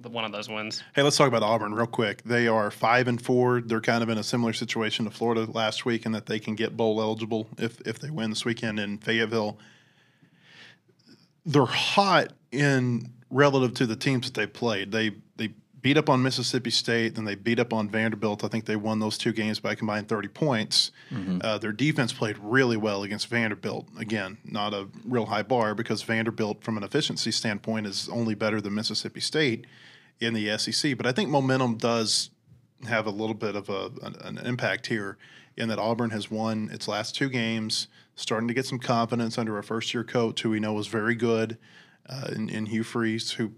one 0.02 0.24
of 0.24 0.32
those 0.32 0.48
wins. 0.48 0.82
Hey, 0.94 1.02
let's 1.02 1.16
talk 1.16 1.28
about 1.28 1.44
Auburn 1.44 1.74
real 1.74 1.86
quick. 1.86 2.22
They 2.24 2.48
are 2.48 2.70
five 2.72 3.06
and 3.06 3.22
four. 3.22 3.60
They're 3.60 3.80
kind 3.80 4.02
of 4.02 4.08
in 4.08 4.18
a 4.18 4.24
similar 4.24 4.52
situation 4.52 5.04
to 5.04 5.12
Florida 5.12 5.44
last 5.50 5.84
week 5.84 6.06
in 6.06 6.12
that 6.12 6.26
they 6.26 6.40
can 6.40 6.56
get 6.56 6.76
bowl 6.76 7.00
eligible 7.00 7.46
if 7.56 7.80
if 7.82 8.00
they 8.00 8.10
win 8.10 8.30
this 8.30 8.44
weekend 8.44 8.80
in 8.80 8.98
Fayetteville. 8.98 9.58
They're 11.46 11.64
hot 11.64 12.32
in 12.50 13.12
relative 13.30 13.74
to 13.74 13.86
the 13.86 13.96
teams 13.96 14.26
that 14.26 14.34
they 14.34 14.46
played. 14.46 14.92
They 14.92 15.12
beat 15.82 15.98
up 15.98 16.08
on 16.08 16.22
Mississippi 16.22 16.70
State, 16.70 17.16
then 17.16 17.24
they 17.24 17.34
beat 17.34 17.58
up 17.58 17.72
on 17.72 17.88
Vanderbilt. 17.90 18.44
I 18.44 18.48
think 18.48 18.64
they 18.64 18.76
won 18.76 19.00
those 19.00 19.18
two 19.18 19.32
games 19.32 19.58
by 19.58 19.72
a 19.72 19.76
combined 19.76 20.08
thirty 20.08 20.28
points. 20.28 20.92
Uh, 21.42 21.58
their 21.58 21.72
defense 21.72 22.12
played 22.12 22.38
really 22.38 22.76
well 22.76 23.02
against 23.02 23.26
Vanderbilt. 23.28 23.88
Again, 23.98 24.38
not 24.44 24.72
a 24.72 24.88
real 25.04 25.26
high 25.26 25.42
bar 25.42 25.74
because 25.74 26.02
Vanderbilt, 26.02 26.62
from 26.64 26.76
an 26.76 26.84
efficiency 26.84 27.30
standpoint, 27.32 27.86
is 27.86 28.08
only 28.08 28.34
better 28.34 28.60
than 28.60 28.74
Mississippi 28.74 29.20
State 29.20 29.66
in 30.20 30.34
the 30.34 30.56
SEC. 30.56 30.96
But 30.96 31.06
I 31.06 31.12
think 31.12 31.28
momentum 31.30 31.76
does 31.76 32.30
have 32.88 33.06
a 33.06 33.10
little 33.10 33.34
bit 33.34 33.56
of 33.56 33.68
a, 33.68 33.90
an, 34.02 34.16
an 34.22 34.38
impact 34.38 34.86
here 34.86 35.18
in 35.56 35.68
that 35.68 35.78
Auburn 35.78 36.10
has 36.10 36.30
won 36.30 36.70
its 36.72 36.88
last 36.88 37.14
two 37.14 37.28
games, 37.28 37.88
starting 38.16 38.48
to 38.48 38.54
get 38.54 38.66
some 38.66 38.78
confidence 38.78 39.36
under 39.36 39.58
a 39.58 39.62
first 39.62 39.92
year 39.92 40.04
coach 40.04 40.42
who 40.42 40.50
we 40.50 40.60
know 40.60 40.78
is 40.78 40.86
very 40.86 41.14
good 41.14 41.58
uh, 42.08 42.28
in, 42.34 42.48
in 42.48 42.66
Hugh 42.66 42.82
Freeze, 42.82 43.32
who, 43.32 43.52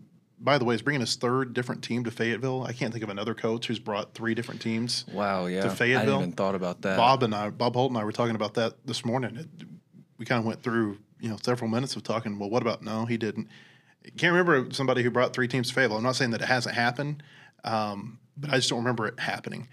by 0.44 0.58
the 0.58 0.64
way, 0.66 0.74
is 0.74 0.82
bringing 0.82 1.00
his 1.00 1.16
third 1.16 1.54
different 1.54 1.82
team 1.82 2.04
to 2.04 2.10
Fayetteville. 2.10 2.64
I 2.64 2.74
can't 2.74 2.92
think 2.92 3.02
of 3.02 3.08
another 3.08 3.34
coach 3.34 3.66
who's 3.66 3.78
brought 3.78 4.12
three 4.12 4.34
different 4.34 4.60
teams. 4.60 5.06
wow, 5.10 5.46
yeah. 5.46 5.62
to 5.62 5.70
Fayetteville. 5.70 6.16
hadn't 6.16 6.20
even 6.28 6.32
thought 6.32 6.54
about 6.54 6.82
that. 6.82 6.98
Bob 6.98 7.22
and 7.22 7.34
I, 7.34 7.48
Bob 7.48 7.74
Holt 7.74 7.90
and 7.90 7.98
I 7.98 8.04
were 8.04 8.12
talking 8.12 8.36
about 8.36 8.54
that 8.54 8.74
this 8.86 9.06
morning. 9.06 9.36
It, 9.36 9.48
we 10.18 10.26
kind 10.26 10.38
of 10.38 10.44
went 10.44 10.62
through, 10.62 10.98
you 11.18 11.30
know, 11.30 11.38
several 11.42 11.70
minutes 11.70 11.96
of 11.96 12.02
talking. 12.02 12.38
Well, 12.38 12.50
what 12.50 12.60
about 12.60 12.82
no? 12.82 13.06
He 13.06 13.16
didn't. 13.16 13.48
Can't 14.18 14.34
remember 14.34 14.72
somebody 14.74 15.02
who 15.02 15.10
brought 15.10 15.32
three 15.32 15.48
teams 15.48 15.68
to 15.68 15.74
Fayetteville. 15.74 15.96
I'm 15.96 16.02
not 16.04 16.14
saying 16.14 16.32
that 16.32 16.42
it 16.42 16.48
hasn't 16.48 16.74
happened, 16.74 17.22
um, 17.64 18.18
but 18.36 18.50
I 18.50 18.56
just 18.56 18.68
don't 18.68 18.80
remember 18.80 19.06
it 19.06 19.18
happening. 19.18 19.66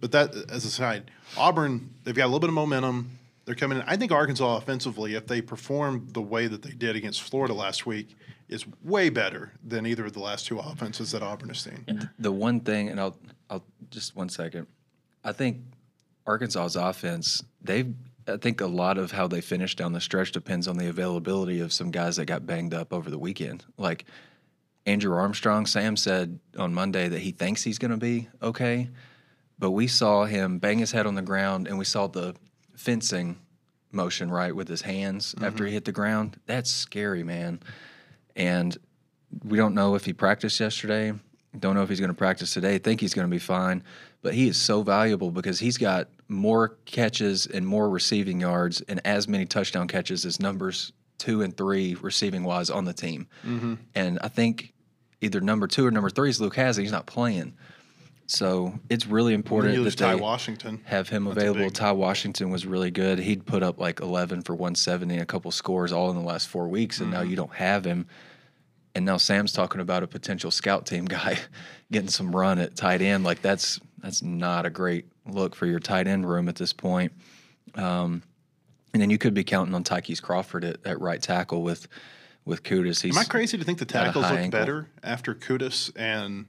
But 0.00 0.10
that 0.10 0.34
as 0.50 0.64
a 0.64 0.70
side, 0.70 1.10
Auburn 1.36 1.94
they've 2.02 2.16
got 2.16 2.24
a 2.24 2.26
little 2.26 2.40
bit 2.40 2.48
of 2.48 2.54
momentum. 2.54 3.18
They're 3.44 3.54
coming 3.54 3.78
in. 3.78 3.84
I 3.86 3.96
think 3.96 4.10
Arkansas 4.10 4.56
offensively, 4.56 5.14
if 5.14 5.26
they 5.26 5.40
perform 5.40 6.08
the 6.10 6.20
way 6.20 6.48
that 6.48 6.62
they 6.62 6.70
did 6.70 6.96
against 6.96 7.22
Florida 7.22 7.54
last 7.54 7.86
week, 7.86 8.16
is 8.50 8.66
way 8.82 9.08
better 9.08 9.52
than 9.64 9.86
either 9.86 10.04
of 10.04 10.12
the 10.12 10.20
last 10.20 10.46
two 10.46 10.58
offenses 10.58 11.12
that 11.12 11.22
Auburn 11.22 11.48
has 11.48 11.60
seen. 11.60 12.10
the 12.18 12.32
one 12.32 12.60
thing, 12.60 12.88
and 12.88 13.00
I'll 13.00 13.16
I'll 13.48 13.64
just 13.90 14.14
one 14.14 14.28
second. 14.28 14.66
I 15.24 15.32
think 15.32 15.58
Arkansas's 16.26 16.76
offense, 16.76 17.42
they've 17.62 17.94
I 18.28 18.36
think 18.36 18.60
a 18.60 18.66
lot 18.66 18.98
of 18.98 19.12
how 19.12 19.28
they 19.28 19.40
finish 19.40 19.74
down 19.76 19.92
the 19.92 20.00
stretch 20.00 20.32
depends 20.32 20.68
on 20.68 20.76
the 20.76 20.88
availability 20.88 21.60
of 21.60 21.72
some 21.72 21.90
guys 21.90 22.16
that 22.16 22.26
got 22.26 22.46
banged 22.46 22.74
up 22.74 22.92
over 22.92 23.08
the 23.08 23.18
weekend. 23.18 23.64
Like 23.78 24.04
Andrew 24.84 25.14
Armstrong, 25.14 25.66
Sam 25.66 25.96
said 25.96 26.38
on 26.58 26.74
Monday 26.74 27.08
that 27.08 27.20
he 27.20 27.32
thinks 27.32 27.62
he's 27.62 27.78
going 27.78 27.92
to 27.92 27.96
be 27.96 28.28
okay, 28.42 28.88
but 29.58 29.70
we 29.70 29.86
saw 29.86 30.24
him 30.24 30.58
bang 30.58 30.78
his 30.78 30.92
head 30.92 31.06
on 31.06 31.14
the 31.14 31.22
ground, 31.22 31.68
and 31.68 31.78
we 31.78 31.84
saw 31.84 32.06
the 32.06 32.34
fencing 32.74 33.38
motion 33.92 34.30
right 34.30 34.54
with 34.54 34.68
his 34.68 34.82
hands 34.82 35.34
mm-hmm. 35.34 35.44
after 35.44 35.66
he 35.66 35.72
hit 35.72 35.84
the 35.84 35.92
ground. 35.92 36.38
That's 36.46 36.70
scary, 36.70 37.22
man. 37.22 37.60
And 38.36 38.76
we 39.44 39.56
don't 39.56 39.74
know 39.74 39.94
if 39.94 40.04
he 40.04 40.12
practiced 40.12 40.58
yesterday. 40.60 41.12
Don't 41.58 41.74
know 41.74 41.82
if 41.82 41.88
he's 41.88 42.00
going 42.00 42.10
to 42.10 42.16
practice 42.16 42.54
today. 42.54 42.78
Think 42.78 43.00
he's 43.00 43.14
going 43.14 43.26
to 43.26 43.30
be 43.30 43.40
fine, 43.40 43.82
but 44.22 44.34
he 44.34 44.48
is 44.48 44.56
so 44.56 44.82
valuable 44.82 45.30
because 45.30 45.58
he's 45.58 45.78
got 45.78 46.08
more 46.28 46.76
catches 46.84 47.46
and 47.46 47.66
more 47.66 47.90
receiving 47.90 48.40
yards 48.40 48.82
and 48.82 49.00
as 49.04 49.26
many 49.26 49.46
touchdown 49.46 49.88
catches 49.88 50.24
as 50.24 50.38
numbers 50.38 50.92
two 51.18 51.42
and 51.42 51.56
three 51.56 51.96
receiving 52.00 52.44
wise 52.44 52.70
on 52.70 52.84
the 52.84 52.92
team. 52.92 53.26
Mm-hmm. 53.44 53.74
And 53.94 54.18
I 54.22 54.28
think 54.28 54.72
either 55.20 55.40
number 55.40 55.66
two 55.66 55.86
or 55.86 55.90
number 55.90 56.08
three 56.08 56.30
is 56.30 56.40
Luke 56.40 56.54
Hasley. 56.54 56.82
He's 56.82 56.92
not 56.92 57.06
playing, 57.06 57.54
so 58.30 58.78
it's 58.88 59.06
really 59.06 59.34
important 59.34 59.74
You 59.74 59.80
that 59.80 59.84
lose 59.84 59.94
Ty 59.96 60.14
they 60.14 60.20
Washington. 60.20 60.80
have 60.84 61.08
him 61.08 61.24
That's 61.24 61.36
available. 61.36 61.64
big- 61.64 61.74
Ty 61.74 61.92
Washington 61.92 62.50
was 62.50 62.64
really 62.64 62.90
good. 62.90 63.18
He'd 63.18 63.44
put 63.44 63.62
up 63.62 63.78
like 63.80 64.00
11 64.00 64.42
for 64.42 64.54
170 64.54 65.18
a 65.18 65.26
couple 65.26 65.50
scores 65.50 65.92
all 65.92 66.10
in 66.10 66.16
the 66.16 66.22
last 66.22 66.48
four 66.48 66.68
weeks, 66.68 67.00
and 67.00 67.10
now 67.10 67.20
Mm-hmm. 67.22 67.30
you 67.30 67.36
don't 67.36 67.54
have 67.54 67.84
him. 67.84 68.06
And 68.94 69.04
now 69.04 69.16
Sam's 69.18 69.52
talking 69.52 69.80
about 69.80 70.02
a 70.02 70.06
potential 70.06 70.50
scout 70.50 70.86
team 70.86 71.04
guy 71.16 71.38
getting 71.90 72.08
some 72.08 72.34
run 72.34 72.58
at 72.58 72.76
tight 72.76 73.02
end. 73.02 73.24
Like 73.24 73.42
that's 73.42 73.80
that's 73.98 74.22
not 74.22 74.64
a 74.64 74.70
great 74.70 75.06
look 75.26 75.54
for 75.54 75.66
your 75.66 75.78
tight 75.80 76.06
end 76.06 76.28
room 76.28 76.48
at 76.48 76.56
this 76.56 76.72
point. 76.72 77.12
Um, 77.74 78.22
and 78.92 79.00
then 79.02 79.10
you 79.10 79.18
could 79.18 79.34
be 79.34 79.44
counting 79.44 79.74
on 79.74 79.84
Tykes 79.84 80.18
Crawford 80.20 80.64
at, 80.64 80.78
at 80.84 81.00
right 81.00 81.20
tackle 81.22 81.62
with 81.62 81.86
with 82.44 82.62
Kutas. 82.62 83.02
He's 83.02 83.16
Am 83.16 83.20
I 83.20 83.24
crazy 83.24 83.58
to 83.58 83.64
think 83.64 83.78
the 83.78 83.84
tackles 83.84 84.24
look 84.30 84.38
ankle. 84.38 84.58
better 84.58 84.86
after 85.02 85.34
Kutas 85.34 85.92
and 85.96 86.46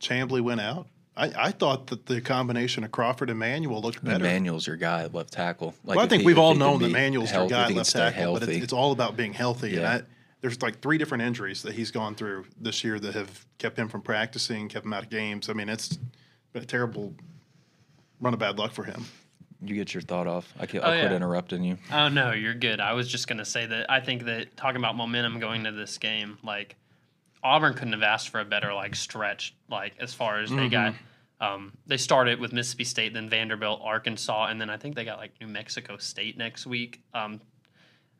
Chamblee 0.00 0.40
went 0.42 0.60
out? 0.60 0.86
I, 1.18 1.32
I 1.36 1.50
thought 1.50 1.86
that 1.86 2.04
the 2.06 2.20
combination 2.20 2.84
of 2.84 2.92
Crawford 2.92 3.30
and 3.30 3.38
Manuel 3.38 3.80
looked 3.80 4.04
better. 4.04 4.22
Manuel's 4.22 4.66
your 4.66 4.76
guy 4.76 5.04
at 5.04 5.14
left 5.14 5.32
tackle. 5.32 5.74
Like 5.84 5.96
well, 5.96 6.04
I 6.04 6.08
think 6.08 6.20
he- 6.20 6.26
we've 6.26 6.38
all 6.38 6.54
known 6.54 6.74
can 6.74 6.82
that 6.82 6.86
be 6.88 6.92
Manuel's 6.92 7.30
their 7.30 7.38
healthy, 7.40 7.54
guy 7.54 7.64
if 7.64 7.70
at 7.70 7.76
left 7.76 7.88
stay 7.90 7.98
tackle, 8.10 8.32
but 8.34 8.42
it's, 8.42 8.64
it's 8.64 8.72
all 8.74 8.92
about 8.92 9.16
being 9.16 9.32
healthy. 9.32 9.76
And 9.76 9.86
I, 9.86 10.02
there's 10.42 10.60
like 10.60 10.80
three 10.80 10.98
different 10.98 11.22
injuries 11.22 11.62
that 11.62 11.72
he's 11.74 11.90
gone 11.90 12.14
through 12.14 12.44
this 12.60 12.84
year 12.84 12.98
that 13.00 13.14
have 13.14 13.46
kept 13.58 13.78
him 13.78 13.88
from 13.88 14.02
practicing, 14.02 14.68
kept 14.68 14.84
him 14.84 14.92
out 14.92 15.04
of 15.04 15.08
games. 15.10 15.48
I 15.48 15.54
mean, 15.54 15.70
it's 15.70 15.98
been 16.52 16.62
a 16.62 16.66
terrible 16.66 17.14
run 18.20 18.34
of 18.34 18.38
bad 18.38 18.58
luck 18.58 18.72
for 18.72 18.84
him. 18.84 19.06
You 19.62 19.74
get 19.74 19.94
your 19.94 20.02
thought 20.02 20.26
off. 20.26 20.52
I 20.60 20.66
can, 20.66 20.80
Oh, 20.80 20.82
I'll 20.82 20.90
quit 21.00 21.10
yeah. 21.12 21.16
interrupting 21.16 21.64
you. 21.64 21.78
Oh 21.90 22.08
no, 22.08 22.32
you're 22.32 22.52
good. 22.54 22.78
I 22.78 22.92
was 22.92 23.08
just 23.08 23.26
gonna 23.26 23.46
say 23.46 23.64
that 23.64 23.90
I 23.90 24.00
think 24.00 24.24
that 24.26 24.54
talking 24.54 24.76
about 24.76 24.96
momentum 24.96 25.40
going 25.40 25.64
into 25.64 25.72
this 25.72 25.96
game, 25.96 26.36
like 26.44 26.76
Auburn 27.42 27.74
couldn't 27.74 27.92
have 27.92 28.02
asked 28.02 28.30
for 28.30 28.40
a 28.40 28.44
better 28.44 28.72
like 28.74 28.94
stretch, 28.94 29.54
like 29.70 29.94
as 29.98 30.14
far 30.14 30.40
as 30.40 30.50
they 30.50 30.68
got. 30.68 30.94
Um, 31.38 31.74
they 31.86 31.98
started 31.98 32.40
with 32.40 32.52
Mississippi 32.52 32.84
State, 32.84 33.12
then 33.12 33.28
Vanderbilt, 33.28 33.80
Arkansas, 33.82 34.46
and 34.46 34.58
then 34.58 34.70
I 34.70 34.78
think 34.78 34.94
they 34.94 35.04
got 35.04 35.18
like 35.18 35.32
New 35.40 35.46
Mexico 35.46 35.98
State 35.98 36.38
next 36.38 36.66
week. 36.66 37.02
Um, 37.12 37.42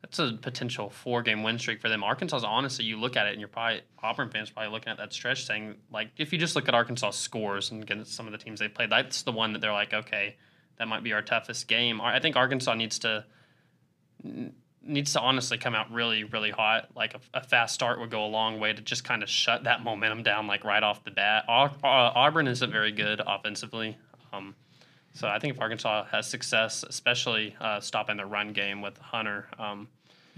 that's 0.01 0.19
a 0.19 0.37
potential 0.39 0.89
four 0.89 1.23
game 1.23 1.43
win 1.43 1.57
streak 1.57 1.81
for 1.81 1.89
them. 1.89 2.03
Arkansas's 2.03 2.43
honestly, 2.43 2.85
you 2.85 2.99
look 2.99 3.17
at 3.17 3.25
it 3.27 3.31
and 3.31 3.39
you're 3.39 3.47
probably 3.47 3.81
Auburn 4.01 4.29
fans 4.29 4.51
probably 4.51 4.71
looking 4.71 4.89
at 4.89 4.97
that 4.97 5.11
stretch 5.11 5.45
saying 5.45 5.75
like 5.91 6.09
if 6.17 6.31
you 6.31 6.37
just 6.37 6.55
look 6.55 6.67
at 6.67 6.75
Arkansas 6.75 7.11
scores 7.11 7.71
and 7.71 7.81
against 7.81 8.13
some 8.13 8.27
of 8.27 8.31
the 8.31 8.37
teams 8.37 8.59
they 8.59 8.67
played, 8.67 8.91
that's 8.91 9.23
the 9.23 9.31
one 9.31 9.53
that 9.53 9.59
they're 9.59 9.73
like, 9.73 9.93
okay, 9.93 10.35
that 10.77 10.87
might 10.87 11.03
be 11.03 11.13
our 11.13 11.21
toughest 11.23 11.67
game. 11.67 11.99
I 11.99 12.19
think 12.19 12.35
Arkansas 12.35 12.75
needs 12.75 12.99
to 12.99 13.25
needs 14.87 15.13
to 15.13 15.19
honestly 15.19 15.57
come 15.57 15.75
out 15.75 15.91
really, 15.91 16.23
really 16.23 16.51
hot. 16.51 16.89
Like 16.95 17.13
a, 17.13 17.19
a 17.39 17.43
fast 17.43 17.73
start 17.73 17.99
would 17.99 18.09
go 18.09 18.25
a 18.25 18.27
long 18.27 18.59
way 18.59 18.73
to 18.73 18.81
just 18.81 19.03
kind 19.03 19.21
of 19.21 19.29
shut 19.29 19.63
that 19.65 19.83
momentum 19.83 20.23
down, 20.23 20.47
like 20.47 20.63
right 20.63 20.83
off 20.83 21.03
the 21.03 21.11
bat. 21.11 21.45
Uh, 21.47 21.69
Auburn 21.83 22.47
isn't 22.47 22.71
very 22.71 22.91
good 22.91 23.21
offensively. 23.25 23.97
Um, 24.33 24.55
so 25.13 25.27
I 25.27 25.39
think 25.39 25.55
if 25.55 25.61
Arkansas 25.61 26.05
has 26.11 26.29
success, 26.29 26.83
especially 26.87 27.55
uh, 27.59 27.79
stopping 27.79 28.17
the 28.17 28.25
run 28.25 28.53
game 28.53 28.81
with 28.81 28.97
Hunter, 28.97 29.47
um, 29.57 29.87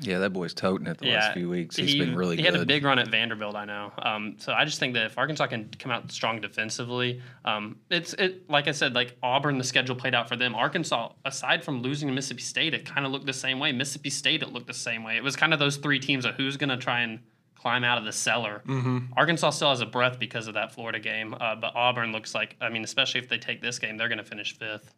Yeah, 0.02 0.20
that 0.20 0.32
boy's 0.32 0.54
toting 0.54 0.88
it 0.88 0.98
the 0.98 1.12
last 1.12 1.34
few 1.34 1.50
weeks. 1.50 1.76
He's 1.76 1.92
he, 1.92 2.00
been 2.00 2.16
really 2.16 2.36
good. 2.36 2.46
he 2.46 2.52
good. 2.52 2.54
had 2.56 2.64
a 2.64 2.66
big 2.66 2.84
run 2.84 3.00
at 3.00 3.10
Vanderbilt, 3.10 3.56
I 3.56 3.66
know. 3.66 3.92
Um, 4.00 4.36
so 4.38 4.54
I 4.54 4.66
just 4.66 4.80
think 4.80 4.94
that 4.94 5.06
if 5.06 5.18
Arkansas 5.18 5.48
can 5.48 5.70
come 5.78 5.92
out 5.92 6.12
strong 6.12 6.40
defensively, 6.40 7.22
um, 7.46 7.78
it's 7.90 8.14
it 8.14 8.50
like 8.50 8.68
I 8.68 8.72
said, 8.72 8.96
like 8.96 9.18
Auburn, 9.22 9.58
the 9.58 9.64
schedule 9.64 9.96
played 9.96 10.16
out 10.16 10.30
for 10.30 10.36
them. 10.36 10.56
Arkansas, 10.56 11.12
aside 11.26 11.64
from 11.64 11.82
losing 11.82 12.08
to 12.08 12.14
Mississippi 12.14 12.42
State, 12.42 12.74
it 12.74 12.86
kind 12.86 13.06
of 13.06 13.12
looked 13.12 13.26
the 13.26 13.34
same 13.34 13.60
way. 13.60 13.72
Mississippi 13.72 14.10
State, 14.10 14.42
it 14.42 14.54
looked 14.54 14.68
the 14.68 14.74
same 14.74 15.04
way. 15.04 15.18
It 15.18 15.24
was 15.24 15.36
kind 15.36 15.54
of 15.54 15.60
those 15.60 15.78
three 15.78 16.00
teams 16.00 16.26
of 16.26 16.36
who's 16.36 16.58
going 16.58 16.70
to 16.70 16.78
try 16.78 17.02
and 17.02 17.20
climb 17.56 17.84
out 17.84 17.98
of 17.98 18.06
the 18.06 18.14
cellar. 18.14 18.64
Mm-hmm. 18.66 19.14
Arkansas 19.18 19.50
still 19.52 19.70
has 19.70 19.82
a 19.82 19.86
breath 19.86 20.18
because 20.18 20.48
of 20.48 20.54
that 20.54 20.72
Florida 20.72 21.00
game, 21.00 21.36
uh, 21.40 21.56
but 21.56 21.76
Auburn 21.76 22.12
looks 22.12 22.34
like, 22.34 22.56
I 22.62 22.70
mean, 22.70 22.84
especially 22.84 23.20
if 23.20 23.28
they 23.28 23.38
take 23.38 23.62
this 23.62 23.80
game, 23.80 23.98
they're 23.98 24.08
going 24.08 24.20
to 24.20 24.24
finish 24.24 24.58
fifth, 24.58 24.94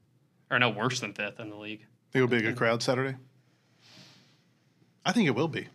or 0.52 0.60
no 0.60 0.70
worse 0.70 1.00
than 1.00 1.14
fifth 1.14 1.40
in 1.40 1.50
the 1.50 1.56
league. 1.56 1.80
Think 2.12 2.24
it'll 2.24 2.28
be 2.28 2.38
a 2.38 2.42
good 2.42 2.58
crowd 2.58 2.84
Saturday. 2.84 3.18
I 5.06 5.12
think 5.12 5.28
it 5.28 5.36
will 5.36 5.48
be. 5.48 5.68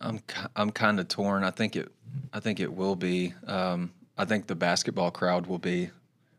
I'm 0.00 0.20
I'm 0.54 0.70
kind 0.70 1.00
of 1.00 1.08
torn. 1.08 1.44
I 1.44 1.50
think 1.50 1.76
it 1.76 1.90
I 2.32 2.40
think 2.40 2.60
it 2.60 2.72
will 2.72 2.96
be. 2.96 3.34
Um, 3.46 3.92
I 4.18 4.24
think 4.24 4.46
the 4.46 4.54
basketball 4.54 5.10
crowd 5.10 5.46
will 5.46 5.58
be 5.58 5.90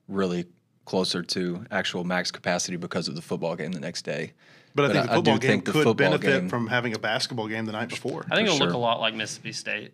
really 0.08 0.46
closer 0.86 1.24
to 1.24 1.66
actual 1.72 2.04
max 2.04 2.32
capacity 2.32 2.78
because 2.78 3.08
of 3.08 3.16
the 3.16 3.22
football 3.22 3.56
game 3.56 3.72
the 3.72 3.80
next 3.80 4.04
day. 4.04 4.34
But 4.76 4.86
I 4.86 4.94
think 4.94 4.98
I- 5.00 5.08
the 5.08 5.14
football 5.16 5.38
game 5.38 5.50
think 5.52 5.66
the 5.66 5.72
could 5.72 5.84
football 5.84 5.94
benefit 6.12 6.42
game- 6.42 6.50
from 6.50 6.68
having 6.68 6.94
a 6.94 7.00
basketball 7.00 7.48
game 7.48 7.66
the 7.66 7.72
night 7.72 7.90
before. 7.90 8.26
I 8.30 8.36
think 8.36 8.48
it'll 8.50 8.60
look 8.60 8.74
a 8.74 8.78
lot 8.78 9.00
like 9.00 9.16
Mississippi 9.16 9.52
State, 9.54 9.94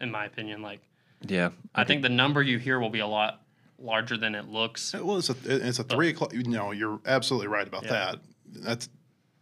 in 0.00 0.10
my 0.10 0.24
opinion. 0.24 0.62
Like, 0.62 0.80
Yeah, 1.20 1.50
I 1.74 1.84
think 1.84 2.02
the 2.02 2.08
number 2.08 2.42
you 2.42 2.58
hear 2.58 2.80
will 2.80 2.88
be 2.90 3.00
a 3.00 3.06
lot 3.06 3.42
larger 3.78 4.16
than 4.16 4.34
it 4.34 4.48
looks. 4.48 4.94
Well, 4.94 5.18
it's 5.18 5.28
a 5.28 5.36
it's 5.44 5.78
a 5.78 5.84
three 5.84 6.08
o'clock. 6.10 6.32
You 6.32 6.44
know, 6.44 6.70
you're 6.72 7.00
absolutely 7.04 7.48
right 7.48 7.66
about 7.66 7.84
Yeah. 7.84 7.90
that. 7.90 8.18
That's 8.64 8.88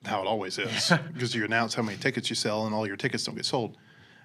how 0.06 0.20
it 0.20 0.26
always 0.26 0.58
is 0.58 0.92
because 1.12 1.34
you 1.34 1.44
announce 1.44 1.74
how 1.74 1.82
many 1.82 1.98
tickets 1.98 2.30
you 2.30 2.36
sell 2.36 2.66
and 2.66 2.74
all 2.74 2.86
your 2.86 2.96
tickets 2.96 3.24
don't 3.24 3.34
get 3.34 3.46
sold. 3.46 3.76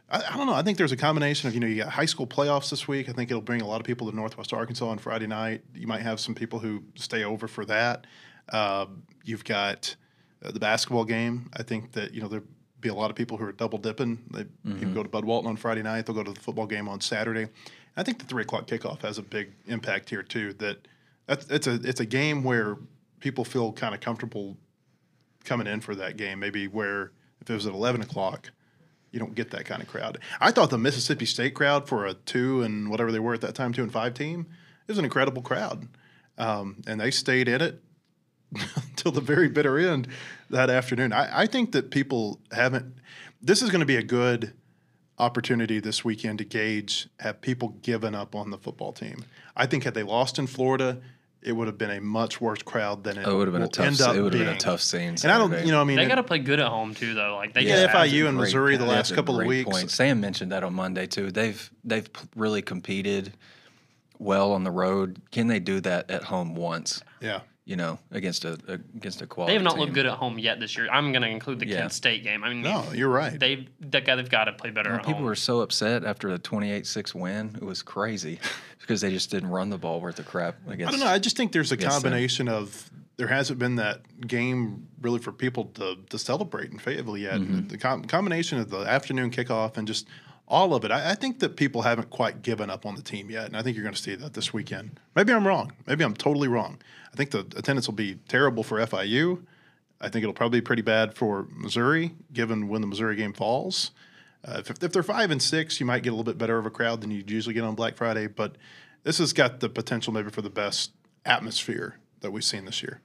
I, 0.10 0.24
I 0.32 0.38
don't 0.38 0.48
know. 0.48 0.54
I 0.54 0.62
think 0.64 0.78
there's 0.78 0.92
a 0.92 0.98
combination 0.98 1.48
of 1.48 1.54
you 1.54 1.60
know 1.60 1.68
you 1.68 1.84
got 1.84 1.90
high 1.90 2.06
school 2.06 2.28
playoffs 2.28 2.70
this 2.70 2.88
week. 2.88 3.10
I 3.10 3.14
think 3.14 3.30
it'll 3.30 3.42
bring 3.42 3.62
a 3.62 3.68
lot 3.68 3.80
of 3.80 3.86
people 3.86 4.10
to 4.10 4.16
Northwest 4.16 4.54
Arkansas 4.54 4.88
on 4.88 4.98
Friday 4.98 5.28
night. 5.28 5.64
You 5.74 5.88
might 5.88 6.02
have 6.02 6.20
some 6.20 6.36
people 6.36 6.60
who 6.60 6.84
stay 6.96 7.24
over 7.24 7.48
for 7.48 7.66
that. 7.66 8.06
Uh, 8.50 8.88
you've 9.24 9.44
got 9.44 9.96
uh, 10.44 10.52
the 10.52 10.60
basketball 10.60 11.06
game. 11.06 11.50
I 11.54 11.64
think 11.64 11.92
that 11.94 12.14
you 12.14 12.22
know 12.22 12.28
there 12.28 12.44
be 12.82 12.90
a 12.90 12.94
lot 12.94 13.10
of 13.10 13.16
people 13.16 13.38
who 13.38 13.46
are 13.46 13.52
double 13.52 13.78
dipping. 13.78 14.20
They 14.32 14.46
you 14.64 14.86
go 14.94 15.04
to 15.04 15.10
Bud 15.10 15.26
Walton 15.26 15.50
on 15.50 15.58
Friday 15.58 15.84
night. 15.84 16.06
They'll 16.06 16.16
go 16.16 16.24
to 16.24 16.32
the 16.32 16.40
football 16.40 16.66
game 16.66 16.88
on 16.88 17.02
Saturday. 17.02 17.48
I 17.98 18.04
think 18.04 18.20
the 18.20 18.26
three 18.26 18.44
o'clock 18.44 18.68
kickoff 18.68 19.02
has 19.02 19.18
a 19.18 19.22
big 19.22 19.52
impact 19.68 20.10
here 20.10 20.24
too. 20.24 20.54
That 20.54 20.88
that's 21.28 21.46
it's 21.50 21.68
a 21.68 21.74
it's 21.84 22.00
a 22.00 22.06
game 22.06 22.44
where 22.44 22.78
people 23.20 23.44
feel 23.44 23.74
kind 23.74 23.94
of 23.94 24.02
comfortable 24.02 24.58
coming 25.50 25.68
in 25.68 25.82
for 25.82 25.96
that 25.96 26.16
game. 26.16 26.40
Maybe 26.40 26.68
where 26.68 27.12
if 27.42 27.50
it 27.50 27.54
was 27.54 27.66
at 27.66 27.74
eleven 27.74 28.02
o'clock, 28.02 28.52
you 29.12 29.20
don't 29.20 29.36
get 29.36 29.50
that 29.52 29.66
kind 29.66 29.82
of 29.82 29.90
crowd. 29.90 30.20
I 30.40 30.52
thought 30.52 30.70
the 30.70 30.78
Mississippi 30.78 31.26
State 31.26 31.56
crowd 31.56 31.90
for 31.90 32.06
a 32.06 32.14
two 32.14 32.62
and 32.62 32.90
whatever 32.90 33.12
they 33.12 33.20
were 33.20 33.34
at 33.34 33.42
that 33.42 33.56
time, 33.56 33.74
two 33.74 33.84
and 33.84 33.92
five 33.92 34.14
team, 34.14 34.46
it 34.88 34.92
was 34.92 35.00
an 35.00 35.06
incredible 35.06 35.42
crowd, 35.42 35.88
um, 36.38 36.82
and 36.88 37.02
they 37.02 37.12
stayed 37.12 37.50
in 37.50 37.62
it 37.62 37.82
till 38.96 39.12
the 39.12 39.22
very 39.22 39.50
bitter 39.50 39.78
end 39.80 40.08
that 40.50 40.70
afternoon. 40.70 41.12
I, 41.12 41.42
I 41.42 41.46
think 41.48 41.72
that 41.72 41.92
people 41.92 42.40
haven't. 42.52 42.96
This 43.42 43.62
is 43.62 43.72
going 43.72 43.82
to 43.82 43.86
be 43.86 43.96
a 43.96 44.04
good 44.04 44.54
opportunity 45.18 45.80
this 45.80 46.06
weekend 46.06 46.38
to 46.38 46.46
gauge 46.46 47.10
have 47.20 47.42
people 47.42 47.70
given 47.82 48.16
up 48.16 48.36
on 48.36 48.52
the 48.52 48.58
football 48.58 48.94
team. 48.94 49.26
I 49.56 49.66
think 49.66 49.84
had 49.84 49.94
they 49.94 50.04
lost 50.04 50.40
in 50.40 50.48
Florida, 50.48 51.02
it 51.42 51.54
would 51.54 51.68
have 51.68 51.78
been 51.78 51.90
a 51.92 52.02
much 52.02 52.42
worse 52.42 52.62
crowd 52.62 53.04
than 53.04 53.18
it, 53.18 53.26
Oh, 53.26 53.36
it 53.36 53.38
would 53.38 53.48
have 53.48 53.54
been 53.54 53.62
a 53.62 53.66
will 53.66 53.70
tough. 53.70 53.86
end 53.86 54.02
up 54.02 54.16
It 54.16 54.22
would 54.22 54.34
have 54.34 54.46
been 54.46 54.56
a 54.56 54.58
tough 54.60 54.82
scene. 54.82 55.16
And 55.24 55.26
I 55.32 55.38
don't, 55.38 55.66
you 55.66 55.72
know, 55.72 55.80
I 55.82 55.84
mean, 55.86 55.98
They 55.98 56.06
got 56.06 56.16
to 56.16 56.24
play 56.24 56.40
good 56.40 56.60
at 56.60 56.68
home 56.68 56.94
too, 56.94 57.14
though. 57.14 57.36
Like 57.38 57.54
they 57.54 57.62
Yeah, 57.62 57.88
FIU 57.88 58.10
to. 58.24 58.28
and 58.28 58.38
Great 58.38 58.48
Missouri 58.48 58.78
the 58.78 58.86
last 58.86 59.16
couple 59.16 59.36
of 59.40 59.46
great 59.48 59.66
weeks. 59.66 59.70
point. 59.70 59.92
Sam 59.92 60.20
mentioned 60.20 60.52
that 60.52 60.64
on 60.64 60.74
Monday 60.74 61.08
too. 61.08 61.32
They've 61.32 61.70
they've 61.84 62.10
really 62.36 62.62
competed 62.62 63.34
well 64.18 64.52
on 64.52 64.64
the 64.66 64.72
road. 64.72 65.22
Can 65.32 65.48
they 65.48 65.60
do 65.60 65.80
that 65.82 66.10
at 66.12 66.24
home 66.24 66.56
once? 66.56 67.02
yeah. 67.22 67.40
You 67.70 67.76
know, 67.76 68.00
against 68.10 68.46
a, 68.46 68.58
a 68.68 68.74
against 68.98 69.22
a 69.22 69.28
quality. 69.28 69.52
They 69.52 69.54
have 69.54 69.64
not 69.64 69.74
team? 69.74 69.82
looked 69.82 69.94
good 69.94 70.08
at 70.08 70.14
home 70.18 70.40
yet 70.40 70.60
this 70.60 70.76
year. 70.76 70.90
I'm 70.92 71.12
going 71.12 71.22
to 71.22 71.28
include 71.30 71.60
the 71.60 71.68
Yeah. 71.68 71.82
Kent 71.82 71.94
State 71.94 72.24
game. 72.24 72.44
I 72.44 72.50
mean, 72.50 72.64
No, 72.64 72.84
you're 72.96 73.10
right. 73.10 73.40
they've 73.40 73.68
that 73.92 74.06
guy 74.06 74.16
they've 74.16 74.28
got 74.28 74.46
to 74.46 74.54
play 74.54 74.72
better 74.72 74.90
Well, 74.90 74.98
at 75.00 75.06
people 75.06 75.18
home. 75.20 75.26
were 75.26 75.36
so 75.36 75.60
upset 75.62 76.04
after 76.04 76.32
the 76.32 76.40
28-6 76.40 77.14
win. 77.14 77.52
It 77.56 77.64
was 77.64 77.84
crazy 77.84 78.40
because 78.80 79.02
they 79.02 79.12
just 79.12 79.30
didn't 79.30 79.50
run 79.52 79.70
the 79.70 79.78
ball 79.78 80.02
worth 80.02 80.18
of 80.18 80.26
crap 80.26 80.56
against. 80.68 80.96
I 80.96 80.98
don't 80.98 81.06
know. 81.06 81.14
I 81.14 81.20
just 81.20 81.38
think 81.38 81.52
there's 81.52 81.72
a 81.72 81.76
Against 81.76 81.98
them. 81.98 82.10
combination 82.12 82.48
of 82.48 82.90
there 83.18 83.28
hasn't 83.28 83.60
been 83.60 83.76
that 83.76 84.02
game 84.26 84.88
really 85.02 85.20
for 85.20 85.32
people 85.32 85.66
to, 85.76 85.96
to 86.10 86.18
celebrate 86.18 86.72
in 86.72 86.80
Fayetteville 86.80 87.18
yet. 87.20 87.36
Mm-hmm. 87.40 87.68
The 87.68 87.78
com- 87.78 88.04
combination 88.06 88.58
of 88.58 88.72
the 88.72 88.80
afternoon 88.80 89.30
kickoff 89.30 89.78
and 89.78 89.88
just 89.88 90.08
all 90.50 90.74
of 90.74 90.84
it, 90.84 90.92
I, 90.92 91.12
I 91.12 91.16
think 91.16 91.40
that 91.40 91.56
people 91.56 91.84
haven't 91.84 92.10
quite 92.10 92.42
given 92.42 92.70
up 92.70 92.86
on 92.86 92.96
the 92.96 93.02
team 93.02 93.30
yet, 93.30 93.46
and 93.46 93.56
I 93.56 93.62
think 93.62 93.76
you're 93.76 93.84
going 93.84 93.96
to 93.96 94.02
see 94.02 94.16
that 94.16 94.34
this 94.34 94.54
weekend. 94.54 95.00
Maybe 95.16 95.32
I'm 95.32 95.46
wrong. 95.46 95.74
Maybe 95.86 96.04
I'm 96.04 96.16
totally 96.16 96.48
wrong. 96.48 96.80
I 97.14 97.16
think 97.16 97.32
the 97.32 97.40
attendance 97.56 97.88
will 97.88 97.96
be 97.96 98.16
terrible 98.28 98.64
for 98.64 98.80
FIU. 98.80 99.44
I 100.02 100.10
think 100.10 100.24
it'll 100.24 100.34
probably 100.34 100.62
be 100.62 100.66
pretty 100.66 100.82
bad 100.82 101.14
for 101.14 101.48
Missouri, 101.52 102.14
given 102.34 102.68
when 102.68 102.82
the 102.82 102.88
Missouri 102.88 103.16
game 103.16 103.34
falls. 103.34 103.92
Uh, 104.48 104.58
if, 104.60 104.84
if 104.84 104.92
they're 104.92 105.04
five 105.04 105.32
and 105.32 105.42
six, 105.42 105.80
you 105.80 105.86
might 105.86 106.04
get 106.04 106.10
a 106.10 106.14
little 106.14 106.24
bit 106.24 106.38
better 106.38 106.58
of 106.58 106.66
a 106.66 106.70
crowd 106.70 107.02
than 107.02 107.12
you 107.12 107.24
usually 107.28 107.54
get 107.54 107.64
on 107.64 107.76
Black 107.76 107.96
Friday. 107.96 108.28
But 108.28 108.56
this 109.04 109.18
has 109.18 109.34
got 109.34 109.60
the 109.60 109.70
potential 109.70 110.14
maybe 110.14 110.30
for 110.30 110.42
the 110.42 110.50
best 110.50 110.92
atmosphere 111.26 111.98
that 112.22 112.32
we've 112.32 112.44
seen 112.44 112.66
this 112.66 112.82
year. 112.82 113.02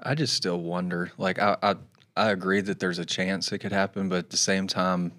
I 0.00 0.14
just 0.14 0.34
still 0.34 0.60
wonder. 0.60 1.12
Like 1.16 1.38
I, 1.38 1.56
I, 1.62 1.74
I 2.16 2.30
agree 2.30 2.60
that 2.62 2.80
there's 2.80 2.98
a 2.98 3.04
chance 3.04 3.52
it 3.52 3.58
could 3.58 3.72
happen, 3.72 4.08
but 4.08 4.18
at 4.18 4.30
the 4.30 4.36
same 4.36 4.66
time, 4.66 5.12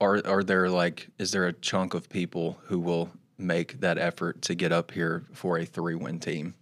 are 0.00 0.20
are 0.26 0.42
there 0.42 0.68
like 0.68 1.08
is 1.18 1.32
there 1.32 1.46
a 1.46 1.52
chunk 1.52 1.94
of 1.94 2.08
people 2.08 2.58
who 2.66 2.78
will 2.78 3.10
make 3.36 3.80
that 3.80 3.98
effort 3.98 4.42
to 4.42 4.54
get 4.54 4.72
up 4.72 4.90
here 4.92 5.24
for 5.32 5.58
a 5.58 5.64
three 5.64 5.94
win 5.94 6.18
team 6.20 6.54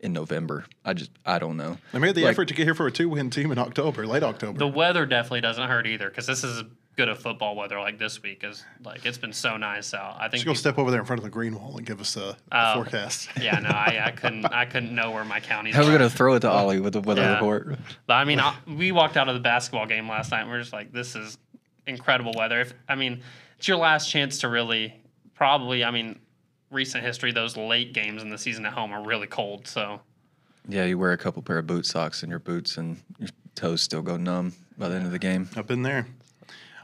in 0.00 0.12
November? 0.12 0.64
I 0.84 0.92
just 0.94 1.10
I 1.26 1.38
don't 1.38 1.56
know. 1.56 1.78
I 1.92 1.98
made 1.98 2.14
the 2.14 2.22
Like- 2.24 2.32
effort 2.32 2.48
to 2.48 2.54
get 2.54 2.64
here 2.64 2.74
for 2.74 2.86
a 2.86 2.92
two 2.92 3.08
win 3.08 3.30
team 3.30 3.50
in 3.52 3.58
October, 3.58 4.06
late 4.06 4.22
October. 4.22 4.58
the 4.58 4.66
weather 4.68 5.06
definitely 5.06 5.40
doesn't 5.42 5.68
hurt 5.68 5.86
either 5.86 6.08
because 6.08 6.26
this 6.26 6.44
is 6.44 6.62
good 6.96 7.08
of 7.08 7.18
football 7.18 7.56
weather 7.56 7.80
like 7.80 7.98
this 7.98 8.22
week 8.22 8.44
is 8.44 8.64
like 8.84 9.04
it's 9.04 9.18
been 9.18 9.32
so 9.32 9.56
nice 9.56 9.92
out. 9.94 10.14
I 10.16 10.28
think 10.28 10.34
Just 10.34 10.44
go 10.44 10.52
peop- 10.52 10.58
step 10.58 10.78
over 10.78 10.92
there 10.92 11.00
in 11.00 11.06
front 11.06 11.18
of 11.18 11.24
the 11.24 11.30
green 11.30 11.56
wall 11.58 11.76
and 11.76 11.84
give 11.84 12.00
us 12.00 12.16
a, 12.16 12.20
a 12.30 12.36
Oh. 12.52 12.74
forecast. 12.76 13.28
yeah, 13.42 13.58
no, 13.58 13.68
I, 13.68 14.00
I 14.06 14.10
couldn't 14.12 14.46
I 14.46 14.64
couldn't 14.64 14.94
know 14.94 15.10
where 15.10 15.24
my 15.24 15.40
counties 15.40 15.74
How 15.74 15.82
are 15.82 15.86
we 15.86 15.92
gonna 15.92 16.08
throw 16.08 16.34
it 16.34 16.40
to 16.40 16.50
Ollie 16.50 16.78
with 16.80 16.92
the 16.92 17.00
weather 17.00 17.22
Yeah. 17.22 17.34
report? 17.34 17.78
But 18.06 18.14
I 18.14 18.24
mean, 18.24 18.38
I, 18.40 18.54
we 18.66 18.92
walked 18.92 19.16
out 19.16 19.28
of 19.28 19.34
the 19.34 19.40
basketball 19.40 19.86
game 19.86 20.08
last 20.08 20.30
night 20.30 20.42
and 20.42 20.50
we're 20.50 20.60
just 20.60 20.72
like, 20.72 20.92
this 20.92 21.16
is 21.16 21.36
incredible 21.86 22.32
weather. 22.36 22.60
If 22.60 22.74
I 22.88 22.94
mean, 22.94 23.22
it's 23.58 23.68
your 23.68 23.76
last 23.76 24.10
chance 24.10 24.38
to 24.40 24.48
really 24.48 24.94
probably. 25.34 25.84
I 25.84 25.90
mean, 25.90 26.18
recent 26.70 27.04
history, 27.04 27.32
those 27.32 27.56
late 27.56 27.92
games 27.92 28.22
in 28.22 28.30
the 28.30 28.38
season 28.38 28.66
at 28.66 28.72
home 28.72 28.92
are 28.92 29.04
really 29.04 29.26
cold. 29.26 29.66
So 29.66 30.00
Yeah, 30.68 30.84
you 30.84 30.98
wear 30.98 31.12
a 31.12 31.18
couple 31.18 31.42
pair 31.42 31.58
of 31.58 31.66
boot 31.66 31.86
socks 31.86 32.22
in 32.22 32.30
your 32.30 32.38
boots, 32.38 32.76
and 32.76 32.98
your 33.18 33.30
toes 33.54 33.82
still 33.82 34.02
go 34.02 34.16
numb 34.16 34.52
by 34.78 34.88
the 34.88 34.96
end 34.96 35.06
of 35.06 35.12
the 35.12 35.18
game. 35.18 35.48
I've 35.56 35.66
been 35.66 35.82
there. 35.82 36.06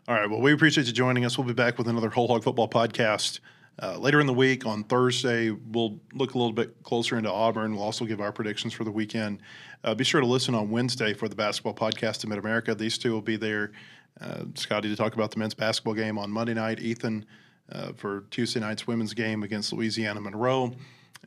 All 0.08 0.14
right. 0.14 0.28
Well, 0.28 0.40
we 0.40 0.52
appreciate 0.52 0.86
you 0.86 0.92
joining 0.92 1.24
us. 1.24 1.38
We'll 1.38 1.46
be 1.46 1.52
back 1.52 1.78
with 1.78 1.86
another 1.86 2.08
Whole 2.08 2.26
Hog 2.28 2.42
Football 2.42 2.68
podcast 2.68 3.40
uh, 3.82 3.96
later 3.98 4.20
in 4.20 4.26
the 4.26 4.34
week 4.34 4.66
on 4.66 4.82
Thursday. 4.84 5.50
We'll 5.50 6.00
look 6.14 6.34
a 6.34 6.38
little 6.38 6.52
bit 6.52 6.82
closer 6.82 7.16
into 7.16 7.30
Auburn. 7.30 7.74
We'll 7.74 7.84
also 7.84 8.04
give 8.04 8.20
our 8.20 8.32
predictions 8.32 8.72
for 8.72 8.84
the 8.84 8.90
weekend. 8.90 9.40
Uh, 9.84 9.94
be 9.94 10.04
sure 10.04 10.20
to 10.20 10.26
listen 10.26 10.54
on 10.54 10.70
Wednesday 10.70 11.14
for 11.14 11.28
the 11.28 11.36
basketball 11.36 11.74
podcast 11.74 12.24
in 12.24 12.30
Mid 12.30 12.38
America. 12.38 12.74
These 12.74 12.98
two 12.98 13.12
will 13.12 13.22
be 13.22 13.36
there. 13.36 13.72
Uh, 14.20 14.44
Scottie 14.54 14.88
to 14.88 14.96
talk 14.96 15.14
about 15.14 15.30
the 15.30 15.38
men's 15.38 15.54
basketball 15.54 15.94
game 15.94 16.18
on 16.18 16.30
Monday 16.30 16.54
night. 16.54 16.80
Ethan 16.80 17.26
uh, 17.72 17.92
for 17.92 18.24
Tuesday 18.30 18.60
night's 18.60 18.86
women's 18.86 19.14
game 19.14 19.42
against 19.42 19.72
Louisiana 19.72 20.20
Monroe. 20.20 20.72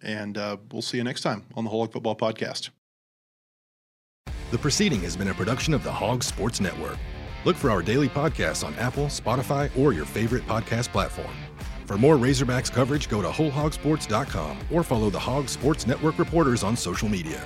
And 0.01 0.37
uh, 0.37 0.57
we'll 0.71 0.81
see 0.81 0.97
you 0.97 1.03
next 1.03 1.21
time 1.21 1.45
on 1.55 1.63
the 1.63 1.69
Whole 1.69 1.81
Hog 1.81 1.93
Football 1.93 2.15
Podcast. 2.15 2.69
The 4.51 4.57
proceeding 4.57 5.01
has 5.01 5.15
been 5.15 5.29
a 5.29 5.33
production 5.33 5.73
of 5.73 5.83
the 5.83 5.91
Hog 5.91 6.23
Sports 6.23 6.59
Network. 6.59 6.97
Look 7.45 7.55
for 7.55 7.69
our 7.69 7.81
daily 7.81 8.09
podcasts 8.09 8.65
on 8.65 8.73
Apple, 8.75 9.05
Spotify, 9.05 9.69
or 9.77 9.93
your 9.93 10.05
favorite 10.05 10.45
podcast 10.47 10.89
platform. 10.89 11.33
For 11.85 11.97
more 11.97 12.15
Razorbacks 12.15 12.71
coverage, 12.71 13.09
go 13.09 13.21
to 13.21 13.27
WholeHogSports.com 13.29 14.59
or 14.71 14.83
follow 14.83 15.09
the 15.09 15.19
Hog 15.19 15.49
Sports 15.49 15.85
Network 15.85 16.17
reporters 16.17 16.63
on 16.63 16.77
social 16.77 17.09
media. 17.09 17.43